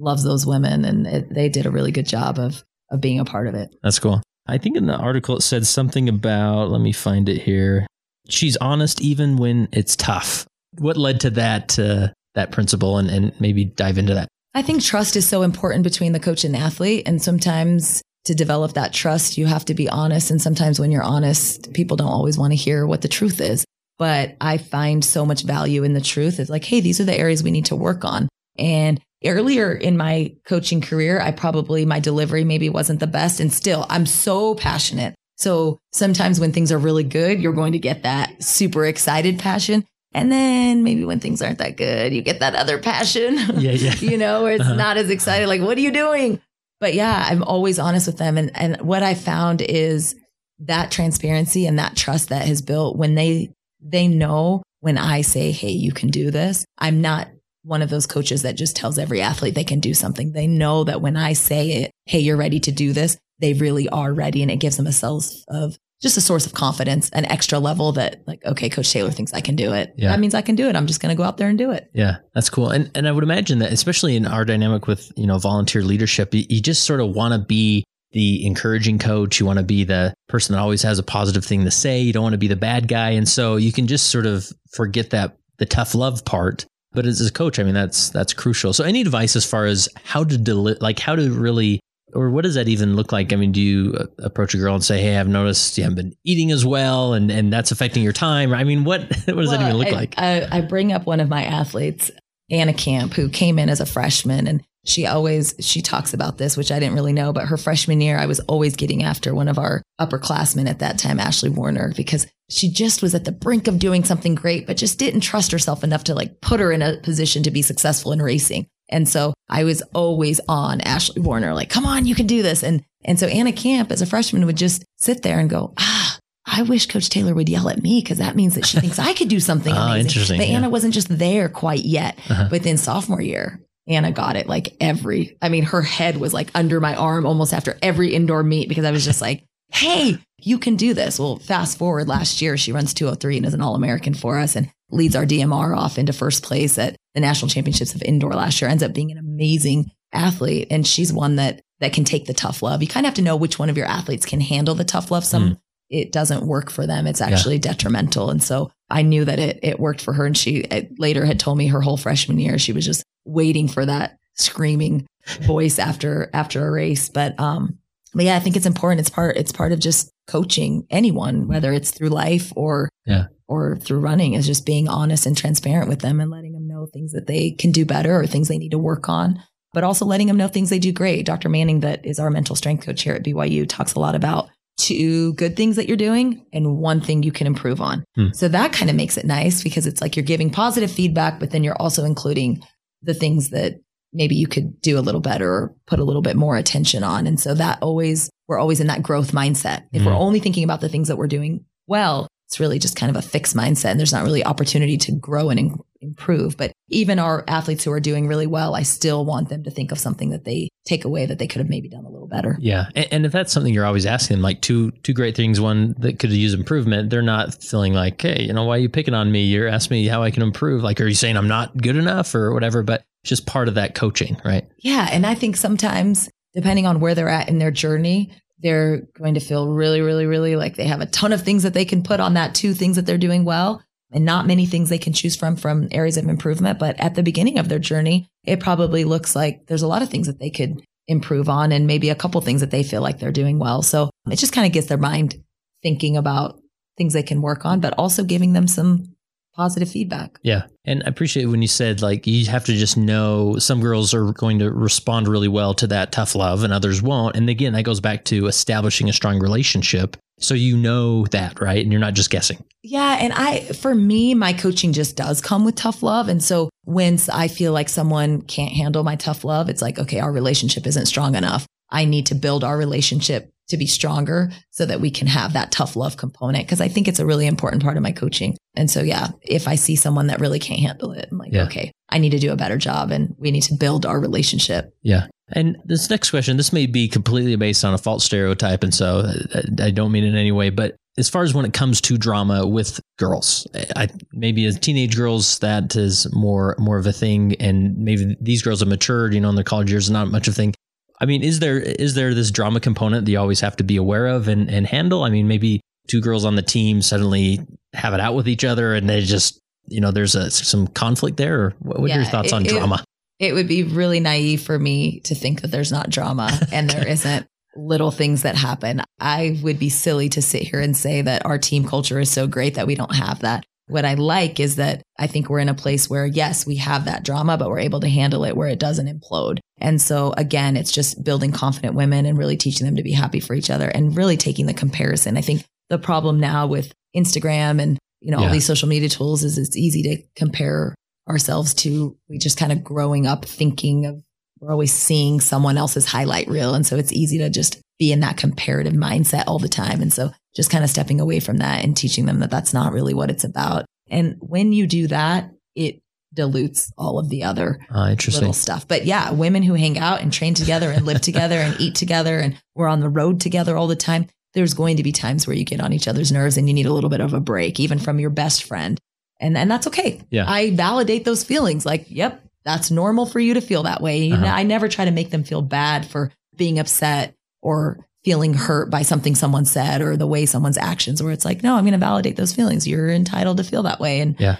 loves 0.00 0.24
those 0.24 0.46
women, 0.46 0.84
and 0.84 1.06
it, 1.06 1.32
they 1.32 1.48
did 1.48 1.66
a 1.66 1.70
really 1.70 1.92
good 1.92 2.06
job 2.06 2.38
of 2.38 2.64
of 2.90 3.00
being 3.00 3.20
a 3.20 3.24
part 3.24 3.46
of 3.46 3.54
it. 3.54 3.70
That's 3.82 3.98
cool. 3.98 4.22
I 4.48 4.58
think 4.58 4.76
in 4.76 4.86
the 4.86 4.96
article 4.96 5.36
it 5.36 5.42
said 5.42 5.66
something 5.66 6.08
about. 6.08 6.70
Let 6.70 6.80
me 6.80 6.92
find 6.92 7.28
it 7.28 7.40
here. 7.40 7.86
She's 8.28 8.56
honest 8.56 9.00
even 9.00 9.36
when 9.36 9.68
it's 9.72 9.94
tough. 9.96 10.46
What 10.78 10.96
led 10.96 11.20
to 11.20 11.30
that 11.30 11.78
uh, 11.78 12.08
that 12.34 12.50
principle, 12.52 12.98
and 12.98 13.08
and 13.08 13.40
maybe 13.40 13.64
dive 13.64 13.98
into 13.98 14.14
that. 14.14 14.28
I 14.54 14.62
think 14.62 14.82
trust 14.82 15.14
is 15.14 15.28
so 15.28 15.42
important 15.42 15.84
between 15.84 16.12
the 16.12 16.20
coach 16.20 16.44
and 16.44 16.54
the 16.54 16.58
athlete, 16.58 17.04
and 17.06 17.22
sometimes 17.22 18.02
to 18.24 18.34
develop 18.34 18.74
that 18.74 18.92
trust, 18.92 19.38
you 19.38 19.46
have 19.46 19.64
to 19.66 19.74
be 19.74 19.88
honest. 19.88 20.30
And 20.30 20.42
sometimes 20.42 20.78
when 20.78 20.90
you're 20.90 21.02
honest, 21.02 21.72
people 21.72 21.96
don't 21.96 22.08
always 22.08 22.36
want 22.36 22.52
to 22.52 22.56
hear 22.56 22.86
what 22.86 23.02
the 23.02 23.08
truth 23.08 23.40
is. 23.40 23.64
But 23.98 24.36
I 24.40 24.58
find 24.58 25.04
so 25.04 25.26
much 25.26 25.42
value 25.42 25.84
in 25.84 25.92
the 25.92 26.00
truth. 26.00 26.40
It's 26.40 26.50
like, 26.50 26.64
hey, 26.64 26.80
these 26.80 27.00
are 27.00 27.04
the 27.04 27.18
areas 27.18 27.42
we 27.42 27.50
need 27.50 27.66
to 27.66 27.76
work 27.76 28.04
on. 28.04 28.28
And 28.58 29.00
earlier 29.24 29.72
in 29.72 29.96
my 29.96 30.34
coaching 30.44 30.80
career, 30.80 31.20
I 31.20 31.30
probably, 31.32 31.84
my 31.84 32.00
delivery 32.00 32.44
maybe 32.44 32.68
wasn't 32.68 33.00
the 33.00 33.06
best. 33.06 33.40
And 33.40 33.52
still, 33.52 33.86
I'm 33.88 34.06
so 34.06 34.54
passionate, 34.54 35.14
So 35.36 35.78
sometimes 35.92 36.38
when 36.40 36.52
things 36.52 36.70
are 36.72 36.78
really 36.78 37.04
good, 37.04 37.40
you're 37.40 37.52
going 37.52 37.72
to 37.72 37.78
get 37.78 38.02
that 38.02 38.42
super 38.42 38.84
excited 38.86 39.38
passion. 39.38 39.84
And 40.12 40.30
then 40.32 40.82
maybe 40.82 41.04
when 41.04 41.20
things 41.20 41.40
aren't 41.40 41.58
that 41.58 41.76
good, 41.76 42.12
you 42.12 42.20
get 42.22 42.40
that 42.40 42.54
other 42.56 42.78
passion. 42.78 43.36
Yeah, 43.58 43.72
yeah. 43.72 43.94
you 44.00 44.16
know, 44.18 44.42
where 44.42 44.52
it's 44.54 44.64
Uh-huh. 44.64 44.74
not 44.74 44.96
as 44.96 45.08
excited. 45.10 45.46
Like, 45.48 45.60
what 45.60 45.78
are 45.78 45.82
you 45.82 45.92
doing? 45.92 46.40
But 46.80 46.94
yeah, 46.94 47.26
I'm 47.28 47.42
always 47.42 47.78
honest 47.78 48.06
with 48.06 48.16
them. 48.16 48.36
And 48.38 48.50
and 48.56 48.80
what 48.80 49.02
I 49.02 49.14
found 49.14 49.60
is 49.62 50.16
that 50.60 50.90
transparency 50.90 51.66
and 51.66 51.78
that 51.78 51.94
trust 51.96 52.30
that 52.30 52.46
has 52.46 52.60
built 52.62 52.96
when 52.96 53.14
they 53.14 53.50
they 53.82 54.08
know 54.08 54.62
when 54.80 54.98
I 54.98 55.20
say, 55.22 55.52
hey, 55.52 55.70
you 55.70 55.92
can 55.92 56.08
do 56.08 56.30
this, 56.30 56.64
I'm 56.78 57.00
not 57.02 57.28
one 57.62 57.82
of 57.82 57.90
those 57.90 58.06
coaches 58.06 58.42
that 58.42 58.56
just 58.56 58.76
tells 58.76 58.98
every 58.98 59.20
athlete 59.20 59.54
they 59.54 59.64
can 59.64 59.80
do 59.80 59.94
something. 59.94 60.32
They 60.32 60.46
know 60.46 60.84
that 60.84 61.00
when 61.00 61.16
I 61.16 61.34
say 61.34 61.70
it, 61.82 61.90
hey, 62.06 62.20
you're 62.20 62.36
ready 62.36 62.60
to 62.60 62.72
do 62.72 62.92
this, 62.92 63.18
they 63.38 63.54
really 63.54 63.88
are 63.88 64.12
ready. 64.12 64.42
And 64.42 64.50
it 64.50 64.56
gives 64.56 64.76
them 64.76 64.86
a 64.86 64.92
sense 64.92 65.44
of 65.48 65.78
just 66.00 66.16
a 66.16 66.20
source 66.20 66.46
of 66.46 66.54
confidence, 66.54 67.10
an 67.10 67.26
extra 67.26 67.58
level 67.58 67.92
that 67.92 68.22
like, 68.26 68.44
okay, 68.46 68.70
Coach 68.70 68.90
Taylor 68.90 69.10
thinks 69.10 69.34
I 69.34 69.42
can 69.42 69.54
do 69.54 69.74
it. 69.74 69.92
Yeah. 69.96 70.10
That 70.10 70.20
means 70.20 70.34
I 70.34 70.40
can 70.40 70.54
do 70.54 70.68
it. 70.68 70.76
I'm 70.76 70.86
just 70.86 71.00
going 71.00 71.14
to 71.14 71.16
go 71.16 71.24
out 71.24 71.36
there 71.36 71.48
and 71.48 71.58
do 71.58 71.72
it. 71.72 71.90
Yeah, 71.92 72.16
that's 72.34 72.48
cool. 72.48 72.70
And 72.70 72.90
and 72.94 73.06
I 73.06 73.12
would 73.12 73.24
imagine 73.24 73.58
that 73.58 73.72
especially 73.72 74.16
in 74.16 74.26
our 74.26 74.44
dynamic 74.46 74.86
with, 74.86 75.12
you 75.16 75.26
know, 75.26 75.38
volunteer 75.38 75.82
leadership, 75.82 76.32
you, 76.32 76.44
you 76.48 76.62
just 76.62 76.84
sort 76.84 77.00
of 77.00 77.10
want 77.10 77.34
to 77.34 77.38
be 77.38 77.84
the 78.12 78.46
encouraging 78.46 78.98
coach. 78.98 79.38
You 79.38 79.46
want 79.46 79.58
to 79.58 79.64
be 79.64 79.84
the 79.84 80.14
person 80.28 80.54
that 80.54 80.60
always 80.60 80.82
has 80.82 80.98
a 80.98 81.02
positive 81.02 81.44
thing 81.44 81.64
to 81.64 81.70
say. 81.70 82.00
You 82.00 82.12
don't 82.14 82.22
want 82.22 82.32
to 82.32 82.38
be 82.38 82.48
the 82.48 82.56
bad 82.56 82.88
guy. 82.88 83.10
And 83.10 83.28
so 83.28 83.56
you 83.56 83.72
can 83.72 83.86
just 83.86 84.10
sort 84.10 84.26
of 84.26 84.50
forget 84.72 85.10
that 85.10 85.36
the 85.58 85.66
tough 85.66 85.94
love 85.94 86.24
part. 86.24 86.66
But 86.92 87.06
as 87.06 87.20
a 87.26 87.32
coach, 87.32 87.58
I 87.58 87.62
mean 87.62 87.74
that's 87.74 88.10
that's 88.10 88.32
crucial. 88.32 88.72
So 88.72 88.84
any 88.84 89.00
advice 89.00 89.36
as 89.36 89.46
far 89.46 89.66
as 89.66 89.88
how 90.04 90.24
to 90.24 90.36
deli- 90.36 90.76
like 90.80 90.98
how 90.98 91.14
to 91.14 91.30
really 91.30 91.80
or 92.12 92.30
what 92.30 92.42
does 92.42 92.54
that 92.54 92.68
even 92.68 92.96
look 92.96 93.12
like? 93.12 93.32
I 93.32 93.36
mean, 93.36 93.52
do 93.52 93.60
you 93.60 93.94
uh, 93.94 94.06
approach 94.18 94.54
a 94.54 94.58
girl 94.58 94.74
and 94.74 94.82
say, 94.82 95.00
"Hey, 95.00 95.16
I've 95.16 95.28
noticed 95.28 95.76
you 95.78 95.84
haven't 95.84 95.96
been 95.96 96.16
eating 96.24 96.50
as 96.50 96.64
well, 96.64 97.14
and 97.14 97.30
and 97.30 97.52
that's 97.52 97.70
affecting 97.70 98.02
your 98.02 98.12
time"? 98.12 98.52
I 98.52 98.64
mean, 98.64 98.84
what 98.84 99.02
what 99.26 99.36
does 99.36 99.50
that 99.50 99.60
even 99.60 99.76
look 99.76 99.88
I, 99.88 99.90
like? 99.90 100.14
I, 100.16 100.48
I 100.50 100.60
bring 100.62 100.92
up 100.92 101.06
one 101.06 101.20
of 101.20 101.28
my 101.28 101.44
athletes, 101.44 102.10
Anna 102.50 102.74
Camp, 102.74 103.14
who 103.14 103.28
came 103.28 103.58
in 103.58 103.68
as 103.68 103.80
a 103.80 103.86
freshman 103.86 104.46
and 104.46 104.62
she 104.86 105.06
always 105.06 105.54
she 105.60 105.82
talks 105.82 106.14
about 106.14 106.38
this, 106.38 106.56
which 106.56 106.72
I 106.72 106.78
didn't 106.78 106.94
really 106.94 107.12
know, 107.12 107.32
but 107.32 107.46
her 107.46 107.56
freshman 107.56 108.00
year 108.00 108.16
I 108.18 108.26
was 108.26 108.40
always 108.40 108.76
getting 108.76 109.02
after 109.02 109.34
one 109.34 109.48
of 109.48 109.58
our 109.58 109.82
upperclassmen 110.00 110.68
at 110.68 110.78
that 110.78 110.98
time, 110.98 111.20
Ashley 111.20 111.50
Warner, 111.50 111.92
because 111.96 112.26
she 112.48 112.70
just 112.70 113.02
was 113.02 113.14
at 113.14 113.24
the 113.24 113.32
brink 113.32 113.68
of 113.68 113.78
doing 113.78 114.04
something 114.04 114.34
great, 114.34 114.66
but 114.66 114.76
just 114.76 114.98
didn't 114.98 115.20
trust 115.20 115.52
herself 115.52 115.84
enough 115.84 116.04
to 116.04 116.14
like 116.14 116.40
put 116.40 116.60
her 116.60 116.72
in 116.72 116.82
a 116.82 116.96
position 116.98 117.42
to 117.44 117.50
be 117.50 117.62
successful 117.62 118.12
in 118.12 118.20
racing. 118.22 118.66
And 118.88 119.08
so 119.08 119.34
I 119.48 119.62
was 119.64 119.82
always 119.94 120.40
on 120.48 120.80
Ashley 120.80 121.22
Warner, 121.22 121.54
like, 121.54 121.70
come 121.70 121.86
on, 121.86 122.06
you 122.06 122.14
can 122.14 122.26
do 122.26 122.42
this. 122.42 122.62
And 122.64 122.82
and 123.04 123.18
so 123.20 123.26
Anna 123.26 123.52
Camp 123.52 123.92
as 123.92 124.02
a 124.02 124.06
freshman 124.06 124.44
would 124.46 124.56
just 124.56 124.84
sit 124.98 125.22
there 125.22 125.38
and 125.38 125.48
go, 125.48 125.72
ah, 125.78 126.18
I 126.46 126.62
wish 126.62 126.86
Coach 126.86 127.08
Taylor 127.08 127.34
would 127.34 127.48
yell 127.48 127.68
at 127.68 127.82
me 127.82 128.00
because 128.02 128.18
that 128.18 128.34
means 128.34 128.54
that 128.56 128.66
she 128.66 128.80
thinks 128.80 128.98
I 128.98 129.12
could 129.14 129.28
do 129.28 129.40
something 129.40 129.72
Ah, 129.72 129.92
amazing. 129.92 130.06
interesting, 130.06 130.38
But 130.38 130.48
yeah. 130.48 130.56
Anna 130.56 130.68
wasn't 130.70 130.94
just 130.94 131.08
there 131.18 131.48
quite 131.48 131.84
yet. 131.84 132.18
Uh-huh. 132.28 132.48
But 132.50 132.62
then 132.64 132.76
sophomore 132.76 133.20
year, 133.22 133.60
Anna 133.90 134.12
got 134.12 134.36
it 134.36 134.46
like 134.46 134.76
every, 134.80 135.36
I 135.42 135.48
mean, 135.48 135.64
her 135.64 135.82
head 135.82 136.16
was 136.16 136.32
like 136.32 136.50
under 136.54 136.80
my 136.80 136.94
arm 136.94 137.26
almost 137.26 137.52
after 137.52 137.76
every 137.82 138.14
indoor 138.14 138.42
meet 138.42 138.68
because 138.68 138.84
I 138.84 138.92
was 138.92 139.04
just 139.04 139.20
like, 139.20 139.44
hey, 139.72 140.16
you 140.38 140.58
can 140.58 140.76
do 140.76 140.94
this. 140.94 141.18
Well, 141.18 141.38
fast 141.38 141.76
forward 141.76 142.08
last 142.08 142.40
year, 142.40 142.56
she 142.56 142.72
runs 142.72 142.94
203 142.94 143.38
and 143.38 143.46
is 143.46 143.54
an 143.54 143.60
All 143.60 143.74
American 143.74 144.14
for 144.14 144.38
us 144.38 144.56
and 144.56 144.70
leads 144.90 145.16
our 145.16 145.26
DMR 145.26 145.76
off 145.76 145.98
into 145.98 146.12
first 146.12 146.42
place 146.42 146.78
at 146.78 146.96
the 147.14 147.20
national 147.20 147.48
championships 147.48 147.94
of 147.94 148.02
indoor 148.02 148.32
last 148.32 148.60
year, 148.60 148.70
ends 148.70 148.82
up 148.82 148.94
being 148.94 149.10
an 149.10 149.18
amazing 149.18 149.90
athlete. 150.12 150.68
And 150.70 150.86
she's 150.86 151.12
one 151.12 151.36
that, 151.36 151.60
that 151.80 151.92
can 151.92 152.04
take 152.04 152.26
the 152.26 152.34
tough 152.34 152.62
love. 152.62 152.82
You 152.82 152.88
kind 152.88 153.06
of 153.06 153.08
have 153.08 153.16
to 153.16 153.22
know 153.22 153.36
which 153.36 153.58
one 153.58 153.70
of 153.70 153.76
your 153.76 153.86
athletes 153.86 154.26
can 154.26 154.40
handle 154.40 154.74
the 154.74 154.84
tough 154.84 155.10
love. 155.10 155.24
Some, 155.24 155.48
hmm. 155.48 155.54
it 155.88 156.12
doesn't 156.12 156.46
work 156.46 156.70
for 156.70 156.86
them. 156.86 157.06
It's 157.06 157.20
actually 157.20 157.58
detrimental. 157.58 158.30
And 158.30 158.42
so 158.42 158.70
I 158.88 159.02
knew 159.02 159.24
that 159.24 159.38
it, 159.38 159.60
it 159.62 159.80
worked 159.80 160.00
for 160.00 160.12
her. 160.12 160.26
And 160.26 160.36
she 160.36 160.64
later 160.98 161.24
had 161.24 161.40
told 161.40 161.58
me 161.58 161.68
her 161.68 161.80
whole 161.80 161.96
freshman 161.96 162.38
year, 162.38 162.58
she 162.58 162.72
was 162.72 162.84
just 162.84 163.04
waiting 163.24 163.68
for 163.68 163.84
that 163.86 164.16
screaming 164.34 165.06
voice 165.42 165.78
after, 165.78 166.30
after 166.32 166.66
a 166.66 166.70
race. 166.70 167.08
But, 167.08 167.38
um, 167.38 167.78
but 168.14 168.24
yeah, 168.24 168.36
I 168.36 168.40
think 168.40 168.56
it's 168.56 168.66
important. 168.66 169.00
It's 169.00 169.10
part, 169.10 169.36
it's 169.36 169.52
part 169.52 169.72
of 169.72 169.78
just 169.78 170.10
coaching 170.26 170.86
anyone, 170.90 171.46
whether 171.48 171.72
it's 171.72 171.90
through 171.90 172.08
life 172.08 172.52
or, 172.56 172.88
Yeah. 173.06 173.26
or 173.48 173.76
through 173.76 174.00
running 174.00 174.34
is 174.34 174.46
just 174.46 174.64
being 174.66 174.88
honest 174.88 175.26
and 175.26 175.36
transparent 175.36 175.88
with 175.88 176.00
them 176.00 176.20
and 176.20 176.30
letting 176.30 176.52
them 176.52 176.66
know 176.66 176.86
things 176.86 177.12
that 177.12 177.26
they 177.26 177.50
can 177.52 177.70
do 177.72 177.84
better 177.84 178.18
or 178.18 178.26
things 178.26 178.48
they 178.48 178.58
need 178.58 178.70
to 178.70 178.78
work 178.78 179.08
on, 179.08 179.40
but 179.74 179.84
also 179.84 180.04
letting 180.04 180.26
them 180.26 180.36
know 180.36 180.48
things 180.48 180.70
they 180.70 180.78
do 180.78 180.92
great. 180.92 181.26
Dr. 181.26 181.48
Manning, 181.48 181.80
that 181.80 182.04
is 182.06 182.18
our 182.18 182.30
mental 182.30 182.56
strength 182.56 182.84
coach 182.86 183.02
here 183.02 183.14
at 183.14 183.24
BYU, 183.24 183.68
talks 183.68 183.94
a 183.94 184.00
lot 184.00 184.14
about 184.14 184.48
two 184.78 185.34
good 185.34 185.56
things 185.56 185.76
that 185.76 185.86
you're 185.88 185.96
doing 185.96 186.44
and 186.52 186.78
one 186.78 187.00
thing 187.00 187.22
you 187.22 187.32
can 187.32 187.46
improve 187.46 187.80
on. 187.80 188.02
Hmm. 188.16 188.28
So 188.32 188.48
that 188.48 188.72
kind 188.72 188.88
of 188.88 188.96
makes 188.96 189.18
it 189.18 189.26
nice 189.26 189.62
because 189.62 189.86
it's 189.86 190.00
like 190.00 190.16
you're 190.16 190.24
giving 190.24 190.48
positive 190.50 190.90
feedback, 190.90 191.38
but 191.38 191.50
then 191.50 191.62
you're 191.62 191.80
also 191.80 192.04
including 192.04 192.62
the 193.02 193.14
things 193.14 193.50
that 193.50 193.80
maybe 194.12 194.34
you 194.34 194.46
could 194.46 194.80
do 194.80 194.98
a 194.98 195.00
little 195.00 195.20
better 195.20 195.48
or 195.52 195.74
put 195.86 196.00
a 196.00 196.04
little 196.04 196.22
bit 196.22 196.36
more 196.36 196.56
attention 196.56 197.04
on. 197.04 197.26
And 197.26 197.38
so 197.38 197.54
that 197.54 197.78
always, 197.80 198.28
we're 198.48 198.58
always 198.58 198.80
in 198.80 198.88
that 198.88 199.02
growth 199.02 199.32
mindset. 199.32 199.84
If 199.92 200.04
we're 200.04 200.12
Mhm. 200.12 200.20
only 200.20 200.40
thinking 200.40 200.64
about 200.64 200.80
the 200.80 200.88
things 200.88 201.08
that 201.08 201.16
we're 201.16 201.28
doing 201.28 201.64
well, 201.86 202.26
it's 202.48 202.58
really 202.58 202.80
just 202.80 202.96
kind 202.96 203.10
of 203.10 203.16
a 203.16 203.26
fixed 203.26 203.54
mindset 203.54 203.92
and 203.92 204.00
there's 204.00 204.12
not 204.12 204.24
really 204.24 204.44
opportunity 204.44 204.96
to 204.98 205.12
grow 205.12 205.48
and 205.50 205.78
improve. 206.00 206.56
But 206.56 206.72
even 206.88 207.18
our 207.18 207.44
athletes 207.46 207.84
who 207.84 207.92
are 207.92 208.00
doing 208.00 208.26
really 208.26 208.46
well, 208.46 208.74
I 208.74 208.82
still 208.82 209.24
want 209.24 209.48
them 209.48 209.64
to 209.64 209.70
think 209.70 209.92
of 209.92 209.98
something 209.98 210.30
that 210.30 210.44
they 210.44 210.68
take 210.86 211.04
away 211.04 211.26
that 211.26 211.38
they 211.38 211.46
could 211.46 211.60
have 211.60 211.68
maybe 211.68 211.88
done 211.88 212.04
a 212.04 212.10
little 212.10 212.26
better. 212.26 212.56
Yeah, 212.60 212.86
and, 212.94 213.08
and 213.10 213.26
if 213.26 213.32
that's 213.32 213.52
something 213.52 213.72
you're 213.72 213.84
always 213.84 214.06
asking, 214.06 214.38
them, 214.38 214.42
like 214.42 214.60
two 214.62 214.90
two 215.02 215.12
great 215.12 215.36
things, 215.36 215.60
one 215.60 215.94
that 215.98 216.18
could 216.18 216.30
use 216.30 216.54
improvement, 216.54 217.10
they're 217.10 217.22
not 217.22 217.62
feeling 217.62 217.92
like, 217.92 218.20
hey, 218.20 218.42
you 218.42 218.52
know, 218.52 218.64
why 218.64 218.76
are 218.76 218.80
you 218.80 218.88
picking 218.88 219.14
on 219.14 219.30
me? 219.30 219.44
You're 219.44 219.68
asking 219.68 219.96
me 219.96 220.08
how 220.08 220.22
I 220.22 220.30
can 220.30 220.42
improve. 220.42 220.82
Like, 220.82 221.00
are 221.00 221.06
you 221.06 221.14
saying 221.14 221.36
I'm 221.36 221.48
not 221.48 221.76
good 221.76 221.96
enough 221.96 222.34
or 222.34 222.52
whatever? 222.52 222.82
But 222.82 223.02
it's 223.22 223.30
just 223.30 223.46
part 223.46 223.68
of 223.68 223.74
that 223.74 223.94
coaching, 223.94 224.40
right? 224.44 224.66
Yeah. 224.78 225.08
And 225.10 225.26
I 225.26 225.34
think 225.34 225.56
sometimes, 225.56 226.30
depending 226.54 226.86
on 226.86 227.00
where 227.00 227.14
they're 227.14 227.28
at 227.28 227.48
in 227.48 227.58
their 227.58 227.70
journey, 227.70 228.32
they're 228.62 229.02
going 229.14 229.34
to 229.34 229.40
feel 229.40 229.68
really, 229.68 230.00
really, 230.00 230.26
really 230.26 230.56
like 230.56 230.76
they 230.76 230.86
have 230.86 231.00
a 231.00 231.06
ton 231.06 231.32
of 231.32 231.42
things 231.42 231.62
that 231.62 231.74
they 231.74 231.84
can 231.84 232.02
put 232.02 232.20
on 232.20 232.34
that 232.34 232.54
two 232.54 232.74
things 232.74 232.96
that 232.96 233.06
they're 233.06 233.18
doing 233.18 233.44
well 233.44 233.82
and 234.12 234.24
not 234.24 234.46
many 234.46 234.66
things 234.66 234.88
they 234.88 234.98
can 234.98 235.12
choose 235.12 235.36
from 235.36 235.56
from 235.56 235.88
areas 235.90 236.16
of 236.16 236.28
improvement. 236.28 236.78
But 236.78 236.98
at 236.98 237.14
the 237.14 237.22
beginning 237.22 237.58
of 237.58 237.68
their 237.68 237.78
journey, 237.78 238.28
it 238.44 238.60
probably 238.60 239.04
looks 239.04 239.36
like 239.36 239.66
there's 239.66 239.82
a 239.82 239.88
lot 239.88 240.02
of 240.02 240.08
things 240.08 240.26
that 240.26 240.38
they 240.38 240.50
could 240.50 240.82
improve 241.06 241.48
on 241.48 241.72
and 241.72 241.86
maybe 241.86 242.10
a 242.10 242.14
couple 242.14 242.40
things 242.40 242.60
that 242.60 242.70
they 242.70 242.82
feel 242.82 243.02
like 243.02 243.18
they're 243.18 243.32
doing 243.32 243.58
well. 243.58 243.82
So 243.82 244.10
it 244.30 244.36
just 244.36 244.52
kind 244.52 244.66
of 244.66 244.72
gets 244.72 244.86
their 244.86 244.98
mind 244.98 245.42
thinking 245.82 246.16
about 246.16 246.60
things 246.96 247.12
they 247.12 247.22
can 247.22 247.42
work 247.42 247.64
on, 247.64 247.80
but 247.80 247.94
also 247.98 248.22
giving 248.22 248.52
them 248.52 248.68
some 248.68 249.09
positive 249.54 249.90
feedback. 249.90 250.38
Yeah. 250.42 250.66
And 250.84 251.02
I 251.04 251.08
appreciate 251.08 251.46
when 251.46 251.62
you 251.62 251.68
said 251.68 252.02
like 252.02 252.26
you 252.26 252.46
have 252.46 252.64
to 252.66 252.72
just 252.72 252.96
know 252.96 253.58
some 253.58 253.80
girls 253.80 254.14
are 254.14 254.32
going 254.32 254.58
to 254.60 254.70
respond 254.70 255.28
really 255.28 255.48
well 255.48 255.74
to 255.74 255.86
that 255.88 256.12
tough 256.12 256.34
love 256.34 256.62
and 256.62 256.72
others 256.72 257.02
won't. 257.02 257.36
And 257.36 257.48
again, 257.48 257.72
that 257.74 257.82
goes 257.82 258.00
back 258.00 258.24
to 258.26 258.46
establishing 258.46 259.08
a 259.08 259.12
strong 259.12 259.40
relationship. 259.40 260.16
So 260.38 260.54
you 260.54 260.76
know 260.76 261.26
that, 261.26 261.60
right? 261.60 261.82
And 261.82 261.92
you're 261.92 262.00
not 262.00 262.14
just 262.14 262.30
guessing. 262.30 262.64
Yeah. 262.82 263.18
And 263.20 263.32
I, 263.34 263.60
for 263.60 263.94
me, 263.94 264.34
my 264.34 264.54
coaching 264.54 264.92
just 264.94 265.16
does 265.16 265.42
come 265.42 265.66
with 265.66 265.74
tough 265.74 266.02
love. 266.02 266.28
And 266.28 266.42
so 266.42 266.70
once 266.86 267.28
I 267.28 267.48
feel 267.48 267.72
like 267.72 267.90
someone 267.90 268.40
can't 268.42 268.72
handle 268.72 269.04
my 269.04 269.16
tough 269.16 269.44
love, 269.44 269.68
it's 269.68 269.82
like, 269.82 269.98
okay, 269.98 270.20
our 270.20 270.32
relationship 270.32 270.86
isn't 270.86 271.06
strong 271.06 271.34
enough. 271.34 271.66
I 271.90 272.06
need 272.06 272.26
to 272.26 272.34
build 272.34 272.64
our 272.64 272.78
relationship 272.78 273.50
to 273.70 273.76
be 273.76 273.86
stronger 273.86 274.50
so 274.70 274.86
that 274.86 275.00
we 275.00 275.10
can 275.10 275.26
have 275.26 275.52
that 275.54 275.72
tough 275.72 275.96
love 275.96 276.16
component. 276.16 276.68
Cause 276.68 276.80
I 276.80 276.88
think 276.88 277.08
it's 277.08 277.18
a 277.18 277.26
really 277.26 277.46
important 277.46 277.82
part 277.82 277.96
of 277.96 278.02
my 278.02 278.12
coaching. 278.12 278.56
And 278.76 278.90
so, 278.90 279.02
yeah, 279.02 279.28
if 279.42 279.66
I 279.66 279.74
see 279.74 279.96
someone 279.96 280.28
that 280.28 280.40
really 280.40 280.58
can't 280.58 280.80
handle 280.80 281.12
it, 281.12 281.28
I'm 281.30 281.38
like, 281.38 281.52
Yeah. 281.52 281.64
okay, 281.64 281.90
I 282.08 282.18
need 282.18 282.30
to 282.30 282.38
do 282.38 282.52
a 282.52 282.56
better 282.56 282.76
job 282.76 283.10
and 283.10 283.34
we 283.38 283.50
need 283.50 283.62
to 283.62 283.74
build 283.74 284.06
our 284.06 284.20
relationship. 284.20 284.94
Yeah. 285.02 285.26
And 285.52 285.76
this 285.84 286.08
next 286.10 286.30
question, 286.30 286.56
this 286.56 286.72
may 286.72 286.86
be 286.86 287.08
completely 287.08 287.56
based 287.56 287.84
on 287.84 287.92
a 287.94 287.98
false 287.98 288.24
stereotype. 288.24 288.84
And 288.84 288.94
so 288.94 289.24
uh, 289.54 289.62
I 289.80 289.90
don't 289.90 290.12
mean 290.12 290.22
it 290.24 290.28
in 290.28 290.36
any 290.36 290.52
way, 290.52 290.70
but 290.70 290.94
as 291.18 291.28
far 291.28 291.42
as 291.42 291.52
when 291.52 291.64
it 291.64 291.72
comes 291.72 292.00
to 292.02 292.16
drama 292.16 292.66
with 292.66 293.00
girls, 293.18 293.66
I, 293.96 294.08
maybe 294.32 294.64
as 294.66 294.78
teenage 294.78 295.16
girls, 295.16 295.58
that 295.58 295.96
is 295.96 296.32
more, 296.32 296.76
more 296.78 296.98
of 296.98 297.06
a 297.06 297.12
thing. 297.12 297.56
And 297.58 297.96
maybe 297.98 298.36
these 298.40 298.62
girls 298.62 298.78
have 298.80 298.88
matured, 298.88 299.34
you 299.34 299.40
know, 299.40 299.48
in 299.48 299.56
their 299.56 299.64
college 299.64 299.90
years, 299.90 300.08
not 300.08 300.28
much 300.28 300.46
of 300.46 300.54
a 300.54 300.56
thing. 300.56 300.74
I 301.20 301.26
mean, 301.26 301.42
is 301.42 301.58
there, 301.60 301.78
is 301.78 302.14
there 302.14 302.34
this 302.34 302.50
drama 302.50 302.80
component 302.80 303.24
that 303.26 303.30
you 303.30 303.38
always 303.38 303.60
have 303.60 303.76
to 303.76 303.84
be 303.84 303.96
aware 303.96 304.26
of 304.26 304.48
and, 304.48 304.70
and 304.70 304.86
handle? 304.86 305.22
I 305.22 305.30
mean, 305.30 305.48
maybe 305.48 305.80
two 306.08 306.20
girls 306.20 306.44
on 306.44 306.56
the 306.56 306.62
team 306.62 307.02
suddenly 307.02 307.60
have 307.92 308.14
it 308.14 308.20
out 308.20 308.34
with 308.34 308.48
each 308.48 308.64
other 308.64 308.94
and 308.94 309.08
they 309.08 309.20
just, 309.20 309.60
you 309.86 310.00
know, 310.00 310.10
there's 310.10 310.34
a, 310.34 310.50
some 310.50 310.86
conflict 310.86 311.36
there. 311.36 311.60
Or 311.60 311.74
what, 311.80 312.00
what 312.00 312.10
are 312.10 312.14
your 312.14 312.24
thoughts 312.24 312.48
it- 312.48 312.54
on 312.54 312.66
it- 312.66 312.70
drama? 312.70 313.04
it 313.38 313.54
would 313.54 313.68
be 313.68 313.82
really 313.84 314.20
naive 314.20 314.60
for 314.60 314.78
me 314.78 315.20
to 315.20 315.34
think 315.34 315.62
that 315.62 315.68
there's 315.70 315.90
not 315.90 316.10
drama 316.10 316.50
and 316.72 316.90
there 316.90 317.08
isn't 317.16 317.46
little 317.74 318.10
things 318.10 318.42
that 318.42 318.54
happen. 318.54 319.00
I 319.18 319.58
would 319.62 319.78
be 319.78 319.88
silly 319.88 320.28
to 320.30 320.42
sit 320.42 320.62
here 320.62 320.80
and 320.80 320.94
say 320.96 321.22
that 321.22 321.46
our 321.46 321.56
team 321.58 321.84
culture 321.88 322.20
is 322.20 322.30
so 322.30 322.46
great 322.46 322.74
that 322.74 322.86
we 322.86 322.94
don't 322.96 323.14
have 323.14 323.40
that. 323.40 323.64
What 323.90 324.04
I 324.04 324.14
like 324.14 324.60
is 324.60 324.76
that 324.76 325.02
I 325.18 325.26
think 325.26 325.48
we're 325.48 325.58
in 325.58 325.68
a 325.68 325.74
place 325.74 326.08
where, 326.08 326.26
yes, 326.26 326.66
we 326.66 326.76
have 326.76 327.04
that 327.04 327.24
drama, 327.24 327.56
but 327.58 327.68
we're 327.68 327.80
able 327.80 328.00
to 328.00 328.08
handle 328.08 328.44
it 328.44 328.56
where 328.56 328.68
it 328.68 328.78
doesn't 328.78 329.06
implode. 329.08 329.58
And 329.78 330.00
so 330.00 330.32
again, 330.36 330.76
it's 330.76 330.92
just 330.92 331.22
building 331.24 331.52
confident 331.52 331.94
women 331.94 332.26
and 332.26 332.38
really 332.38 332.56
teaching 332.56 332.86
them 332.86 332.96
to 332.96 333.02
be 333.02 333.12
happy 333.12 333.40
for 333.40 333.54
each 333.54 333.70
other 333.70 333.88
and 333.88 334.16
really 334.16 334.36
taking 334.36 334.66
the 334.66 334.74
comparison. 334.74 335.36
I 335.36 335.40
think 335.40 335.64
the 335.88 335.98
problem 335.98 336.38
now 336.40 336.66
with 336.66 336.92
Instagram 337.16 337.80
and, 337.82 337.98
you 338.20 338.30
know, 338.30 338.40
Yeah. 338.40 338.46
all 338.46 338.52
these 338.52 338.66
social 338.66 338.88
media 338.88 339.08
tools 339.08 339.42
is 339.42 339.58
it's 339.58 339.76
easy 339.76 340.02
to 340.04 340.22
compare 340.36 340.94
ourselves 341.28 341.74
to, 341.74 342.16
we 342.28 342.38
just 342.38 342.56
kind 342.58 342.72
of 342.72 342.84
growing 342.84 343.26
up 343.26 343.44
thinking 343.44 344.06
of, 344.06 344.22
we're 344.60 344.72
always 344.72 344.92
seeing 344.92 345.40
someone 345.40 345.76
else's 345.78 346.06
highlight 346.06 346.48
reel. 346.48 346.74
And 346.74 346.86
so 346.86 346.96
it's 346.96 347.12
easy 347.12 347.38
to 347.38 347.48
just 347.50 347.80
be 347.98 348.12
in 348.12 348.20
that 348.20 348.36
comparative 348.36 348.92
mindset 348.92 349.44
all 349.46 349.58
the 349.58 349.68
time. 349.68 350.00
And 350.02 350.12
so 350.12 350.30
just 350.54 350.70
kind 350.70 350.84
of 350.84 350.90
stepping 350.90 351.20
away 351.20 351.40
from 351.40 351.58
that 351.58 351.84
and 351.84 351.96
teaching 351.96 352.26
them 352.26 352.40
that 352.40 352.50
that's 352.50 352.74
not 352.74 352.92
really 352.92 353.14
what 353.14 353.30
it's 353.30 353.44
about. 353.44 353.84
And 354.10 354.36
when 354.40 354.72
you 354.72 354.86
do 354.86 355.06
that, 355.08 355.50
it 355.74 356.02
dilutes 356.32 356.92
all 356.96 357.18
of 357.18 357.28
the 357.28 357.44
other 357.44 357.78
Uh, 357.94 358.08
interesting. 358.10 358.40
little 358.42 358.52
stuff. 358.54 358.86
But 358.86 359.04
yeah, 359.04 359.32
women 359.32 359.62
who 359.62 359.74
hang 359.74 359.98
out 359.98 360.20
and 360.20 360.32
train 360.32 360.54
together 360.54 360.90
and 360.90 361.04
live 361.06 361.20
together 361.20 361.56
and 361.56 361.78
eat 361.80 361.94
together 361.94 362.38
and 362.38 362.56
we're 362.74 362.88
on 362.88 363.00
the 363.00 363.08
road 363.08 363.40
together 363.40 363.76
all 363.76 363.86
the 363.86 363.96
time. 363.96 364.26
There's 364.54 364.74
going 364.74 364.96
to 364.96 365.02
be 365.02 365.12
times 365.12 365.46
where 365.46 365.56
you 365.56 365.64
get 365.64 365.80
on 365.80 365.92
each 365.92 366.08
other's 366.08 366.32
nerves 366.32 366.56
and 366.56 366.68
you 366.68 366.74
need 366.74 366.86
a 366.86 366.92
little 366.92 367.10
bit 367.10 367.20
of 367.20 367.34
a 367.34 367.40
break, 367.40 367.78
even 367.80 367.98
from 367.98 368.18
your 368.18 368.30
best 368.30 368.64
friend. 368.64 368.98
And 369.40 369.56
and 369.56 369.70
that's 369.70 369.86
okay. 369.86 370.20
Yeah. 370.30 370.44
I 370.48 370.70
validate 370.72 371.24
those 371.24 371.44
feelings. 371.44 371.86
Like, 371.86 372.06
yep, 372.08 372.44
that's 372.64 372.90
normal 372.90 373.26
for 373.26 373.40
you 373.40 373.54
to 373.54 373.60
feel 373.60 373.84
that 373.84 374.00
way. 374.02 374.30
Uh-huh. 374.32 374.44
I 374.46 374.62
never 374.62 374.88
try 374.88 375.04
to 375.06 375.10
make 375.10 375.30
them 375.30 375.44
feel 375.44 375.62
bad 375.62 376.06
for 376.06 376.30
being 376.56 376.78
upset 376.78 377.34
or 377.62 378.06
feeling 378.24 378.52
hurt 378.52 378.90
by 378.90 379.02
something 379.02 379.34
someone 379.34 379.64
said 379.64 380.02
or 380.02 380.16
the 380.16 380.26
way 380.26 380.44
someone's 380.46 380.76
actions 380.76 381.22
where 381.22 381.32
it's 381.32 381.44
like, 381.44 381.62
no, 381.62 381.74
I'm 381.76 381.84
going 381.84 381.92
to 381.92 381.98
validate 381.98 382.36
those 382.36 382.54
feelings. 382.54 382.86
You're 382.86 383.08
entitled 383.10 383.56
to 383.56 383.64
feel 383.64 383.84
that 383.84 383.98
way. 384.00 384.20
And 384.20 384.38
Yeah. 384.38 384.56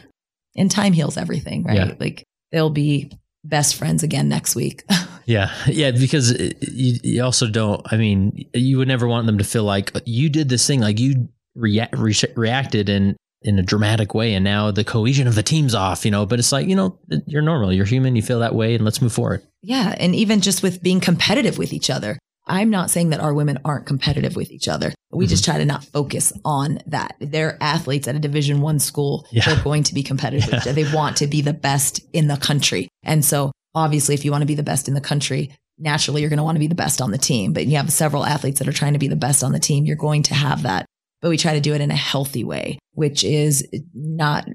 and 0.57 0.71
time 0.71 0.93
heals 0.95 1.17
everything, 1.19 1.65
right? 1.65 1.77
Yeah. 1.77 1.95
Like 2.01 2.25
they'll 2.53 2.71
be 2.71 3.13
best 3.45 3.77
friends 3.77 4.03
again 4.03 4.29
next 4.29 4.55
week. 4.57 4.85
Yeah, 5.27 5.53
yeah, 5.69 5.93
because 5.93 6.33
it- 6.33 6.57
you, 6.61 6.99
you 7.05 7.23
also 7.23 7.47
don't. 7.49 7.81
I 7.93 7.97
mean, 7.99 8.47
you 8.53 8.79
would 8.79 8.89
never 8.89 9.07
want 9.07 9.27
them 9.27 9.39
to 9.39 9.45
feel 9.45 9.63
like 9.63 9.93
you 10.05 10.29
did 10.29 10.49
this 10.49 10.67
thing, 10.67 10.81
like 10.81 10.99
you 10.99 11.29
react, 11.55 11.97
re- 11.97 12.15
reacted 12.35 12.89
in 12.89 13.15
in 13.43 13.59
a 13.59 13.63
dramatic 13.63 14.15
way, 14.15 14.35
and 14.35 14.45
now 14.45 14.71
the 14.71 14.85
cohesion 14.85 15.27
of 15.27 15.35
the 15.35 15.43
team's 15.43 15.75
off. 15.75 16.05
You 16.05 16.11
know, 16.11 16.27
but 16.27 16.39
it's 16.39 16.53
like 16.53 16.67
you 16.67 16.77
know, 16.77 16.99
you're 17.27 17.43
normal, 17.43 17.73
you're 17.73 17.85
human, 17.85 18.17
you 18.17 18.23
feel 18.23 18.41
that 18.41 18.55
way, 18.55 18.75
and 18.75 18.85
let's 18.85 19.03
move 19.03 19.13
forward. 19.13 19.43
yeah. 19.63 19.95
And 19.99 20.15
even 20.15 20.41
just 20.41 20.63
with 20.63 20.83
being 20.83 21.01
competitive 21.01 21.59
with 21.59 21.73
each 21.73 21.91
other. 21.91 22.19
I'm 22.47 22.71
not 22.71 22.91
saying 22.91 23.11
that 23.11 23.21
our 23.21 23.33
women 23.33 23.59
aren't 23.65 23.87
competitive 23.87 24.35
with 24.35 24.51
each 24.51 24.67
other. 24.67 24.93
We 25.13 25.27
just 25.27 25.45
mm-hmm. 25.45 25.53
try 25.53 25.59
to 25.61 25.65
not 25.65 25.85
focus 25.85 26.33
on 26.45 26.81
that. 26.87 27.15
They're 27.21 27.57
athletes 27.63 28.09
at 28.09 28.17
a 28.17 28.19
division 28.19 28.61
one 28.61 28.81
school. 28.81 29.27
Yeah. 29.31 29.45
They're 29.47 29.63
going 29.63 29.85
to 29.85 29.95
be 29.95 30.03
competitive 30.03 30.53
other. 30.53 30.73
They 30.81 30.93
want 30.93 31.19
to 31.19 31.29
be 31.29 31.43
the 31.43 31.53
best 31.53 32.01
in 32.13 32.27
the 32.27 32.37
country. 32.37 32.89
And 33.05 33.25
so 33.25 33.53
obviously 33.75 34.15
if 34.15 34.25
you 34.25 34.33
want 34.33 34.43
to 34.43 34.47
be 34.47 34.55
the 34.57 34.65
best 34.65 34.89
in 34.89 34.95
the 34.95 35.01
country, 35.01 35.55
naturally 35.79 36.23
you're 36.23 36.31
going 36.31 36.39
to 36.39 36.45
want 36.45 36.57
to 36.57 36.61
be 36.61 36.67
the 36.67 36.75
best 36.75 37.01
on 37.01 37.13
the 37.13 37.19
team. 37.19 37.53
But 37.53 37.67
you 37.67 37.77
have 37.77 37.93
several 37.93 38.25
athletes 38.25 38.59
that 38.59 38.69
are 38.69 38.73
trying 38.73 38.95
to 38.95 38.99
be 38.99 39.09
the 39.09 39.17
best 39.17 39.45
on 39.45 39.53
the 39.53 39.61
team. 39.61 39.85
You're 39.85 39.97
going 39.97 40.25
to 40.25 40.35
have 40.35 40.63
that. 40.65 40.87
But 41.21 41.29
we 41.29 41.37
try 41.37 41.55
to 41.55 41.61
do 41.61 41.75
it 41.75 41.81
in 41.81 41.91
a 41.91 41.97
healthy 41.97 42.45
way, 42.45 42.79
which 42.93 43.25
is 43.25 43.67
not 43.95 44.49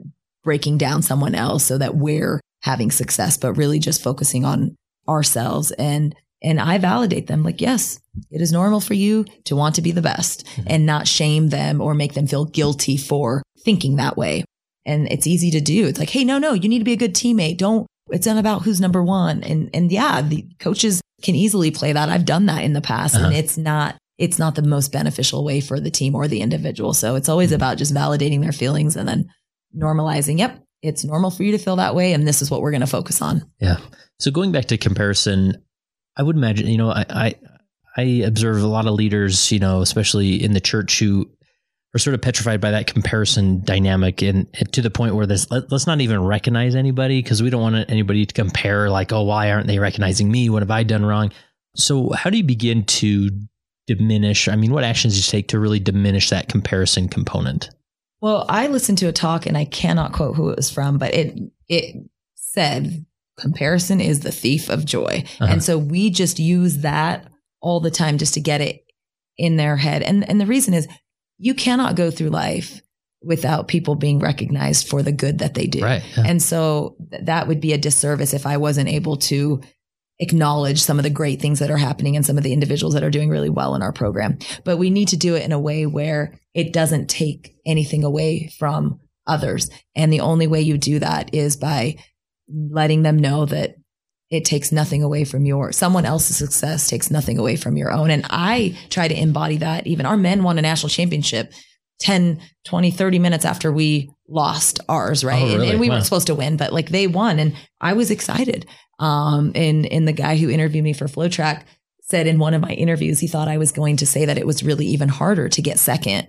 breaking 0.43 0.77
down 0.77 1.01
someone 1.01 1.35
else 1.35 1.63
so 1.63 1.77
that 1.77 1.95
we're 1.95 2.39
having 2.63 2.91
success, 2.91 3.37
but 3.37 3.53
really 3.53 3.79
just 3.79 4.01
focusing 4.01 4.45
on 4.45 4.75
ourselves 5.07 5.71
and 5.71 6.15
and 6.43 6.59
I 6.59 6.77
validate 6.77 7.25
them 7.27 7.41
like, 7.43 7.59
yes, 7.61 7.99
it 8.29 8.39
is 8.41 8.51
normal 8.51 8.79
for 8.79 8.93
you 8.93 9.25
to 9.45 9.55
want 9.55 9.75
to 9.75 9.81
be 9.81 9.91
the 9.91 10.01
best 10.01 10.45
and 10.67 10.85
not 10.85 11.07
shame 11.07 11.49
them 11.49 11.81
or 11.81 11.95
make 11.95 12.13
them 12.13 12.27
feel 12.27 12.45
guilty 12.45 12.97
for 12.97 13.41
thinking 13.63 13.95
that 13.95 14.15
way. 14.17 14.43
And 14.85 15.07
it's 15.11 15.25
easy 15.25 15.49
to 15.51 15.61
do. 15.61 15.87
It's 15.87 15.97
like, 15.97 16.09
hey, 16.11 16.23
no, 16.23 16.37
no, 16.37 16.53
you 16.53 16.69
need 16.69 16.79
to 16.79 16.85
be 16.85 16.91
a 16.93 16.97
good 16.97 17.15
teammate. 17.15 17.57
Don't, 17.57 17.87
it's 18.11 18.27
not 18.27 18.37
about 18.37 18.61
who's 18.61 18.79
number 18.79 19.01
one. 19.03 19.41
And, 19.43 19.71
and 19.73 19.91
yeah, 19.91 20.21
the 20.21 20.45
coaches 20.59 21.01
can 21.23 21.33
easily 21.33 21.71
play 21.71 21.93
that. 21.93 22.09
I've 22.09 22.25
done 22.25 22.45
that 22.45 22.63
in 22.63 22.73
the 22.73 22.81
past 22.81 23.15
and 23.15 23.25
Uh-huh. 23.27 23.35
it's 23.37 23.57
not, 23.57 23.95
it's 24.17 24.39
not 24.39 24.55
the 24.55 24.61
most 24.61 24.91
beneficial 24.91 25.43
way 25.43 25.61
for 25.61 25.79
the 25.79 25.91
team 25.91 26.15
or 26.15 26.27
the 26.27 26.41
individual. 26.41 26.93
So 26.93 27.15
it's 27.15 27.29
always 27.29 27.49
mm-hmm. 27.49 27.55
about 27.55 27.77
just 27.77 27.93
validating 27.93 28.41
their 28.41 28.51
feelings 28.51 28.95
and 28.95 29.07
then 29.07 29.29
normalizing. 29.77 30.39
Yep. 30.39 30.61
It's 30.81 31.03
normal 31.03 31.31
for 31.31 31.43
you 31.43 31.51
to 31.51 31.57
feel 31.57 31.77
that 31.77 31.95
way. 31.95 32.13
And 32.13 32.27
this 32.27 32.41
is 32.41 32.51
what 32.51 32.61
we're 32.61 32.71
going 32.71 32.81
to 32.81 32.87
focus 32.87 33.21
on. 33.21 33.49
Yeah. 33.59 33.77
So 34.19 34.31
going 34.31 34.51
back 34.51 34.65
to 34.65 34.77
comparison, 34.77 35.63
I 36.15 36.23
would 36.23 36.35
imagine, 36.35 36.67
you 36.67 36.77
know, 36.77 36.91
I, 36.91 37.05
I 37.09 37.35
I 37.97 38.01
observe 38.25 38.61
a 38.61 38.67
lot 38.67 38.87
of 38.87 38.93
leaders, 38.93 39.51
you 39.51 39.59
know, 39.59 39.81
especially 39.81 40.43
in 40.43 40.53
the 40.53 40.59
church 40.59 40.99
who 40.99 41.29
are 41.93 41.99
sort 41.99 42.13
of 42.13 42.21
petrified 42.21 42.59
by 42.59 42.71
that 42.71 42.87
comparison 42.87 43.63
dynamic 43.63 44.21
and, 44.21 44.47
to 44.73 44.81
the 44.81 44.89
point 44.89 45.15
where 45.15 45.25
this 45.25 45.49
let, 45.49 45.71
let's 45.71 45.87
not 45.87 46.01
even 46.01 46.21
recognize 46.21 46.75
anybody 46.75 47.21
because 47.21 47.41
we 47.41 47.49
don't 47.49 47.61
want 47.61 47.89
anybody 47.89 48.25
to 48.25 48.33
compare 48.33 48.89
like, 48.89 49.13
oh, 49.13 49.23
why 49.23 49.49
aren't 49.51 49.67
they 49.67 49.79
recognizing 49.79 50.29
me? 50.29 50.49
What 50.49 50.61
have 50.61 50.71
I 50.71 50.83
done 50.83 51.05
wrong? 51.05 51.31
So 51.77 52.11
how 52.11 52.29
do 52.29 52.37
you 52.37 52.43
begin 52.43 52.83
to 52.85 53.29
diminish? 53.87 54.47
I 54.47 54.55
mean, 54.55 54.71
what 54.71 54.83
actions 54.83 55.13
do 55.13 55.17
you 55.17 55.23
take 55.23 55.47
to 55.49 55.59
really 55.59 55.79
diminish 55.79 56.29
that 56.29 56.49
comparison 56.49 57.07
component? 57.07 57.69
Well, 58.21 58.45
I 58.49 58.67
listened 58.67 58.97
to 58.99 59.07
a 59.07 59.11
talk 59.11 59.45
and 59.45 59.57
I 59.57 59.65
cannot 59.65 60.13
quote 60.13 60.35
who 60.35 60.49
it 60.49 60.57
was 60.57 60.69
from, 60.69 60.97
but 60.97 61.13
it 61.13 61.37
it 61.67 61.95
said 62.35 63.05
comparison 63.37 63.99
is 64.01 64.21
the 64.21 64.31
thief 64.31 64.69
of 64.69 64.85
joy. 64.85 65.23
Uh-huh. 65.39 65.51
And 65.51 65.63
so 65.63 65.77
we 65.77 66.09
just 66.09 66.39
use 66.39 66.79
that 66.79 67.27
all 67.61 67.79
the 67.79 67.91
time 67.91 68.17
just 68.17 68.33
to 68.35 68.39
get 68.39 68.61
it 68.61 68.85
in 69.37 69.57
their 69.57 69.75
head. 69.77 70.01
And 70.01 70.27
and 70.29 70.39
the 70.39 70.45
reason 70.45 70.73
is 70.73 70.87
you 71.37 71.53
cannot 71.53 71.95
go 71.95 72.09
through 72.09 72.29
life 72.29 72.81
without 73.21 73.67
people 73.67 73.95
being 73.95 74.19
recognized 74.19 74.87
for 74.87 75.01
the 75.01 75.11
good 75.11 75.39
that 75.39 75.55
they 75.55 75.65
do. 75.65 75.81
Right. 75.81 76.03
Yeah. 76.15 76.23
And 76.27 76.41
so 76.41 76.95
th- 77.11 77.25
that 77.25 77.47
would 77.47 77.59
be 77.59 77.73
a 77.73 77.77
disservice 77.77 78.33
if 78.33 78.45
I 78.45 78.57
wasn't 78.57 78.89
able 78.89 79.17
to 79.17 79.61
acknowledge 80.19 80.81
some 80.81 80.97
of 80.97 81.03
the 81.03 81.09
great 81.09 81.41
things 81.41 81.59
that 81.59 81.71
are 81.71 81.77
happening 81.77 82.15
and 82.15 82.25
some 82.25 82.37
of 82.37 82.43
the 82.43 82.53
individuals 82.53 82.93
that 82.93 83.03
are 83.03 83.09
doing 83.09 83.29
really 83.29 83.49
well 83.49 83.75
in 83.75 83.81
our 83.81 83.91
program. 83.91 84.37
But 84.63 84.77
we 84.77 84.89
need 84.89 85.09
to 85.09 85.17
do 85.17 85.35
it 85.35 85.43
in 85.43 85.51
a 85.51 85.59
way 85.59 85.85
where 85.85 86.39
it 86.53 86.71
doesn't 86.71 87.09
take 87.09 87.55
anything 87.65 88.03
away 88.03 88.49
from 88.57 88.99
others. 89.27 89.69
And 89.95 90.11
the 90.11 90.21
only 90.21 90.47
way 90.47 90.61
you 90.61 90.77
do 90.77 90.99
that 90.99 91.33
is 91.33 91.57
by 91.57 91.97
letting 92.47 93.03
them 93.03 93.17
know 93.17 93.45
that 93.45 93.75
it 94.29 94.45
takes 94.45 94.71
nothing 94.71 95.03
away 95.03 95.23
from 95.23 95.45
your 95.45 95.71
someone 95.71 96.05
else's 96.05 96.37
success 96.37 96.87
takes 96.87 97.11
nothing 97.11 97.37
away 97.37 97.55
from 97.55 97.77
your 97.77 97.91
own 97.91 98.09
and 98.09 98.25
i 98.29 98.77
try 98.89 99.07
to 99.07 99.19
embody 99.19 99.57
that 99.57 99.85
even 99.87 100.05
our 100.05 100.17
men 100.17 100.43
won 100.43 100.57
a 100.57 100.61
national 100.61 100.89
championship 100.89 101.51
10 101.99 102.39
20 102.65 102.91
30 102.91 103.19
minutes 103.19 103.45
after 103.45 103.71
we 103.71 104.09
lost 104.27 104.79
ours 104.89 105.23
right? 105.23 105.41
Oh, 105.41 105.45
And- 105.45 105.53
really? 105.55 105.69
and, 105.71 105.79
we 105.79 105.87
Wow. 105.89 105.95
weren't 105.95 106.05
supposed 106.05 106.27
to 106.27 106.35
win 106.35 106.57
but 106.57 106.73
like 106.73 106.89
they 106.89 107.07
won. 107.07 107.39
And 107.39 107.53
i 107.81 107.93
was 107.93 108.11
excited. 108.11 108.65
Um 108.99 109.51
and 109.55 109.85
and 109.85 110.07
the 110.07 110.13
guy 110.13 110.37
who 110.37 110.49
interviewed 110.49 110.83
me 110.83 110.93
for 110.93 111.05
FloTrack 111.07 111.63
said 112.01 112.27
in 112.27 112.37
one 112.39 112.53
of 112.53 112.61
my 112.61 112.69
interviews 112.71 113.19
he 113.19 113.27
thought 113.27 113.47
i 113.47 113.57
was 113.57 113.71
going 113.71 113.97
to 113.97 114.05
say 114.05 114.25
that 114.25 114.37
it 114.37 114.45
was 114.47 114.63
really 114.63 114.85
even 114.87 115.09
harder 115.09 115.49
to 115.49 115.61
get 115.61 115.79
second 115.79 116.27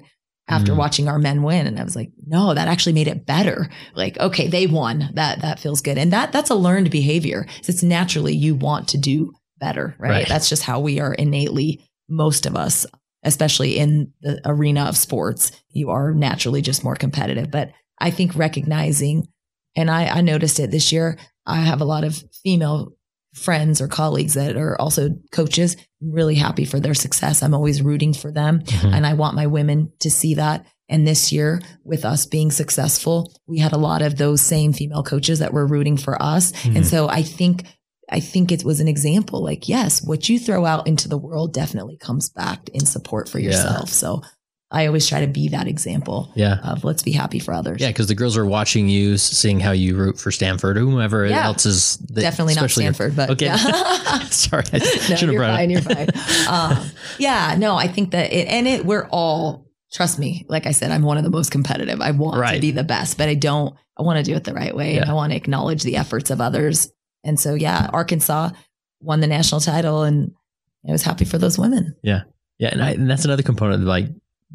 after 0.49 0.73
Mm. 0.73 0.77
watching 0.77 1.09
our 1.09 1.19
men 1.19 1.43
win. 1.43 1.67
And 1.67 1.79
i 1.79 1.85
was 1.85 1.97
like 1.97 2.11
no 2.27 2.55
that 2.55 2.69
actually 2.69 2.93
made 2.93 3.09
it 3.09 3.27
better. 3.27 3.69
Like 3.95 4.19
okay 4.21 4.47
they 4.49 4.67
won. 4.67 5.11
That 5.15 5.41
that 5.43 5.59
feels 5.61 5.81
good. 5.81 5.99
And 5.99 6.13
that 6.13 6.33
that's 6.33 6.51
a 6.51 6.55
learned 6.55 6.91
behavior. 6.91 7.47
It's 7.67 7.83
naturally 7.83 8.35
you 8.35 8.55
want 8.55 8.89
to 8.89 8.99
do 8.99 9.33
better 9.59 9.97
right, 9.99 10.11
Right. 10.11 10.29
that's 10.29 10.49
just 10.49 10.63
how 10.65 10.81
we 10.81 11.01
are 11.01 11.15
innately 11.15 11.81
most 12.09 12.47
of 12.47 12.55
us 12.57 12.87
especially 13.27 13.77
in 13.79 14.11
the 14.23 14.41
arena 14.47 14.85
of 14.85 14.97
sports 14.97 15.53
you 15.71 15.91
are 15.91 16.15
naturally 16.15 16.63
just 16.63 16.83
more 16.85 16.97
competitive 16.97 17.51
but 17.51 17.71
i 18.01 18.11
think 18.11 18.35
recognizing 18.35 19.27
and 19.77 19.91
i 19.91 20.07
i 20.07 20.21
noticed 20.21 20.59
it 20.61 20.71
this 20.71 20.91
year 20.93 21.19
i 21.47 21.57
have 21.57 21.81
a 21.81 21.85
lot 21.85 22.05
of 22.05 22.23
female 22.43 22.93
friends 23.35 23.81
or 23.83 23.89
colleagues 23.89 24.33
that 24.35 24.57
are 24.57 24.81
also 24.81 25.11
coaches 25.31 25.77
really 26.01 26.35
happy 26.37 26.65
for 26.65 26.81
their 26.81 26.95
success 26.95 27.43
i'm 27.43 27.53
always 27.55 27.83
rooting 27.83 28.15
for 28.15 28.33
them 28.33 28.61
Mhm. 28.61 28.95
and 28.95 29.07
I 29.07 29.13
want 29.15 29.35
my 29.37 29.47
women 29.47 29.93
to 30.01 30.11
see 30.11 30.35
that. 30.37 30.65
And 30.89 31.05
this 31.07 31.33
year, 31.33 31.61
with 31.85 32.05
us 32.05 32.27
being 32.27 32.53
successful, 32.53 33.33
we 33.49 33.59
had 33.59 33.73
a 33.73 33.77
lot 33.89 34.03
of 34.03 34.17
those 34.19 34.41
same 34.41 34.73
female 34.73 35.03
coaches 35.03 35.41
that 35.41 35.53
were 35.53 35.67
rooting 35.67 35.97
for 35.97 36.15
us. 36.23 36.53
Mhm. 36.53 36.77
And 36.77 36.87
so 36.87 37.09
I 37.09 37.23
think, 37.23 37.65
I 38.11 38.21
think 38.21 38.53
it 38.53 38.65
was 38.65 38.81
an 38.81 38.89
example 38.89 39.43
like, 39.43 39.69
yes, 39.69 40.03
what 40.03 40.29
you 40.29 40.39
throw 40.39 40.65
out 40.65 40.87
into 40.87 41.09
the 41.09 41.19
world 41.19 41.53
definitely 41.53 41.97
comes 41.97 42.29
back 42.29 42.69
in 42.71 42.87
support 42.87 43.29
for 43.29 43.39
Yeah. 43.39 43.47
yourself. 43.51 43.89
So 43.91 44.23
I 44.71 44.87
always 44.87 45.07
try 45.09 45.21
to 45.21 45.27
be 45.29 45.49
that 45.51 45.69
example 45.69 46.33
Yeah. 46.35 46.59
of 46.63 46.83
let's 46.85 47.03
be 47.03 47.13
happy 47.13 47.39
for 47.39 47.55
others. 47.55 47.81
Yeah, 47.81 47.89
because 47.89 48.09
the 48.09 48.15
girls 48.17 48.37
are 48.37 48.45
watching 48.47 48.89
you, 48.89 49.17
seeing 49.17 49.61
how 49.61 49.71
you 49.73 49.97
root 49.97 50.19
for 50.19 50.31
Stanford 50.33 50.77
or 50.77 50.81
whomever 50.81 51.25
Yeah. 51.27 51.45
else 51.47 51.67
is 51.67 51.97
the, 51.99 52.21
Definitely 52.21 52.55
not 52.55 52.71
Stanford, 52.71 53.15
but 53.17 53.31
okay. 53.31 53.47
yeah. 53.47 53.57
Sorry, 54.31 54.65
I 54.73 54.79
no, 54.79 54.85
should 54.85 55.11
have 55.11 55.23
you're 55.33 55.41
brought 55.41 55.57
fine. 55.57 55.71
it. 55.71 55.75
You're 55.75 55.83
fine. 55.83 56.09
um, 56.49 56.87
yeah, 57.19 57.55
no, 57.59 57.77
I 57.77 57.87
think 57.89 58.11
that 58.11 58.33
it, 58.33 58.49
and 58.49 58.67
it, 58.67 58.85
we're 58.85 59.07
all, 59.11 59.67
trust 59.93 60.19
me, 60.19 60.45
like 60.49 60.67
I 60.67 60.73
said, 60.73 60.91
I'm 60.91 61.03
one 61.03 61.17
of 61.17 61.23
the 61.25 61.31
most 61.31 61.51
competitive. 61.53 62.01
I 62.01 62.11
want 62.11 62.39
Right. 62.41 62.55
to 62.57 62.61
be 62.61 62.73
the 62.73 62.85
best, 62.85 63.19
but 63.19 63.29
I 63.29 63.35
don't, 63.35 63.73
I 63.99 64.03
want 64.03 64.19
to 64.19 64.25
do 64.25 64.37
it 64.37 64.45
the 64.45 64.53
right 64.53 64.75
way. 64.77 64.97
And 64.99 65.09
I 65.09 65.15
want 65.15 65.31
to 65.33 65.37
acknowledge 65.37 65.83
the 65.85 65.97
efforts 65.97 66.31
of 66.31 66.41
others. 66.41 66.91
And 67.27 67.39
so, 67.39 67.55
yeah, 67.55 67.91
Arkansas 67.93 68.51
won 69.01 69.21
the 69.21 69.27
national 69.27 69.61
title 69.61 70.03
and 70.03 70.33
I 70.89 70.93
was 70.93 71.03
happy 71.03 71.25
for 71.25 71.39
those 71.39 71.59
women. 71.59 71.97
Yeah, 72.59 72.71
and, 72.73 72.83
I, 72.83 72.91
and 72.93 73.11
that's 73.11 73.25
another 73.25 73.43
component. 73.43 73.85
Like 73.85 74.07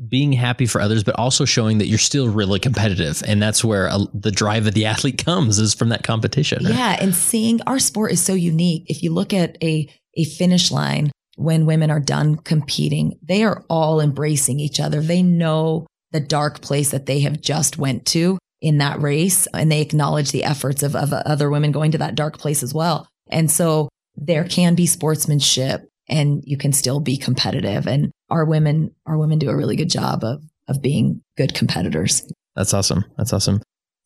being 0.07 0.31
happy 0.31 0.65
for 0.65 0.79
others, 0.79 1.03
but 1.03 1.15
also 1.15 1.45
showing 1.45 1.77
that 1.79 1.87
you're 1.87 1.99
still 1.99 2.29
really 2.29 2.59
competitive. 2.59 3.21
And 3.27 3.41
that's 3.41 3.63
where 3.63 3.89
uh, 3.89 4.05
the 4.13 4.31
drive 4.31 4.65
of 4.65 4.73
the 4.73 4.85
athlete 4.85 5.23
comes 5.23 5.59
is 5.59 5.73
from 5.73 5.89
that 5.89 6.03
competition. 6.03 6.63
Right? 6.63 6.73
Yeah. 6.73 6.97
And 6.99 7.13
seeing 7.13 7.61
our 7.63 7.79
sport 7.79 8.11
is 8.13 8.23
so 8.23 8.33
unique. 8.33 8.85
If 8.87 9.03
you 9.03 9.13
look 9.13 9.33
at 9.33 9.57
a, 9.61 9.89
a 10.15 10.23
finish 10.23 10.71
line 10.71 11.11
when 11.35 11.65
women 11.65 11.91
are 11.91 11.99
done 11.99 12.37
competing, 12.37 13.19
they 13.21 13.43
are 13.43 13.63
all 13.69 13.99
embracing 13.99 14.59
each 14.59 14.79
other. 14.79 15.01
They 15.01 15.21
know 15.21 15.87
the 16.11 16.19
dark 16.19 16.61
place 16.61 16.91
that 16.91 17.05
they 17.05 17.19
have 17.21 17.41
just 17.41 17.77
went 17.77 18.05
to 18.07 18.37
in 18.61 18.77
that 18.77 19.01
race 19.01 19.47
and 19.53 19.71
they 19.71 19.81
acknowledge 19.81 20.31
the 20.31 20.43
efforts 20.43 20.83
of, 20.83 20.95
of 20.95 21.11
other 21.11 21.49
women 21.49 21.71
going 21.71 21.91
to 21.91 21.97
that 21.97 22.15
dark 22.15 22.37
place 22.37 22.61
as 22.63 22.73
well. 22.73 23.07
And 23.29 23.49
so 23.49 23.89
there 24.15 24.43
can 24.43 24.75
be 24.75 24.85
sportsmanship 24.85 25.89
and 26.07 26.43
you 26.45 26.57
can 26.57 26.73
still 26.73 26.99
be 26.99 27.17
competitive. 27.17 27.87
And 27.87 28.11
our 28.29 28.45
women, 28.45 28.93
our 29.05 29.17
women 29.17 29.39
do 29.39 29.49
a 29.49 29.55
really 29.55 29.75
good 29.75 29.89
job 29.89 30.23
of, 30.23 30.43
of 30.67 30.81
being 30.81 31.21
good 31.37 31.53
competitors. 31.55 32.31
That's 32.55 32.73
awesome. 32.73 33.05
That's 33.17 33.33
awesome. 33.33 33.61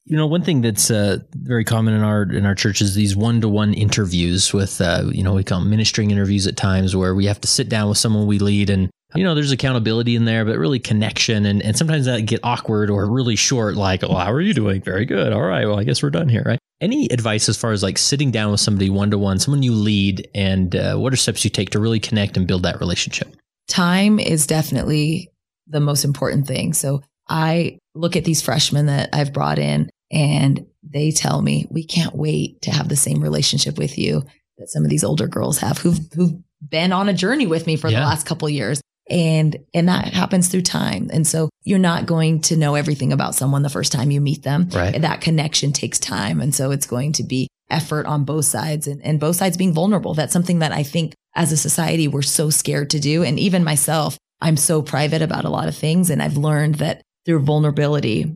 You 0.05 0.15
know, 0.15 0.27
one 0.27 0.43
thing 0.43 0.61
that's 0.61 0.91
uh, 0.91 1.17
very 1.33 1.65
common 1.65 1.95
in 1.95 2.03
our 2.03 2.21
in 2.21 2.45
our 2.45 2.53
church 2.53 2.79
is 2.79 2.93
these 2.93 3.15
one 3.15 3.41
to 3.41 3.49
one 3.49 3.73
interviews 3.73 4.53
with, 4.53 4.79
uh, 4.79 5.05
you 5.11 5.23
know, 5.23 5.33
we 5.33 5.43
call 5.43 5.61
them 5.61 5.71
ministering 5.71 6.11
interviews 6.11 6.45
at 6.45 6.55
times 6.55 6.95
where 6.95 7.15
we 7.15 7.25
have 7.25 7.41
to 7.41 7.47
sit 7.47 7.69
down 7.69 7.89
with 7.89 7.97
someone 7.97 8.27
we 8.27 8.37
lead 8.37 8.69
and 8.69 8.91
you 9.15 9.23
know, 9.23 9.35
there's 9.35 9.51
accountability 9.51 10.15
in 10.15 10.25
there, 10.25 10.45
but 10.45 10.57
really 10.57 10.79
connection. 10.79 11.45
And, 11.45 11.61
and 11.61 11.77
sometimes 11.77 12.05
that 12.05 12.21
get 12.21 12.39
awkward 12.43 12.89
or 12.89 13.09
really 13.09 13.35
short, 13.35 13.75
like, 13.75 14.03
oh, 14.03 14.15
how 14.15 14.31
are 14.31 14.41
you 14.41 14.53
doing? 14.53 14.81
Very 14.81 15.05
good. 15.05 15.33
All 15.33 15.41
right. 15.41 15.65
Well, 15.65 15.79
I 15.79 15.83
guess 15.83 16.03
we're 16.03 16.09
done 16.09 16.29
here, 16.29 16.43
right? 16.45 16.59
Any 16.81 17.07
advice 17.07 17.47
as 17.47 17.57
far 17.57 17.71
as 17.71 17.81
like 17.81 17.97
sitting 17.97 18.31
down 18.31 18.51
with 18.51 18.59
somebody 18.59 18.89
one 18.89 19.11
to 19.11 19.17
one, 19.17 19.39
someone 19.39 19.63
you 19.63 19.71
lead, 19.71 20.27
and 20.35 20.75
uh, 20.75 20.97
what 20.97 21.13
are 21.13 21.17
steps 21.17 21.43
you 21.43 21.49
take 21.49 21.69
to 21.71 21.79
really 21.79 21.99
connect 21.99 22.35
and 22.35 22.47
build 22.47 22.63
that 22.63 22.79
relationship? 22.79 23.35
Time 23.67 24.19
is 24.19 24.45
definitely 24.45 25.29
the 25.67 25.79
most 25.79 26.03
important 26.03 26.47
thing. 26.47 26.73
So 26.73 27.01
I 27.27 27.79
look 27.95 28.15
at 28.15 28.25
these 28.25 28.41
freshmen 28.41 28.87
that 28.87 29.09
I've 29.13 29.33
brought 29.33 29.57
in 29.57 29.89
and 30.11 30.65
they 30.83 31.11
tell 31.11 31.41
me, 31.41 31.65
we 31.71 31.83
can't 31.83 32.15
wait 32.15 32.61
to 32.63 32.71
have 32.71 32.89
the 32.89 32.95
same 32.95 33.21
relationship 33.21 33.77
with 33.77 33.97
you 33.97 34.23
that 34.57 34.69
some 34.69 34.83
of 34.83 34.89
these 34.89 35.03
older 35.03 35.27
girls 35.27 35.57
have 35.59 35.79
who've, 35.79 35.99
who've 36.13 36.39
been 36.67 36.91
on 36.91 37.09
a 37.09 37.13
journey 37.13 37.47
with 37.47 37.65
me 37.65 37.75
for 37.75 37.89
yeah. 37.89 37.99
the 37.99 38.05
last 38.05 38.25
couple 38.25 38.47
years 38.49 38.81
and 39.09 39.57
and 39.73 39.87
that 39.87 40.13
happens 40.13 40.47
through 40.47 40.63
time. 40.63 41.09
And 41.13 41.27
so 41.27 41.49
you're 41.63 41.79
not 41.79 42.05
going 42.05 42.41
to 42.41 42.57
know 42.57 42.75
everything 42.75 43.13
about 43.13 43.35
someone 43.35 43.61
the 43.61 43.69
first 43.69 43.91
time 43.91 44.11
you 44.11 44.21
meet 44.21 44.43
them. 44.43 44.69
Right. 44.69 44.99
That 44.99 45.21
connection 45.21 45.73
takes 45.73 45.99
time. 45.99 46.41
And 46.41 46.53
so 46.55 46.71
it's 46.71 46.87
going 46.87 47.13
to 47.13 47.23
be 47.23 47.47
effort 47.69 48.05
on 48.05 48.25
both 48.25 48.45
sides 48.45 48.87
and, 48.87 49.03
and 49.03 49.19
both 49.19 49.35
sides 49.35 49.57
being 49.57 49.73
vulnerable. 49.73 50.13
That's 50.13 50.33
something 50.33 50.59
that 50.59 50.71
i 50.71 50.83
think 50.83 51.13
as 51.35 51.51
a 51.51 51.57
society 51.57 52.07
we're 52.07 52.21
so 52.21 52.49
scared 52.49 52.91
to 52.91 52.99
do. 52.99 53.23
And 53.23 53.39
even 53.39 53.63
myself 53.63 54.17
i'm 54.41 54.57
so 54.57 54.81
private 54.81 55.21
about 55.21 55.45
a 55.45 55.49
lot 55.49 55.67
of 55.67 55.75
things. 55.75 56.09
And 56.09 56.21
i've 56.21 56.37
learned 56.37 56.75
that 56.75 57.01
through 57.25 57.39
vulnerability 57.39 58.35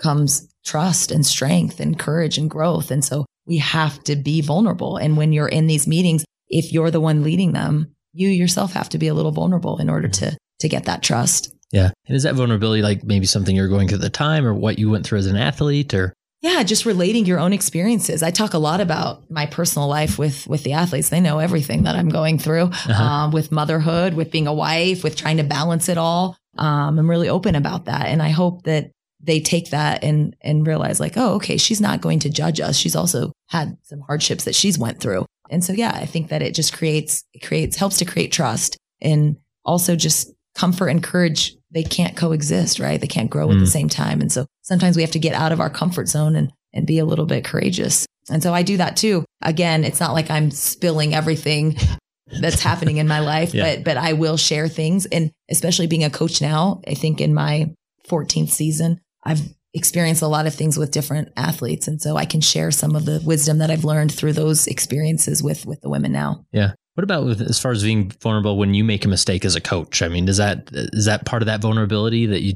comes 0.00 0.48
trust 0.64 1.10
and 1.10 1.24
strength 1.24 1.80
and 1.80 1.98
courage 1.98 2.38
and 2.38 2.50
growth. 2.50 2.90
And 2.90 3.04
so 3.04 3.26
we 3.46 3.58
have 3.58 4.02
to 4.04 4.16
be 4.16 4.40
vulnerable. 4.40 4.96
And 4.96 5.16
when 5.16 5.32
you're 5.32 5.48
in 5.48 5.66
these 5.66 5.86
meetings 5.86 6.24
if 6.50 6.72
you're 6.72 6.90
the 6.90 7.00
one 7.00 7.22
leading 7.22 7.52
them 7.52 7.94
you 8.12 8.28
yourself 8.28 8.72
have 8.72 8.88
to 8.90 8.98
be 8.98 9.08
a 9.08 9.14
little 9.14 9.32
vulnerable 9.32 9.78
in 9.78 9.88
order 9.88 10.08
to 10.08 10.36
to 10.60 10.68
get 10.68 10.84
that 10.84 11.02
trust. 11.02 11.54
Yeah. 11.72 11.90
And 12.06 12.16
is 12.16 12.24
that 12.24 12.34
vulnerability 12.34 12.82
like 12.82 13.04
maybe 13.04 13.26
something 13.26 13.54
you're 13.54 13.68
going 13.68 13.88
through 13.88 13.98
at 13.98 14.02
the 14.02 14.10
time 14.10 14.44
or 14.44 14.54
what 14.54 14.78
you 14.78 14.90
went 14.90 15.06
through 15.06 15.20
as 15.20 15.26
an 15.26 15.36
athlete 15.36 15.94
or 15.94 16.12
yeah, 16.42 16.62
just 16.62 16.86
relating 16.86 17.26
your 17.26 17.38
own 17.38 17.52
experiences. 17.52 18.22
I 18.22 18.30
talk 18.30 18.54
a 18.54 18.58
lot 18.58 18.80
about 18.80 19.30
my 19.30 19.44
personal 19.44 19.88
life 19.88 20.18
with 20.18 20.46
with 20.46 20.62
the 20.62 20.72
athletes. 20.72 21.10
They 21.10 21.20
know 21.20 21.38
everything 21.38 21.82
that 21.82 21.96
I'm 21.96 22.08
going 22.08 22.38
through 22.38 22.64
uh-huh. 22.64 23.02
um, 23.02 23.30
with 23.30 23.52
motherhood, 23.52 24.14
with 24.14 24.30
being 24.30 24.46
a 24.46 24.54
wife, 24.54 25.04
with 25.04 25.16
trying 25.16 25.36
to 25.36 25.44
balance 25.44 25.90
it 25.90 25.98
all. 25.98 26.38
Um, 26.56 26.98
I'm 26.98 27.10
really 27.10 27.28
open 27.28 27.56
about 27.56 27.84
that, 27.84 28.06
and 28.06 28.22
I 28.22 28.30
hope 28.30 28.62
that 28.62 28.90
they 29.22 29.40
take 29.40 29.70
that 29.70 30.02
and 30.02 30.34
and 30.40 30.66
realize 30.66 31.00
like, 31.00 31.16
oh, 31.16 31.34
okay, 31.34 31.56
she's 31.56 31.80
not 31.80 32.00
going 32.00 32.20
to 32.20 32.30
judge 32.30 32.60
us. 32.60 32.76
She's 32.76 32.96
also 32.96 33.32
had 33.48 33.76
some 33.82 34.00
hardships 34.00 34.44
that 34.44 34.54
she's 34.54 34.78
went 34.78 35.00
through, 35.00 35.26
and 35.50 35.64
so, 35.64 35.72
yeah, 35.72 35.92
I 35.92 36.06
think 36.06 36.28
that 36.28 36.42
it 36.42 36.54
just 36.54 36.72
creates, 36.72 37.24
it 37.34 37.40
creates, 37.40 37.76
helps 37.76 37.98
to 37.98 38.04
create 38.04 38.32
trust 38.32 38.78
and 39.02 39.36
also 39.64 39.96
just 39.96 40.32
comfort 40.54 40.88
and 40.88 41.02
courage. 41.02 41.56
They 41.72 41.82
can't 41.82 42.16
coexist, 42.16 42.78
right? 42.78 43.00
They 43.00 43.06
can't 43.06 43.30
grow 43.30 43.48
mm. 43.48 43.54
at 43.54 43.58
the 43.58 43.64
mm. 43.64 43.72
same 43.72 43.88
time. 43.88 44.20
And 44.20 44.32
so 44.32 44.46
sometimes 44.62 44.96
we 44.96 45.02
have 45.02 45.10
to 45.12 45.18
get 45.18 45.34
out 45.34 45.52
of 45.52 45.60
our 45.60 45.70
comfort 45.70 46.08
zone 46.08 46.36
and, 46.36 46.52
and 46.72 46.86
be 46.86 46.98
a 46.98 47.04
little 47.04 47.26
bit 47.26 47.44
courageous. 47.44 48.06
And 48.30 48.42
so 48.42 48.54
I 48.54 48.62
do 48.62 48.76
that 48.76 48.96
too. 48.96 49.24
Again, 49.42 49.84
it's 49.84 50.00
not 50.00 50.12
like 50.12 50.30
I'm 50.30 50.52
spilling 50.52 51.14
everything 51.14 51.76
that's 52.40 52.62
happening 52.62 52.98
in 52.98 53.08
my 53.08 53.20
life, 53.20 53.52
yeah. 53.52 53.76
but, 53.76 53.84
but 53.84 53.96
I 53.96 54.12
will 54.12 54.36
share 54.36 54.68
things. 54.68 55.06
And 55.06 55.32
especially 55.50 55.88
being 55.88 56.04
a 56.04 56.10
coach 56.10 56.40
now, 56.40 56.80
I 56.86 56.94
think 56.94 57.20
in 57.20 57.34
my 57.34 57.74
14th 58.08 58.50
season, 58.50 59.00
I've 59.22 59.40
experienced 59.72 60.22
a 60.22 60.26
lot 60.26 60.46
of 60.46 60.54
things 60.54 60.76
with 60.76 60.90
different 60.90 61.32
athletes. 61.36 61.86
And 61.86 62.02
so 62.02 62.16
I 62.16 62.24
can 62.24 62.40
share 62.40 62.70
some 62.70 62.96
of 62.96 63.04
the 63.04 63.22
wisdom 63.24 63.58
that 63.58 63.70
I've 63.70 63.84
learned 63.84 64.12
through 64.12 64.32
those 64.32 64.66
experiences 64.66 65.42
with, 65.42 65.64
with 65.64 65.80
the 65.80 65.88
women 65.88 66.12
now. 66.12 66.44
Yeah. 66.52 66.72
What 66.94 67.04
about 67.04 67.24
with, 67.24 67.40
as 67.40 67.60
far 67.60 67.70
as 67.70 67.84
being 67.84 68.10
vulnerable 68.20 68.58
when 68.58 68.74
you 68.74 68.82
make 68.82 69.04
a 69.04 69.08
mistake 69.08 69.44
as 69.44 69.54
a 69.54 69.60
coach? 69.60 70.02
I 70.02 70.08
mean, 70.08 70.24
does 70.24 70.38
that 70.38 70.68
is 70.72 71.06
that 71.06 71.24
part 71.24 71.40
of 71.40 71.46
that 71.46 71.62
vulnerability 71.62 72.26
that 72.26 72.42
you, 72.42 72.54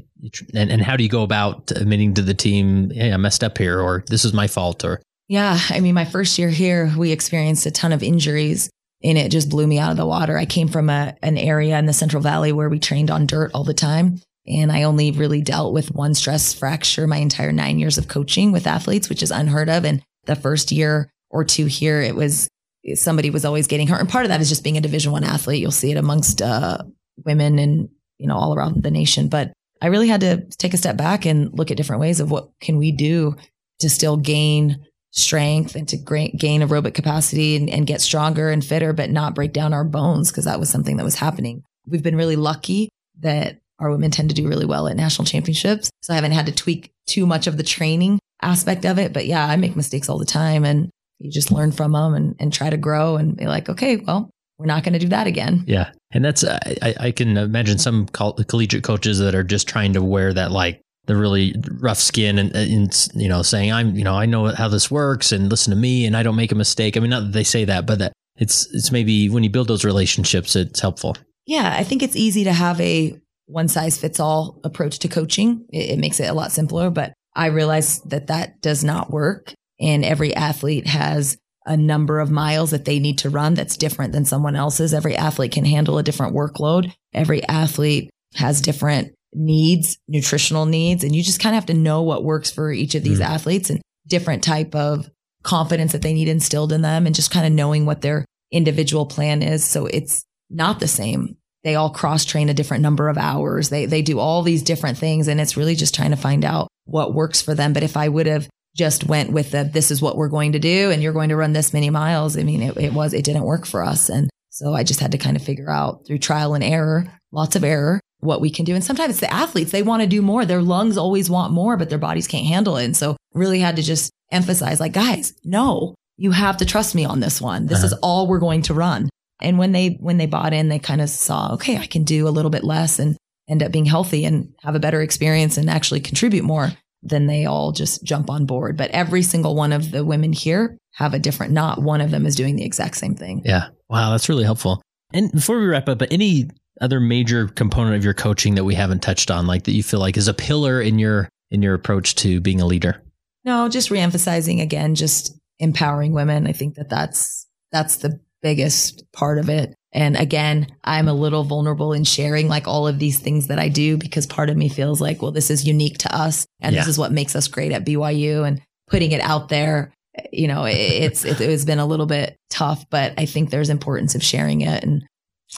and, 0.53 0.69
and 0.69 0.81
how 0.81 0.97
do 0.97 1.03
you 1.03 1.09
go 1.09 1.23
about 1.23 1.71
admitting 1.71 2.13
to 2.15 2.21
the 2.21 2.33
team, 2.33 2.91
hey, 2.91 3.13
I 3.13 3.17
messed 3.17 3.43
up 3.43 3.57
here, 3.57 3.79
or 3.79 4.03
this 4.07 4.25
is 4.25 4.33
my 4.33 4.47
fault, 4.47 4.83
or 4.83 5.01
yeah, 5.29 5.57
I 5.69 5.79
mean, 5.79 5.95
my 5.95 6.05
first 6.05 6.37
year 6.37 6.49
here, 6.49 6.93
we 6.95 7.11
experienced 7.11 7.65
a 7.65 7.71
ton 7.71 7.91
of 7.91 8.03
injuries, 8.03 8.69
and 9.03 9.17
it 9.17 9.31
just 9.31 9.49
blew 9.49 9.65
me 9.65 9.79
out 9.79 9.91
of 9.91 9.97
the 9.97 10.05
water. 10.05 10.37
I 10.37 10.45
came 10.45 10.67
from 10.67 10.89
a 10.89 11.15
an 11.23 11.37
area 11.37 11.79
in 11.79 11.85
the 11.85 11.93
Central 11.93 12.21
Valley 12.21 12.51
where 12.51 12.69
we 12.69 12.77
trained 12.77 13.09
on 13.09 13.25
dirt 13.25 13.51
all 13.53 13.63
the 13.63 13.73
time, 13.73 14.21
and 14.47 14.71
I 14.71 14.83
only 14.83 15.11
really 15.11 15.41
dealt 15.41 15.73
with 15.73 15.93
one 15.93 16.13
stress 16.13 16.53
fracture 16.53 17.07
my 17.07 17.17
entire 17.17 17.51
nine 17.51 17.79
years 17.79 17.97
of 17.97 18.07
coaching 18.07 18.51
with 18.51 18.67
athletes, 18.67 19.09
which 19.09 19.23
is 19.23 19.31
unheard 19.31 19.69
of. 19.69 19.85
And 19.85 20.03
the 20.25 20.35
first 20.35 20.71
year 20.71 21.11
or 21.29 21.43
two 21.43 21.65
here, 21.65 22.01
it 22.01 22.15
was 22.15 22.47
somebody 22.93 23.31
was 23.31 23.45
always 23.45 23.67
getting 23.67 23.87
hurt. 23.87 23.99
And 23.99 24.09
part 24.09 24.25
of 24.25 24.29
that 24.29 24.41
is 24.41 24.49
just 24.49 24.63
being 24.63 24.77
a 24.77 24.81
division 24.81 25.11
one 25.11 25.23
athlete. 25.23 25.61
You'll 25.61 25.71
see 25.71 25.91
it 25.91 25.97
amongst 25.97 26.41
uh, 26.41 26.79
women 27.25 27.57
and, 27.57 27.89
you 28.19 28.27
know, 28.27 28.35
all 28.35 28.53
around 28.53 28.83
the 28.83 28.91
nation. 28.91 29.27
But 29.29 29.51
I 29.81 29.87
really 29.87 30.07
had 30.07 30.21
to 30.21 30.45
take 30.57 30.75
a 30.75 30.77
step 30.77 30.95
back 30.95 31.25
and 31.25 31.51
look 31.57 31.71
at 31.71 31.77
different 31.77 32.01
ways 32.01 32.19
of 32.19 32.29
what 32.29 32.49
can 32.61 32.77
we 32.77 32.91
do 32.91 33.35
to 33.79 33.89
still 33.89 34.17
gain 34.17 34.85
strength 35.11 35.75
and 35.75 35.87
to 35.87 35.97
gain 35.97 36.61
aerobic 36.61 36.93
capacity 36.93 37.55
and, 37.55 37.69
and 37.69 37.87
get 37.87 38.01
stronger 38.01 38.49
and 38.49 38.63
fitter, 38.63 38.93
but 38.93 39.09
not 39.09 39.33
break 39.33 39.53
down 39.53 39.73
our 39.73 39.83
bones 39.83 40.29
because 40.29 40.45
that 40.45 40.59
was 40.59 40.69
something 40.69 40.97
that 40.97 41.03
was 41.03 41.15
happening. 41.15 41.63
We've 41.87 42.03
been 42.03 42.17
really 42.17 42.35
lucky 42.35 42.89
that 43.21 43.59
our 43.79 43.89
women 43.89 44.11
tend 44.11 44.29
to 44.29 44.35
do 44.35 44.47
really 44.47 44.65
well 44.65 44.87
at 44.87 44.95
national 44.95 45.25
championships. 45.25 45.89
So 46.01 46.13
I 46.13 46.15
haven't 46.15 46.31
had 46.31 46.45
to 46.45 46.51
tweak 46.53 46.91
too 47.07 47.25
much 47.25 47.47
of 47.47 47.57
the 47.57 47.63
training 47.63 48.19
aspect 48.41 48.85
of 48.85 48.97
it. 48.99 49.13
But 49.13 49.25
yeah, 49.25 49.45
I 49.45 49.55
make 49.55 49.75
mistakes 49.75 50.09
all 50.09 50.17
the 50.17 50.25
time 50.25 50.63
and 50.63 50.89
you 51.19 51.31
just 51.31 51.51
learn 51.51 51.71
from 51.71 51.93
them 51.93 52.13
and, 52.13 52.35
and 52.39 52.53
try 52.53 52.69
to 52.69 52.77
grow 52.77 53.15
and 53.17 53.35
be 53.35 53.45
like, 53.47 53.69
okay, 53.69 53.97
well, 53.97 54.29
we're 54.57 54.65
not 54.65 54.83
going 54.83 54.93
to 54.93 54.99
do 54.99 55.09
that 55.09 55.27
again. 55.27 55.63
Yeah. 55.67 55.91
And 56.11 56.23
that's, 56.23 56.43
uh, 56.43 56.59
I, 56.81 56.95
I 56.99 57.11
can 57.11 57.37
imagine 57.37 57.77
some 57.77 58.07
coll- 58.07 58.33
collegiate 58.33 58.83
coaches 58.83 59.19
that 59.19 59.35
are 59.35 59.43
just 59.43 59.67
trying 59.67 59.93
to 59.93 60.01
wear 60.01 60.33
that 60.33 60.51
like 60.51 60.81
the 61.05 61.15
really 61.15 61.53
rough 61.81 61.99
skin 61.99 62.39
and, 62.39 62.55
and, 62.55 63.07
you 63.13 63.27
know, 63.27 63.41
saying, 63.41 63.71
I'm, 63.71 63.95
you 63.95 64.03
know, 64.03 64.15
I 64.15 64.25
know 64.25 64.47
how 64.47 64.69
this 64.69 64.89
works 64.89 65.31
and 65.31 65.49
listen 65.49 65.71
to 65.71 65.77
me 65.77 66.05
and 66.05 66.15
I 66.15 66.23
don't 66.23 66.35
make 66.35 66.51
a 66.51 66.55
mistake. 66.55 66.95
I 66.95 66.99
mean, 67.01 67.09
not 67.09 67.21
that 67.21 67.33
they 67.33 67.43
say 67.43 67.65
that, 67.65 67.85
but 67.85 67.99
that 67.99 68.13
it's, 68.37 68.73
it's 68.73 68.91
maybe 68.91 69.29
when 69.29 69.43
you 69.43 69.49
build 69.49 69.67
those 69.67 69.83
relationships, 69.85 70.55
it's 70.55 70.79
helpful. 70.79 71.15
Yeah. 71.45 71.75
I 71.77 71.83
think 71.83 72.01
it's 72.01 72.15
easy 72.15 72.45
to 72.45 72.53
have 72.53 72.79
a 72.79 73.19
one 73.47 73.67
size 73.67 73.97
fits 73.97 74.19
all 74.19 74.59
approach 74.63 74.99
to 74.99 75.07
coaching. 75.07 75.65
It, 75.71 75.91
it 75.91 75.99
makes 75.99 76.19
it 76.19 76.29
a 76.29 76.33
lot 76.33 76.51
simpler, 76.51 76.89
but 76.89 77.13
I 77.35 77.47
realize 77.47 78.01
that 78.01 78.27
that 78.27 78.61
does 78.61 78.83
not 78.83 79.11
work. 79.11 79.53
And 79.79 80.05
every 80.05 80.33
athlete 80.33 80.87
has 80.87 81.37
a 81.65 81.75
number 81.75 82.19
of 82.19 82.31
miles 82.31 82.71
that 82.71 82.85
they 82.85 82.99
need 82.99 83.17
to 83.19 83.29
run 83.29 83.55
that's 83.55 83.77
different 83.77 84.13
than 84.13 84.25
someone 84.25 84.55
else's. 84.55 84.93
Every 84.93 85.15
athlete 85.15 85.51
can 85.51 85.65
handle 85.65 85.97
a 85.97 86.03
different 86.03 86.35
workload. 86.35 86.93
Every 87.13 87.43
athlete 87.43 88.09
has 88.35 88.61
different 88.61 89.13
needs, 89.33 89.97
nutritional 90.07 90.65
needs, 90.65 91.03
and 91.03 91.15
you 91.15 91.23
just 91.23 91.39
kind 91.39 91.53
of 91.55 91.57
have 91.57 91.65
to 91.67 91.73
know 91.73 92.03
what 92.03 92.23
works 92.23 92.51
for 92.51 92.71
each 92.71 92.95
of 92.95 93.03
these 93.03 93.19
mm. 93.19 93.25
athletes 93.25 93.69
and 93.69 93.81
different 94.07 94.43
type 94.43 94.75
of 94.75 95.09
confidence 95.43 95.91
that 95.91 96.01
they 96.01 96.13
need 96.13 96.27
instilled 96.27 96.71
in 96.71 96.81
them 96.81 97.05
and 97.05 97.15
just 97.15 97.31
kind 97.31 97.45
of 97.45 97.51
knowing 97.51 97.85
what 97.85 98.01
their 98.01 98.25
individual 98.51 99.05
plan 99.05 99.41
is. 99.41 99.65
So 99.65 99.87
it's 99.87 100.23
not 100.49 100.79
the 100.79 100.87
same 100.87 101.37
they 101.65 101.73
all 101.75 101.89
cross 101.89 102.23
train 102.23 102.47
a 102.47 102.53
different 102.53 102.83
number 102.83 103.09
of 103.09 103.17
hours. 103.17 103.69
They, 103.69 103.87
they 103.87 104.03
do 104.03 104.19
all 104.19 104.43
these 104.43 104.61
different 104.61 104.99
things. 104.99 105.27
And 105.27 105.41
it's 105.41 105.57
really 105.57 105.73
just 105.73 105.95
trying 105.95 106.11
to 106.11 106.15
find 106.15 106.45
out 106.45 106.67
what 106.85 107.15
works 107.15 107.41
for 107.41 107.55
them. 107.55 107.73
But 107.73 107.81
if 107.81 107.97
I 107.97 108.07
would 108.07 108.27
have 108.27 108.47
just 108.77 109.05
went 109.05 109.31
with 109.31 109.49
the, 109.49 109.63
this 109.63 109.89
is 109.89 109.99
what 109.99 110.15
we're 110.15 110.29
going 110.29 110.51
to 110.51 110.59
do 110.59 110.91
and 110.91 111.01
you're 111.01 111.11
going 111.11 111.29
to 111.29 111.35
run 111.35 111.53
this 111.53 111.73
many 111.73 111.89
miles, 111.89 112.37
I 112.37 112.43
mean, 112.43 112.61
it, 112.61 112.77
it 112.77 112.93
was, 112.93 113.15
it 113.15 113.25
didn't 113.25 113.45
work 113.45 113.65
for 113.65 113.83
us. 113.83 114.09
And 114.09 114.29
so 114.51 114.75
I 114.75 114.83
just 114.83 114.99
had 114.99 115.11
to 115.13 115.17
kind 115.17 115.35
of 115.35 115.43
figure 115.43 115.71
out 115.71 116.05
through 116.05 116.19
trial 116.19 116.53
and 116.53 116.63
error, 116.63 117.11
lots 117.31 117.55
of 117.55 117.63
error, 117.63 117.99
what 118.19 118.41
we 118.41 118.51
can 118.51 118.63
do. 118.63 118.75
And 118.75 118.83
sometimes 118.83 119.09
it's 119.11 119.19
the 119.21 119.33
athletes, 119.33 119.71
they 119.71 119.81
want 119.81 120.03
to 120.03 120.07
do 120.07 120.21
more. 120.21 120.45
Their 120.45 120.61
lungs 120.61 120.99
always 120.99 121.31
want 121.31 121.51
more, 121.51 121.77
but 121.77 121.89
their 121.89 121.97
bodies 121.97 122.27
can't 122.27 122.45
handle 122.45 122.77
it. 122.77 122.85
And 122.85 122.95
so 122.95 123.17
really 123.33 123.59
had 123.59 123.77
to 123.77 123.81
just 123.81 124.11
emphasize 124.31 124.79
like, 124.79 124.93
guys, 124.93 125.33
no, 125.43 125.95
you 126.17 126.29
have 126.29 126.57
to 126.57 126.65
trust 126.65 126.93
me 126.93 127.05
on 127.05 127.21
this 127.21 127.41
one. 127.41 127.65
This 127.65 127.79
uh-huh. 127.79 127.87
is 127.87 127.93
all 128.03 128.27
we're 128.27 128.37
going 128.37 128.61
to 128.63 128.75
run. 128.75 129.09
And 129.45 129.57
when 129.57 129.71
they 129.71 129.97
when 129.99 130.17
they 130.17 130.25
bought 130.25 130.53
in, 130.53 130.69
they 130.69 130.79
kind 130.79 131.01
of 131.01 131.09
saw, 131.09 131.53
okay, 131.53 131.77
I 131.77 131.85
can 131.85 132.03
do 132.03 132.27
a 132.27 132.29
little 132.29 132.51
bit 132.51 132.63
less 132.63 132.99
and 132.99 133.15
end 133.47 133.61
up 133.61 133.71
being 133.71 133.85
healthy 133.85 134.25
and 134.25 134.53
have 134.61 134.75
a 134.75 134.79
better 134.79 135.01
experience 135.01 135.57
and 135.57 135.69
actually 135.69 136.01
contribute 136.01 136.43
more, 136.43 136.71
then 137.03 137.27
they 137.27 137.45
all 137.45 137.71
just 137.71 138.03
jump 138.03 138.29
on 138.29 138.45
board. 138.45 138.75
But 138.75 138.91
every 138.91 139.21
single 139.21 139.55
one 139.55 139.71
of 139.71 139.91
the 139.91 140.03
women 140.03 140.33
here 140.33 140.77
have 140.93 141.13
a 141.13 141.19
different, 141.19 141.53
not 141.53 141.81
one 141.81 142.01
of 142.01 142.09
them 142.09 142.25
is 142.25 142.35
doing 142.35 142.55
the 142.55 142.65
exact 142.65 142.97
same 142.97 143.15
thing. 143.15 143.43
Yeah. 143.45 143.67
Wow. 143.87 144.11
That's 144.11 144.29
really 144.29 144.43
helpful. 144.43 144.81
And 145.13 145.31
before 145.31 145.59
we 145.59 145.67
wrap 145.67 145.87
up, 145.87 145.99
but 145.99 146.11
any 146.11 146.49
other 146.81 146.99
major 146.99 147.47
component 147.47 147.95
of 147.95 148.03
your 148.03 148.13
coaching 148.15 148.55
that 148.55 148.63
we 148.63 148.73
haven't 148.73 149.03
touched 149.03 149.29
on, 149.29 149.45
like 149.45 149.63
that 149.65 149.73
you 149.73 149.83
feel 149.83 149.99
like 149.99 150.17
is 150.17 150.27
a 150.27 150.33
pillar 150.33 150.81
in 150.81 150.97
your 150.99 151.29
in 151.51 151.61
your 151.61 151.75
approach 151.75 152.15
to 152.15 152.41
being 152.41 152.59
a 152.59 152.65
leader? 152.65 153.01
No, 153.43 153.69
just 153.69 153.91
reemphasizing 153.91 154.61
again, 154.61 154.95
just 154.95 155.37
empowering 155.59 156.13
women. 156.13 156.47
I 156.47 156.51
think 156.51 156.75
that 156.75 156.89
that's 156.89 157.47
that's 157.71 157.97
the 157.97 158.19
biggest 158.45 159.11
part 159.11 159.39
of 159.39 159.49
it. 159.49 159.73
And 159.91 160.15
again, 160.15 160.67
I'm 160.83 161.07
a 161.07 161.15
little 161.15 161.43
vulnerable 161.43 161.93
in 161.93 162.03
sharing 162.03 162.47
like 162.47 162.67
all 162.67 162.87
of 162.87 162.99
these 162.99 163.17
things 163.17 163.47
that 163.47 163.57
I 163.57 163.69
do 163.69 163.97
because 163.97 164.27
part 164.27 164.51
of 164.51 164.55
me 164.55 164.69
feels 164.69 165.01
like, 165.01 165.19
well, 165.19 165.31
this 165.31 165.49
is 165.49 165.65
unique 165.65 165.97
to 165.99 166.15
us 166.15 166.45
and 166.61 166.75
yeah. 166.75 166.81
this 166.81 166.87
is 166.87 166.99
what 166.99 167.11
makes 167.11 167.35
us 167.35 167.47
great 167.47 167.71
at 167.71 167.87
BYU 167.87 168.47
and 168.47 168.61
putting 168.87 169.13
it 169.13 169.21
out 169.21 169.49
there. 169.49 169.91
You 170.31 170.47
know, 170.47 170.65
it's 170.65 171.25
it, 171.25 171.39
has 171.39 171.65
been 171.65 171.79
a 171.79 171.87
little 171.87 172.05
bit 172.05 172.37
tough, 172.51 172.87
but 172.91 173.15
I 173.17 173.25
think 173.25 173.49
there's 173.49 173.71
importance 173.71 174.13
of 174.13 174.21
sharing 174.21 174.61
it, 174.61 174.81
and 174.81 175.03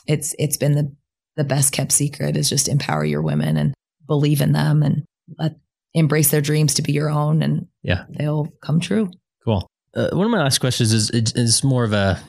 it's 0.07 0.33
it's 0.39 0.57
been 0.57 0.71
the 0.71 0.95
the 1.35 1.43
best 1.43 1.73
kept 1.73 1.91
secret 1.91 2.35
is 2.35 2.49
just 2.49 2.67
empower 2.67 3.05
your 3.05 3.21
women 3.21 3.55
and 3.57 3.75
believe 4.07 4.41
in 4.41 4.53
them 4.53 4.81
and 4.81 5.03
let 5.37 5.57
embrace 5.93 6.31
their 6.31 6.41
dreams 6.41 6.73
to 6.75 6.81
be 6.81 6.91
your 6.91 7.11
own, 7.11 7.43
and 7.43 7.67
yeah, 7.83 8.05
they'll 8.09 8.47
come 8.63 8.79
true. 8.79 9.11
Cool. 9.45 9.67
Uh, 9.93 10.09
one 10.13 10.25
of 10.25 10.31
my 10.31 10.39
last 10.39 10.57
questions 10.57 10.91
is 10.91 11.11
is 11.11 11.63
more 11.63 11.83
of 11.83 11.93
a 11.93 12.19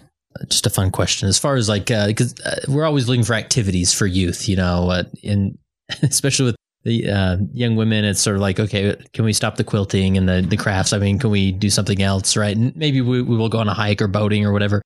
just 0.49 0.67
a 0.67 0.71
fun 0.71 0.91
question 0.91 1.29
as 1.29 1.39
far 1.39 1.57
as 1.57 1.69
like 1.69 1.87
because 1.87 2.35
uh, 2.45 2.51
uh, 2.51 2.57
we're 2.69 2.85
always 2.85 3.09
looking 3.09 3.25
for 3.25 3.35
activities 3.35 3.93
for 3.93 4.07
youth, 4.07 4.49
you 4.49 4.57
know, 4.57 4.91
uh, 4.91 5.05
and 5.25 5.59
especially 6.03 6.47
with 6.47 6.57
the 6.85 7.11
uh, 7.11 7.37
young 7.53 7.77
women, 7.77 8.05
it's 8.05 8.21
sort 8.21 8.37
of 8.37 8.43
like, 8.43 8.61
okay, 8.61 8.97
can 9.13 9.25
we 9.25 9.33
stop 9.33 9.57
the 9.57 9.65
quilting 9.65 10.17
and 10.17 10.29
the 10.29 10.43
the 10.43 10.57
crafts? 10.57 10.93
I 10.93 10.99
mean, 10.99 11.19
can 11.19 11.31
we 11.31 11.53
do 11.53 11.71
something 11.71 12.01
else, 12.03 12.37
right? 12.37 12.57
And 12.57 12.75
maybe 12.77 13.01
we, 13.01 13.23
we 13.23 13.37
will 13.37 13.49
go 13.49 13.59
on 13.59 13.69
a 13.69 13.75
hike 13.75 14.01
or 14.01 14.09
boating 14.09 14.47
or 14.47 14.53
whatever. 14.53 14.83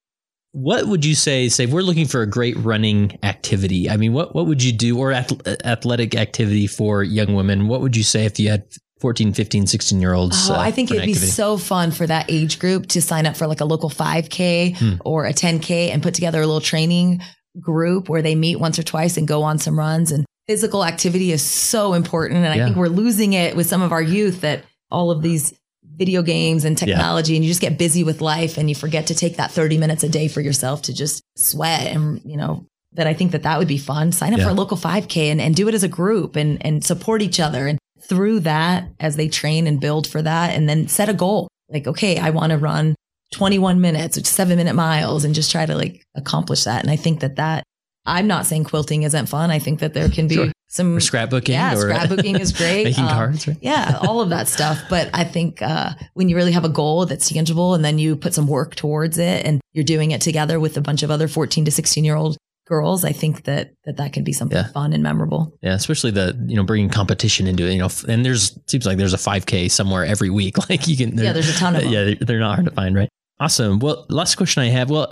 What 0.52 0.86
would 0.86 1.04
you 1.04 1.14
say? 1.14 1.48
Say 1.48 1.66
we're 1.66 1.82
looking 1.82 2.06
for 2.06 2.22
a 2.22 2.26
great 2.26 2.56
running 2.58 3.18
activity. 3.22 3.88
I 3.88 3.96
mean, 3.96 4.12
what 4.12 4.34
what 4.34 4.46
would 4.46 4.62
you 4.62 4.72
do 4.72 4.98
or 4.98 5.12
athletic 5.12 6.14
activity 6.14 6.66
for 6.66 7.02
young 7.02 7.34
women? 7.34 7.68
What 7.68 7.80
would 7.80 7.96
you 7.96 8.02
say 8.02 8.26
if 8.26 8.38
you 8.38 8.50
had 8.50 8.64
14, 9.02 9.32
15, 9.32 9.66
16 9.66 10.00
year 10.00 10.14
olds. 10.14 10.48
Oh, 10.48 10.54
uh, 10.54 10.58
I 10.58 10.70
think 10.70 10.92
it'd 10.92 11.04
be 11.04 11.14
so 11.14 11.58
fun 11.58 11.90
for 11.90 12.06
that 12.06 12.26
age 12.28 12.60
group 12.60 12.86
to 12.90 13.02
sign 13.02 13.26
up 13.26 13.36
for 13.36 13.48
like 13.48 13.60
a 13.60 13.64
local 13.64 13.90
5K 13.90 14.76
hmm. 14.76 14.92
or 15.04 15.26
a 15.26 15.32
10K 15.32 15.90
and 15.90 16.00
put 16.00 16.14
together 16.14 16.40
a 16.40 16.46
little 16.46 16.60
training 16.60 17.20
group 17.58 18.08
where 18.08 18.22
they 18.22 18.36
meet 18.36 18.60
once 18.60 18.78
or 18.78 18.84
twice 18.84 19.16
and 19.16 19.26
go 19.26 19.42
on 19.42 19.58
some 19.58 19.76
runs. 19.76 20.12
And 20.12 20.24
physical 20.46 20.84
activity 20.84 21.32
is 21.32 21.42
so 21.42 21.94
important. 21.94 22.44
And 22.44 22.54
yeah. 22.54 22.62
I 22.62 22.64
think 22.64 22.76
we're 22.76 22.86
losing 22.86 23.32
it 23.32 23.56
with 23.56 23.66
some 23.66 23.82
of 23.82 23.90
our 23.90 24.00
youth 24.00 24.42
that 24.42 24.64
all 24.88 25.10
of 25.10 25.20
these 25.20 25.52
video 25.82 26.22
games 26.22 26.64
and 26.64 26.78
technology 26.78 27.32
yeah. 27.32 27.38
and 27.38 27.44
you 27.44 27.50
just 27.50 27.60
get 27.60 27.76
busy 27.78 28.04
with 28.04 28.20
life 28.20 28.56
and 28.56 28.68
you 28.68 28.76
forget 28.76 29.08
to 29.08 29.16
take 29.16 29.38
that 29.38 29.50
30 29.50 29.78
minutes 29.78 30.04
a 30.04 30.08
day 30.08 30.28
for 30.28 30.40
yourself 30.40 30.82
to 30.82 30.94
just 30.94 31.24
sweat 31.36 31.88
and, 31.88 32.22
you 32.24 32.36
know, 32.36 32.64
that 32.92 33.08
I 33.08 33.14
think 33.14 33.32
that 33.32 33.42
that 33.42 33.58
would 33.58 33.66
be 33.66 33.78
fun. 33.78 34.12
Sign 34.12 34.32
up 34.32 34.38
yeah. 34.38 34.44
for 34.44 34.50
a 34.52 34.54
local 34.54 34.76
5K 34.76 35.32
and, 35.32 35.40
and 35.40 35.56
do 35.56 35.66
it 35.66 35.74
as 35.74 35.82
a 35.82 35.88
group 35.88 36.36
and, 36.36 36.64
and 36.64 36.84
support 36.84 37.20
each 37.20 37.40
other 37.40 37.66
and 37.66 37.80
through 38.08 38.40
that 38.40 38.88
as 39.00 39.16
they 39.16 39.28
train 39.28 39.66
and 39.66 39.80
build 39.80 40.06
for 40.06 40.22
that 40.22 40.50
and 40.56 40.68
then 40.68 40.88
set 40.88 41.08
a 41.08 41.14
goal. 41.14 41.48
Like, 41.68 41.86
okay, 41.86 42.18
I 42.18 42.30
want 42.30 42.50
to 42.50 42.58
run 42.58 42.94
21 43.32 43.80
minutes, 43.80 44.16
which 44.16 44.26
seven 44.26 44.56
minute 44.56 44.74
miles 44.74 45.24
and 45.24 45.34
just 45.34 45.50
try 45.50 45.64
to 45.64 45.74
like 45.74 46.04
accomplish 46.14 46.64
that. 46.64 46.82
And 46.82 46.90
I 46.90 46.96
think 46.96 47.20
that 47.20 47.36
that 47.36 47.64
I'm 48.04 48.26
not 48.26 48.46
saying 48.46 48.64
quilting 48.64 49.04
isn't 49.04 49.26
fun. 49.26 49.50
I 49.50 49.58
think 49.58 49.80
that 49.80 49.94
there 49.94 50.08
can 50.08 50.26
be 50.26 50.34
sure. 50.34 50.52
some 50.68 50.96
or 50.96 51.00
scrapbooking. 51.00 51.50
Yeah, 51.50 51.74
or 51.74 51.88
scrapbooking 51.88 52.38
is 52.38 52.52
great. 52.58 52.84
Making 52.84 53.04
um, 53.04 53.10
cards. 53.10 53.46
Right? 53.46 53.56
Yeah, 53.60 53.98
all 54.02 54.20
of 54.20 54.30
that 54.30 54.48
stuff. 54.48 54.82
But 54.90 55.10
I 55.14 55.24
think 55.24 55.62
uh, 55.62 55.90
when 56.14 56.28
you 56.28 56.34
really 56.34 56.52
have 56.52 56.64
a 56.64 56.68
goal 56.68 57.06
that's 57.06 57.28
tangible 57.28 57.74
and 57.74 57.84
then 57.84 57.98
you 57.98 58.16
put 58.16 58.34
some 58.34 58.48
work 58.48 58.74
towards 58.74 59.18
it 59.18 59.46
and 59.46 59.60
you're 59.72 59.84
doing 59.84 60.10
it 60.10 60.20
together 60.20 60.58
with 60.58 60.76
a 60.76 60.80
bunch 60.80 61.02
of 61.02 61.10
other 61.10 61.28
14 61.28 61.64
to 61.64 61.70
16 61.70 62.04
year 62.04 62.16
old 62.16 62.36
girls, 62.72 63.04
I 63.04 63.12
think 63.12 63.44
that 63.44 63.74
that 63.84 63.98
that 63.98 64.14
can 64.14 64.24
be 64.24 64.32
something 64.32 64.56
yeah. 64.56 64.72
fun 64.72 64.94
and 64.94 65.02
memorable. 65.02 65.52
Yeah, 65.60 65.74
especially 65.74 66.10
the 66.10 66.34
you 66.46 66.56
know 66.56 66.64
bringing 66.64 66.88
competition 66.88 67.46
into 67.46 67.66
it. 67.66 67.72
You 67.74 67.80
know, 67.80 67.90
and 68.08 68.24
there's 68.24 68.58
seems 68.66 68.86
like 68.86 68.96
there's 68.96 69.12
a 69.12 69.18
5K 69.18 69.70
somewhere 69.70 70.06
every 70.06 70.30
week. 70.30 70.56
Like 70.70 70.86
you 70.86 70.96
can. 70.96 71.18
Yeah, 71.18 71.32
there's 71.32 71.50
a 71.50 71.58
ton 71.58 71.76
of 71.76 71.82
them. 71.82 71.92
Yeah, 71.92 72.14
they're 72.18 72.38
not 72.38 72.54
hard 72.54 72.66
to 72.66 72.70
find, 72.70 72.94
right? 72.96 73.08
Awesome. 73.42 73.80
Well, 73.80 74.06
last 74.08 74.36
question 74.36 74.62
I 74.62 74.68
have. 74.68 74.88
Well, 74.88 75.10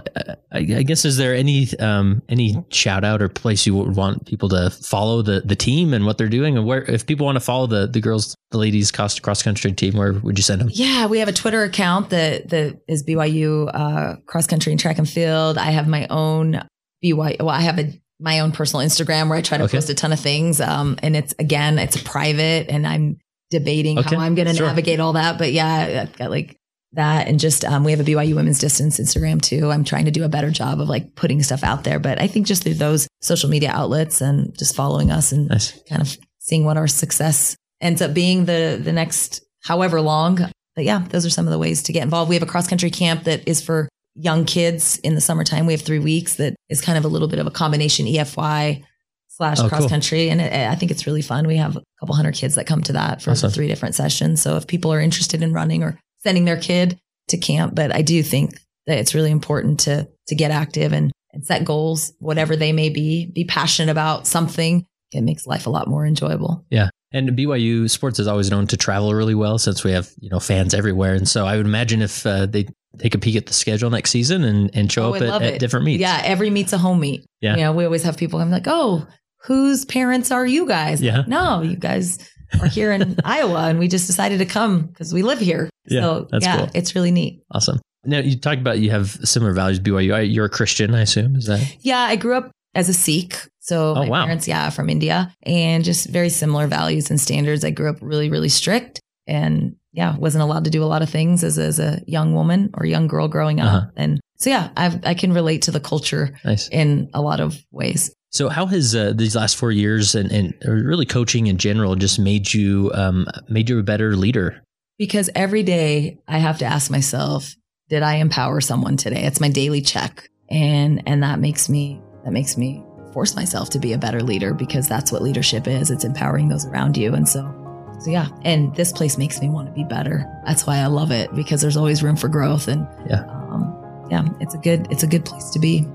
I, 0.52 0.62
guess 0.62 1.04
is 1.04 1.16
there 1.16 1.34
any 1.34 1.66
um, 1.80 2.22
any 2.28 2.64
shout 2.70 3.02
out 3.02 3.20
or 3.20 3.28
place 3.28 3.66
you 3.66 3.74
would 3.74 3.96
want 3.96 4.24
people 4.26 4.48
to 4.50 4.70
follow 4.70 5.20
the 5.20 5.40
the 5.40 5.56
team 5.56 5.92
and 5.92 6.06
what 6.06 6.16
they're 6.16 6.28
doing, 6.28 6.56
and 6.56 6.64
where 6.64 6.84
if 6.84 7.04
people 7.04 7.26
want 7.26 7.36
to 7.36 7.40
follow 7.40 7.66
the 7.66 7.88
the 7.88 8.00
girls, 8.00 8.36
the 8.52 8.58
ladies 8.58 8.92
cross 8.92 9.18
cross 9.18 9.42
country 9.42 9.72
team, 9.72 9.96
where 9.96 10.12
would 10.12 10.38
you 10.38 10.44
send 10.44 10.60
them? 10.60 10.70
Yeah, 10.72 11.06
we 11.06 11.18
have 11.18 11.28
a 11.28 11.32
Twitter 11.32 11.64
account 11.64 12.10
that 12.10 12.48
that 12.50 12.80
is 12.86 13.02
BYU 13.02 13.68
uh, 13.74 14.16
cross 14.26 14.46
country 14.46 14.72
and 14.72 14.80
track 14.80 14.98
and 14.98 15.08
field. 15.08 15.58
I 15.58 15.72
have 15.72 15.88
my 15.88 16.06
own 16.08 16.62
BYU. 17.02 17.38
Well, 17.40 17.50
I 17.50 17.60
have 17.60 17.78
a 17.78 18.00
my 18.20 18.40
own 18.40 18.52
personal 18.52 18.86
Instagram 18.86 19.28
where 19.28 19.38
I 19.38 19.40
try 19.40 19.58
to 19.58 19.64
okay. 19.64 19.78
post 19.78 19.88
a 19.88 19.94
ton 19.94 20.12
of 20.12 20.20
things. 20.20 20.60
Um, 20.60 20.98
and 21.02 21.16
it's 21.16 21.34
again, 21.38 21.78
it's 21.78 22.00
private, 22.02 22.68
and 22.68 22.86
I'm 22.86 23.18
debating 23.50 23.98
okay. 23.98 24.16
how 24.16 24.22
I'm 24.22 24.34
going 24.34 24.48
to 24.48 24.54
sure. 24.54 24.66
navigate 24.66 25.00
all 25.00 25.14
that. 25.14 25.38
But 25.38 25.52
yeah, 25.52 26.02
I've 26.02 26.16
got 26.16 26.30
like 26.30 26.56
that, 26.92 27.28
and 27.28 27.40
just 27.40 27.64
um, 27.64 27.84
we 27.84 27.92
have 27.92 28.00
a 28.00 28.04
BYU 28.04 28.34
Women's 28.34 28.58
Distance 28.58 28.98
Instagram 29.00 29.40
too. 29.40 29.70
I'm 29.70 29.84
trying 29.84 30.04
to 30.04 30.10
do 30.10 30.24
a 30.24 30.28
better 30.28 30.50
job 30.50 30.80
of 30.80 30.88
like 30.88 31.14
putting 31.14 31.42
stuff 31.42 31.64
out 31.64 31.84
there. 31.84 31.98
But 31.98 32.20
I 32.20 32.26
think 32.26 32.46
just 32.46 32.62
through 32.62 32.74
those 32.74 33.08
social 33.20 33.48
media 33.48 33.70
outlets 33.70 34.20
and 34.20 34.56
just 34.56 34.76
following 34.76 35.10
us 35.10 35.32
and 35.32 35.48
nice. 35.48 35.72
kind 35.88 36.02
of 36.02 36.16
seeing 36.38 36.64
what 36.64 36.76
our 36.76 36.88
success 36.88 37.56
ends 37.80 38.02
up 38.02 38.12
being 38.12 38.44
the 38.44 38.80
the 38.82 38.92
next 38.92 39.42
however 39.62 40.00
long. 40.00 40.38
But 40.76 40.84
yeah, 40.84 41.04
those 41.08 41.26
are 41.26 41.30
some 41.30 41.46
of 41.46 41.52
the 41.52 41.58
ways 41.58 41.82
to 41.84 41.92
get 41.92 42.02
involved. 42.02 42.28
We 42.28 42.36
have 42.36 42.42
a 42.42 42.46
cross 42.46 42.68
country 42.68 42.90
camp 42.90 43.24
that 43.24 43.48
is 43.48 43.60
for 43.62 43.88
young 44.20 44.44
kids 44.44 44.98
in 44.98 45.14
the 45.14 45.20
summertime. 45.20 45.66
We 45.66 45.72
have 45.72 45.82
three 45.82 45.98
weeks 45.98 46.36
that 46.36 46.54
is 46.68 46.80
kind 46.80 46.98
of 46.98 47.04
a 47.04 47.08
little 47.08 47.28
bit 47.28 47.38
of 47.38 47.46
a 47.46 47.50
combination 47.50 48.06
EFY 48.06 48.84
slash 49.28 49.58
oh, 49.60 49.68
cross 49.68 49.80
cool. 49.80 49.88
country. 49.88 50.28
And 50.28 50.40
it, 50.40 50.52
I 50.52 50.74
think 50.74 50.90
it's 50.90 51.06
really 51.06 51.22
fun. 51.22 51.46
We 51.46 51.56
have 51.56 51.76
a 51.76 51.82
couple 51.98 52.14
hundred 52.14 52.34
kids 52.34 52.56
that 52.56 52.66
come 52.66 52.82
to 52.82 52.92
that 52.92 53.22
for 53.22 53.30
awesome. 53.30 53.50
three 53.50 53.68
different 53.68 53.94
sessions. 53.94 54.42
So 54.42 54.56
if 54.56 54.66
people 54.66 54.92
are 54.92 55.00
interested 55.00 55.42
in 55.42 55.52
running 55.52 55.82
or 55.82 55.98
sending 56.18 56.44
their 56.44 56.58
kid 56.58 56.98
to 57.28 57.38
camp, 57.38 57.74
but 57.74 57.94
I 57.94 58.02
do 58.02 58.22
think 58.22 58.60
that 58.86 58.98
it's 58.98 59.14
really 59.14 59.30
important 59.30 59.80
to, 59.80 60.08
to 60.28 60.34
get 60.34 60.50
active 60.50 60.92
and, 60.92 61.10
and 61.32 61.46
set 61.46 61.64
goals, 61.64 62.12
whatever 62.18 62.56
they 62.56 62.72
may 62.72 62.90
be, 62.90 63.26
be 63.26 63.44
passionate 63.44 63.90
about 63.90 64.26
something. 64.26 64.84
It 65.12 65.22
makes 65.22 65.46
life 65.46 65.66
a 65.66 65.70
lot 65.70 65.88
more 65.88 66.04
enjoyable. 66.04 66.66
Yeah. 66.70 66.90
And 67.12 67.30
BYU 67.30 67.90
sports 67.90 68.18
is 68.18 68.26
always 68.26 68.50
known 68.50 68.66
to 68.68 68.76
travel 68.76 69.14
really 69.14 69.34
well 69.34 69.58
since 69.58 69.82
we 69.82 69.90
have 69.90 70.08
you 70.20 70.30
know 70.30 70.38
fans 70.38 70.74
everywhere, 70.74 71.14
and 71.14 71.28
so 71.28 71.44
I 71.44 71.56
would 71.56 71.66
imagine 71.66 72.02
if 72.02 72.24
uh, 72.24 72.46
they 72.46 72.68
take 72.98 73.14
a 73.14 73.18
peek 73.18 73.36
at 73.36 73.46
the 73.46 73.52
schedule 73.52 73.90
next 73.90 74.10
season 74.10 74.44
and, 74.44 74.70
and 74.74 74.90
show 74.90 75.04
oh, 75.04 75.14
up 75.14 75.22
at, 75.22 75.42
at, 75.42 75.60
different 75.60 75.86
meets. 75.86 76.00
Yeah, 76.00 76.20
every 76.24 76.50
meet's 76.50 76.72
a 76.72 76.78
home 76.78 77.00
meet. 77.00 77.24
Yeah. 77.40 77.56
You 77.56 77.62
know, 77.62 77.72
we 77.72 77.84
always 77.84 78.02
have 78.02 78.16
people, 78.16 78.40
I'm 78.40 78.50
like, 78.50 78.66
oh, 78.66 79.06
whose 79.42 79.84
parents 79.84 80.30
are 80.30 80.46
you 80.46 80.66
guys? 80.66 81.00
Yeah. 81.00 81.24
no, 81.26 81.62
you 81.62 81.76
guys 81.76 82.18
are 82.60 82.66
here 82.66 82.92
in 82.92 83.16
Iowa 83.24 83.68
and 83.68 83.78
we 83.78 83.88
just 83.88 84.06
decided 84.06 84.38
to 84.38 84.46
come 84.46 84.82
because 84.82 85.14
we 85.14 85.22
live 85.22 85.38
here. 85.38 85.70
Yeah, 85.86 86.00
so 86.00 86.28
yeah, 86.40 86.58
cool. 86.58 86.70
it's 86.74 86.94
really 86.94 87.10
neat. 87.10 87.42
Awesome. 87.52 87.80
Now 88.04 88.18
you 88.18 88.38
talked 88.38 88.60
about 88.60 88.78
you 88.78 88.90
have 88.90 89.10
similar 89.24 89.52
values 89.52 89.80
BYU. 89.80 90.32
You're 90.32 90.46
a 90.46 90.50
Christian, 90.50 90.94
I 90.94 91.02
assume. 91.02 91.36
Is 91.36 91.46
that? 91.46 91.76
Yeah, 91.80 92.00
I 92.00 92.16
grew 92.16 92.34
up 92.34 92.50
as 92.74 92.88
a 92.88 92.94
Sikh. 92.94 93.36
So 93.60 93.90
oh, 93.90 93.94
my 93.94 94.08
wow. 94.08 94.24
parents, 94.24 94.48
yeah, 94.48 94.70
from 94.70 94.88
India 94.88 95.34
and 95.42 95.84
just 95.84 96.08
very 96.08 96.28
similar 96.28 96.66
values 96.66 97.10
and 97.10 97.20
standards. 97.20 97.64
I 97.64 97.70
grew 97.70 97.90
up 97.90 97.98
really, 98.00 98.30
really 98.30 98.48
strict 98.48 99.00
and 99.26 99.76
yeah, 99.92 100.16
wasn't 100.16 100.42
allowed 100.42 100.64
to 100.64 100.70
do 100.70 100.82
a 100.82 100.86
lot 100.86 101.02
of 101.02 101.10
things 101.10 101.42
as, 101.42 101.58
as 101.58 101.78
a 101.78 102.00
young 102.06 102.34
woman 102.34 102.70
or 102.74 102.86
young 102.86 103.06
girl 103.06 103.28
growing 103.28 103.60
up. 103.60 103.66
Uh-huh. 103.66 103.90
And 103.96 104.20
so, 104.36 104.50
yeah, 104.50 104.70
I've, 104.76 105.04
i 105.04 105.14
can 105.14 105.32
relate 105.32 105.62
to 105.62 105.70
the 105.70 105.80
culture 105.80 106.38
nice. 106.44 106.68
in 106.68 107.10
a 107.12 107.20
lot 107.20 107.40
of 107.40 107.58
ways. 107.70 108.14
So, 108.30 108.48
how 108.48 108.66
has 108.66 108.94
uh, 108.94 109.12
these 109.14 109.34
last 109.34 109.56
four 109.56 109.72
years 109.72 110.14
and, 110.14 110.30
and 110.30 110.54
really 110.64 111.06
coaching 111.06 111.48
in 111.48 111.58
general 111.58 111.96
just 111.96 112.18
made 112.18 112.52
you 112.52 112.92
um, 112.94 113.26
made 113.48 113.68
you 113.68 113.78
a 113.78 113.82
better 113.82 114.14
leader? 114.14 114.62
Because 114.98 115.30
every 115.34 115.64
day 115.64 116.18
I 116.28 116.38
have 116.38 116.58
to 116.58 116.64
ask 116.64 116.90
myself, 116.90 117.54
did 117.88 118.02
I 118.02 118.16
empower 118.16 118.60
someone 118.60 118.96
today? 118.96 119.24
It's 119.24 119.40
my 119.40 119.48
daily 119.48 119.82
check, 119.82 120.28
and 120.48 121.02
and 121.06 121.24
that 121.24 121.40
makes 121.40 121.68
me 121.68 122.00
that 122.24 122.30
makes 122.30 122.56
me 122.56 122.84
force 123.12 123.34
myself 123.34 123.70
to 123.70 123.80
be 123.80 123.92
a 123.92 123.98
better 123.98 124.22
leader 124.22 124.54
because 124.54 124.88
that's 124.88 125.10
what 125.10 125.22
leadership 125.22 125.66
is. 125.66 125.90
It's 125.90 126.04
empowering 126.04 126.48
those 126.48 126.66
around 126.66 126.96
you, 126.96 127.14
and 127.14 127.28
so 127.28 127.59
so 128.00 128.10
yeah, 128.10 128.28
and 128.42 128.74
this 128.74 128.92
place 128.92 129.18
makes 129.18 129.40
me 129.40 129.50
want 129.50 129.68
to 129.68 129.72
be 129.74 129.84
better. 129.84 130.26
That's 130.46 130.66
why 130.66 130.78
I 130.78 130.86
love 130.86 131.10
it 131.10 131.34
because 131.34 131.60
there's 131.60 131.76
always 131.76 132.02
room 132.02 132.16
for 132.16 132.28
growth, 132.28 132.66
and 132.66 132.88
yeah, 133.06 133.24
um, 133.50 134.06
yeah, 134.10 134.26
it's 134.40 134.54
a 134.54 134.58
good 134.58 134.90
it's 134.90 135.02
a 135.02 135.06
good 135.06 135.26
place 135.26 135.50
to 135.50 135.58
be. 135.58 135.86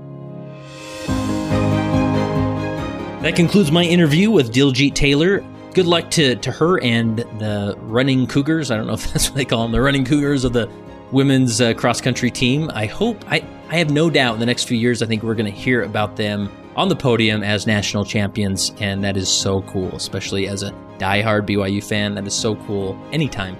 That 3.22 3.34
concludes 3.34 3.72
my 3.72 3.82
interview 3.82 4.30
with 4.30 4.54
Diljeet 4.54 4.94
Taylor. 4.94 5.44
Good 5.74 5.86
luck 5.86 6.10
to, 6.12 6.36
to 6.36 6.52
her 6.52 6.80
and 6.80 7.18
the 7.18 7.74
running 7.80 8.28
Cougars. 8.28 8.70
I 8.70 8.76
don't 8.76 8.86
know 8.86 8.94
if 8.94 9.12
that's 9.12 9.28
what 9.28 9.36
they 9.36 9.44
call 9.44 9.64
them, 9.64 9.72
the 9.72 9.80
running 9.80 10.04
Cougars 10.04 10.44
of 10.44 10.52
the 10.52 10.70
women's 11.10 11.60
uh, 11.60 11.74
cross 11.74 12.00
country 12.00 12.30
team. 12.30 12.70
I 12.72 12.86
hope 12.86 13.24
I 13.26 13.44
I 13.68 13.78
have 13.78 13.90
no 13.90 14.10
doubt 14.10 14.34
in 14.34 14.40
the 14.40 14.46
next 14.46 14.68
few 14.68 14.78
years. 14.78 15.02
I 15.02 15.06
think 15.06 15.24
we're 15.24 15.34
going 15.34 15.52
to 15.52 15.58
hear 15.58 15.82
about 15.82 16.14
them 16.14 16.52
on 16.76 16.88
the 16.88 16.94
podium 16.94 17.42
as 17.42 17.66
national 17.66 18.04
champions, 18.04 18.72
and 18.78 19.02
that 19.02 19.16
is 19.16 19.28
so 19.28 19.62
cool, 19.62 19.88
especially 19.96 20.46
as 20.46 20.62
a 20.62 20.72
diehard 20.98 21.46
BYU 21.46 21.82
fan. 21.82 22.14
That 22.14 22.26
is 22.26 22.34
so 22.34 22.56
cool. 22.56 22.98
Anytime 23.12 23.56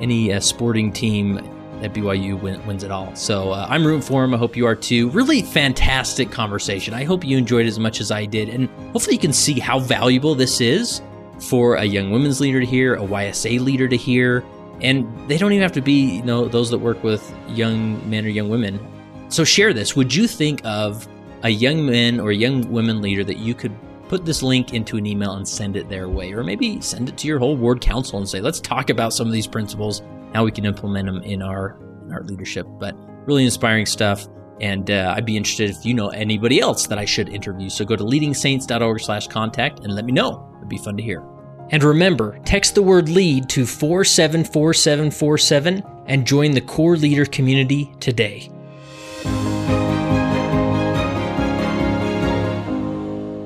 any 0.00 0.32
uh, 0.32 0.40
sporting 0.40 0.92
team 0.92 1.38
at 1.82 1.94
BYU 1.94 2.40
win, 2.40 2.64
wins 2.66 2.82
it 2.82 2.90
all. 2.90 3.14
So 3.14 3.52
uh, 3.52 3.66
I'm 3.68 3.86
rooting 3.86 4.02
for 4.02 4.24
him. 4.24 4.34
I 4.34 4.36
hope 4.36 4.56
you 4.56 4.66
are 4.66 4.74
too. 4.74 5.10
Really 5.10 5.42
fantastic 5.42 6.30
conversation. 6.30 6.94
I 6.94 7.04
hope 7.04 7.24
you 7.24 7.36
enjoyed 7.36 7.66
as 7.66 7.78
much 7.78 8.00
as 8.00 8.10
I 8.10 8.26
did, 8.26 8.48
and 8.48 8.68
hopefully 8.92 9.16
you 9.16 9.20
can 9.20 9.32
see 9.32 9.58
how 9.58 9.78
valuable 9.78 10.34
this 10.34 10.60
is 10.60 11.02
for 11.38 11.76
a 11.76 11.84
young 11.84 12.10
women's 12.10 12.40
leader 12.40 12.60
to 12.60 12.66
hear, 12.66 12.96
a 12.96 13.02
YSA 13.02 13.60
leader 13.60 13.88
to 13.88 13.96
hear, 13.96 14.44
and 14.82 15.06
they 15.28 15.38
don't 15.38 15.52
even 15.52 15.62
have 15.62 15.72
to 15.72 15.80
be 15.80 16.16
you 16.16 16.22
know 16.22 16.48
those 16.48 16.70
that 16.70 16.78
work 16.78 17.02
with 17.02 17.34
young 17.48 18.08
men 18.08 18.24
or 18.24 18.28
young 18.28 18.48
women. 18.48 18.78
So 19.28 19.44
share 19.44 19.72
this. 19.72 19.94
Would 19.96 20.14
you 20.14 20.26
think 20.26 20.60
of 20.64 21.08
a 21.42 21.50
young 21.50 21.86
man 21.86 22.20
or 22.20 22.30
a 22.30 22.34
young 22.34 22.70
women 22.70 23.00
leader 23.00 23.24
that 23.24 23.38
you 23.38 23.54
could 23.54 23.72
put 24.10 24.26
this 24.26 24.42
link 24.42 24.74
into 24.74 24.96
an 24.96 25.06
email 25.06 25.34
and 25.34 25.46
send 25.46 25.76
it 25.76 25.88
their 25.88 26.08
way, 26.08 26.32
or 26.32 26.42
maybe 26.42 26.80
send 26.80 27.08
it 27.08 27.16
to 27.16 27.28
your 27.28 27.38
whole 27.38 27.56
ward 27.56 27.80
council 27.80 28.18
and 28.18 28.28
say, 28.28 28.40
let's 28.40 28.60
talk 28.60 28.90
about 28.90 29.12
some 29.12 29.28
of 29.28 29.32
these 29.32 29.46
principles, 29.46 30.02
how 30.34 30.44
we 30.44 30.50
can 30.50 30.64
implement 30.64 31.06
them 31.06 31.22
in 31.22 31.40
our 31.40 31.78
in 32.04 32.12
our 32.12 32.24
leadership. 32.24 32.66
But 32.80 32.96
really 33.26 33.44
inspiring 33.44 33.86
stuff. 33.86 34.26
And 34.60 34.90
uh, 34.90 35.14
I'd 35.16 35.24
be 35.24 35.36
interested 35.36 35.70
if 35.70 35.86
you 35.86 35.94
know 35.94 36.08
anybody 36.08 36.58
else 36.58 36.88
that 36.88 36.98
I 36.98 37.04
should 37.04 37.28
interview. 37.28 37.70
So 37.70 37.84
go 37.84 37.94
to 37.94 38.02
leadingsaints.org 38.02 39.00
slash 39.00 39.28
contact 39.28 39.84
and 39.84 39.94
let 39.94 40.04
me 40.04 40.10
know. 40.10 40.52
It'd 40.56 40.68
be 40.68 40.78
fun 40.78 40.96
to 40.96 41.04
hear. 41.04 41.22
And 41.70 41.84
remember, 41.84 42.40
text 42.44 42.74
the 42.74 42.82
word 42.82 43.08
lead 43.08 43.48
to 43.50 43.64
474747 43.64 45.84
and 46.06 46.26
join 46.26 46.50
the 46.50 46.60
core 46.60 46.96
leader 46.96 47.26
community 47.26 47.92
today. 48.00 48.50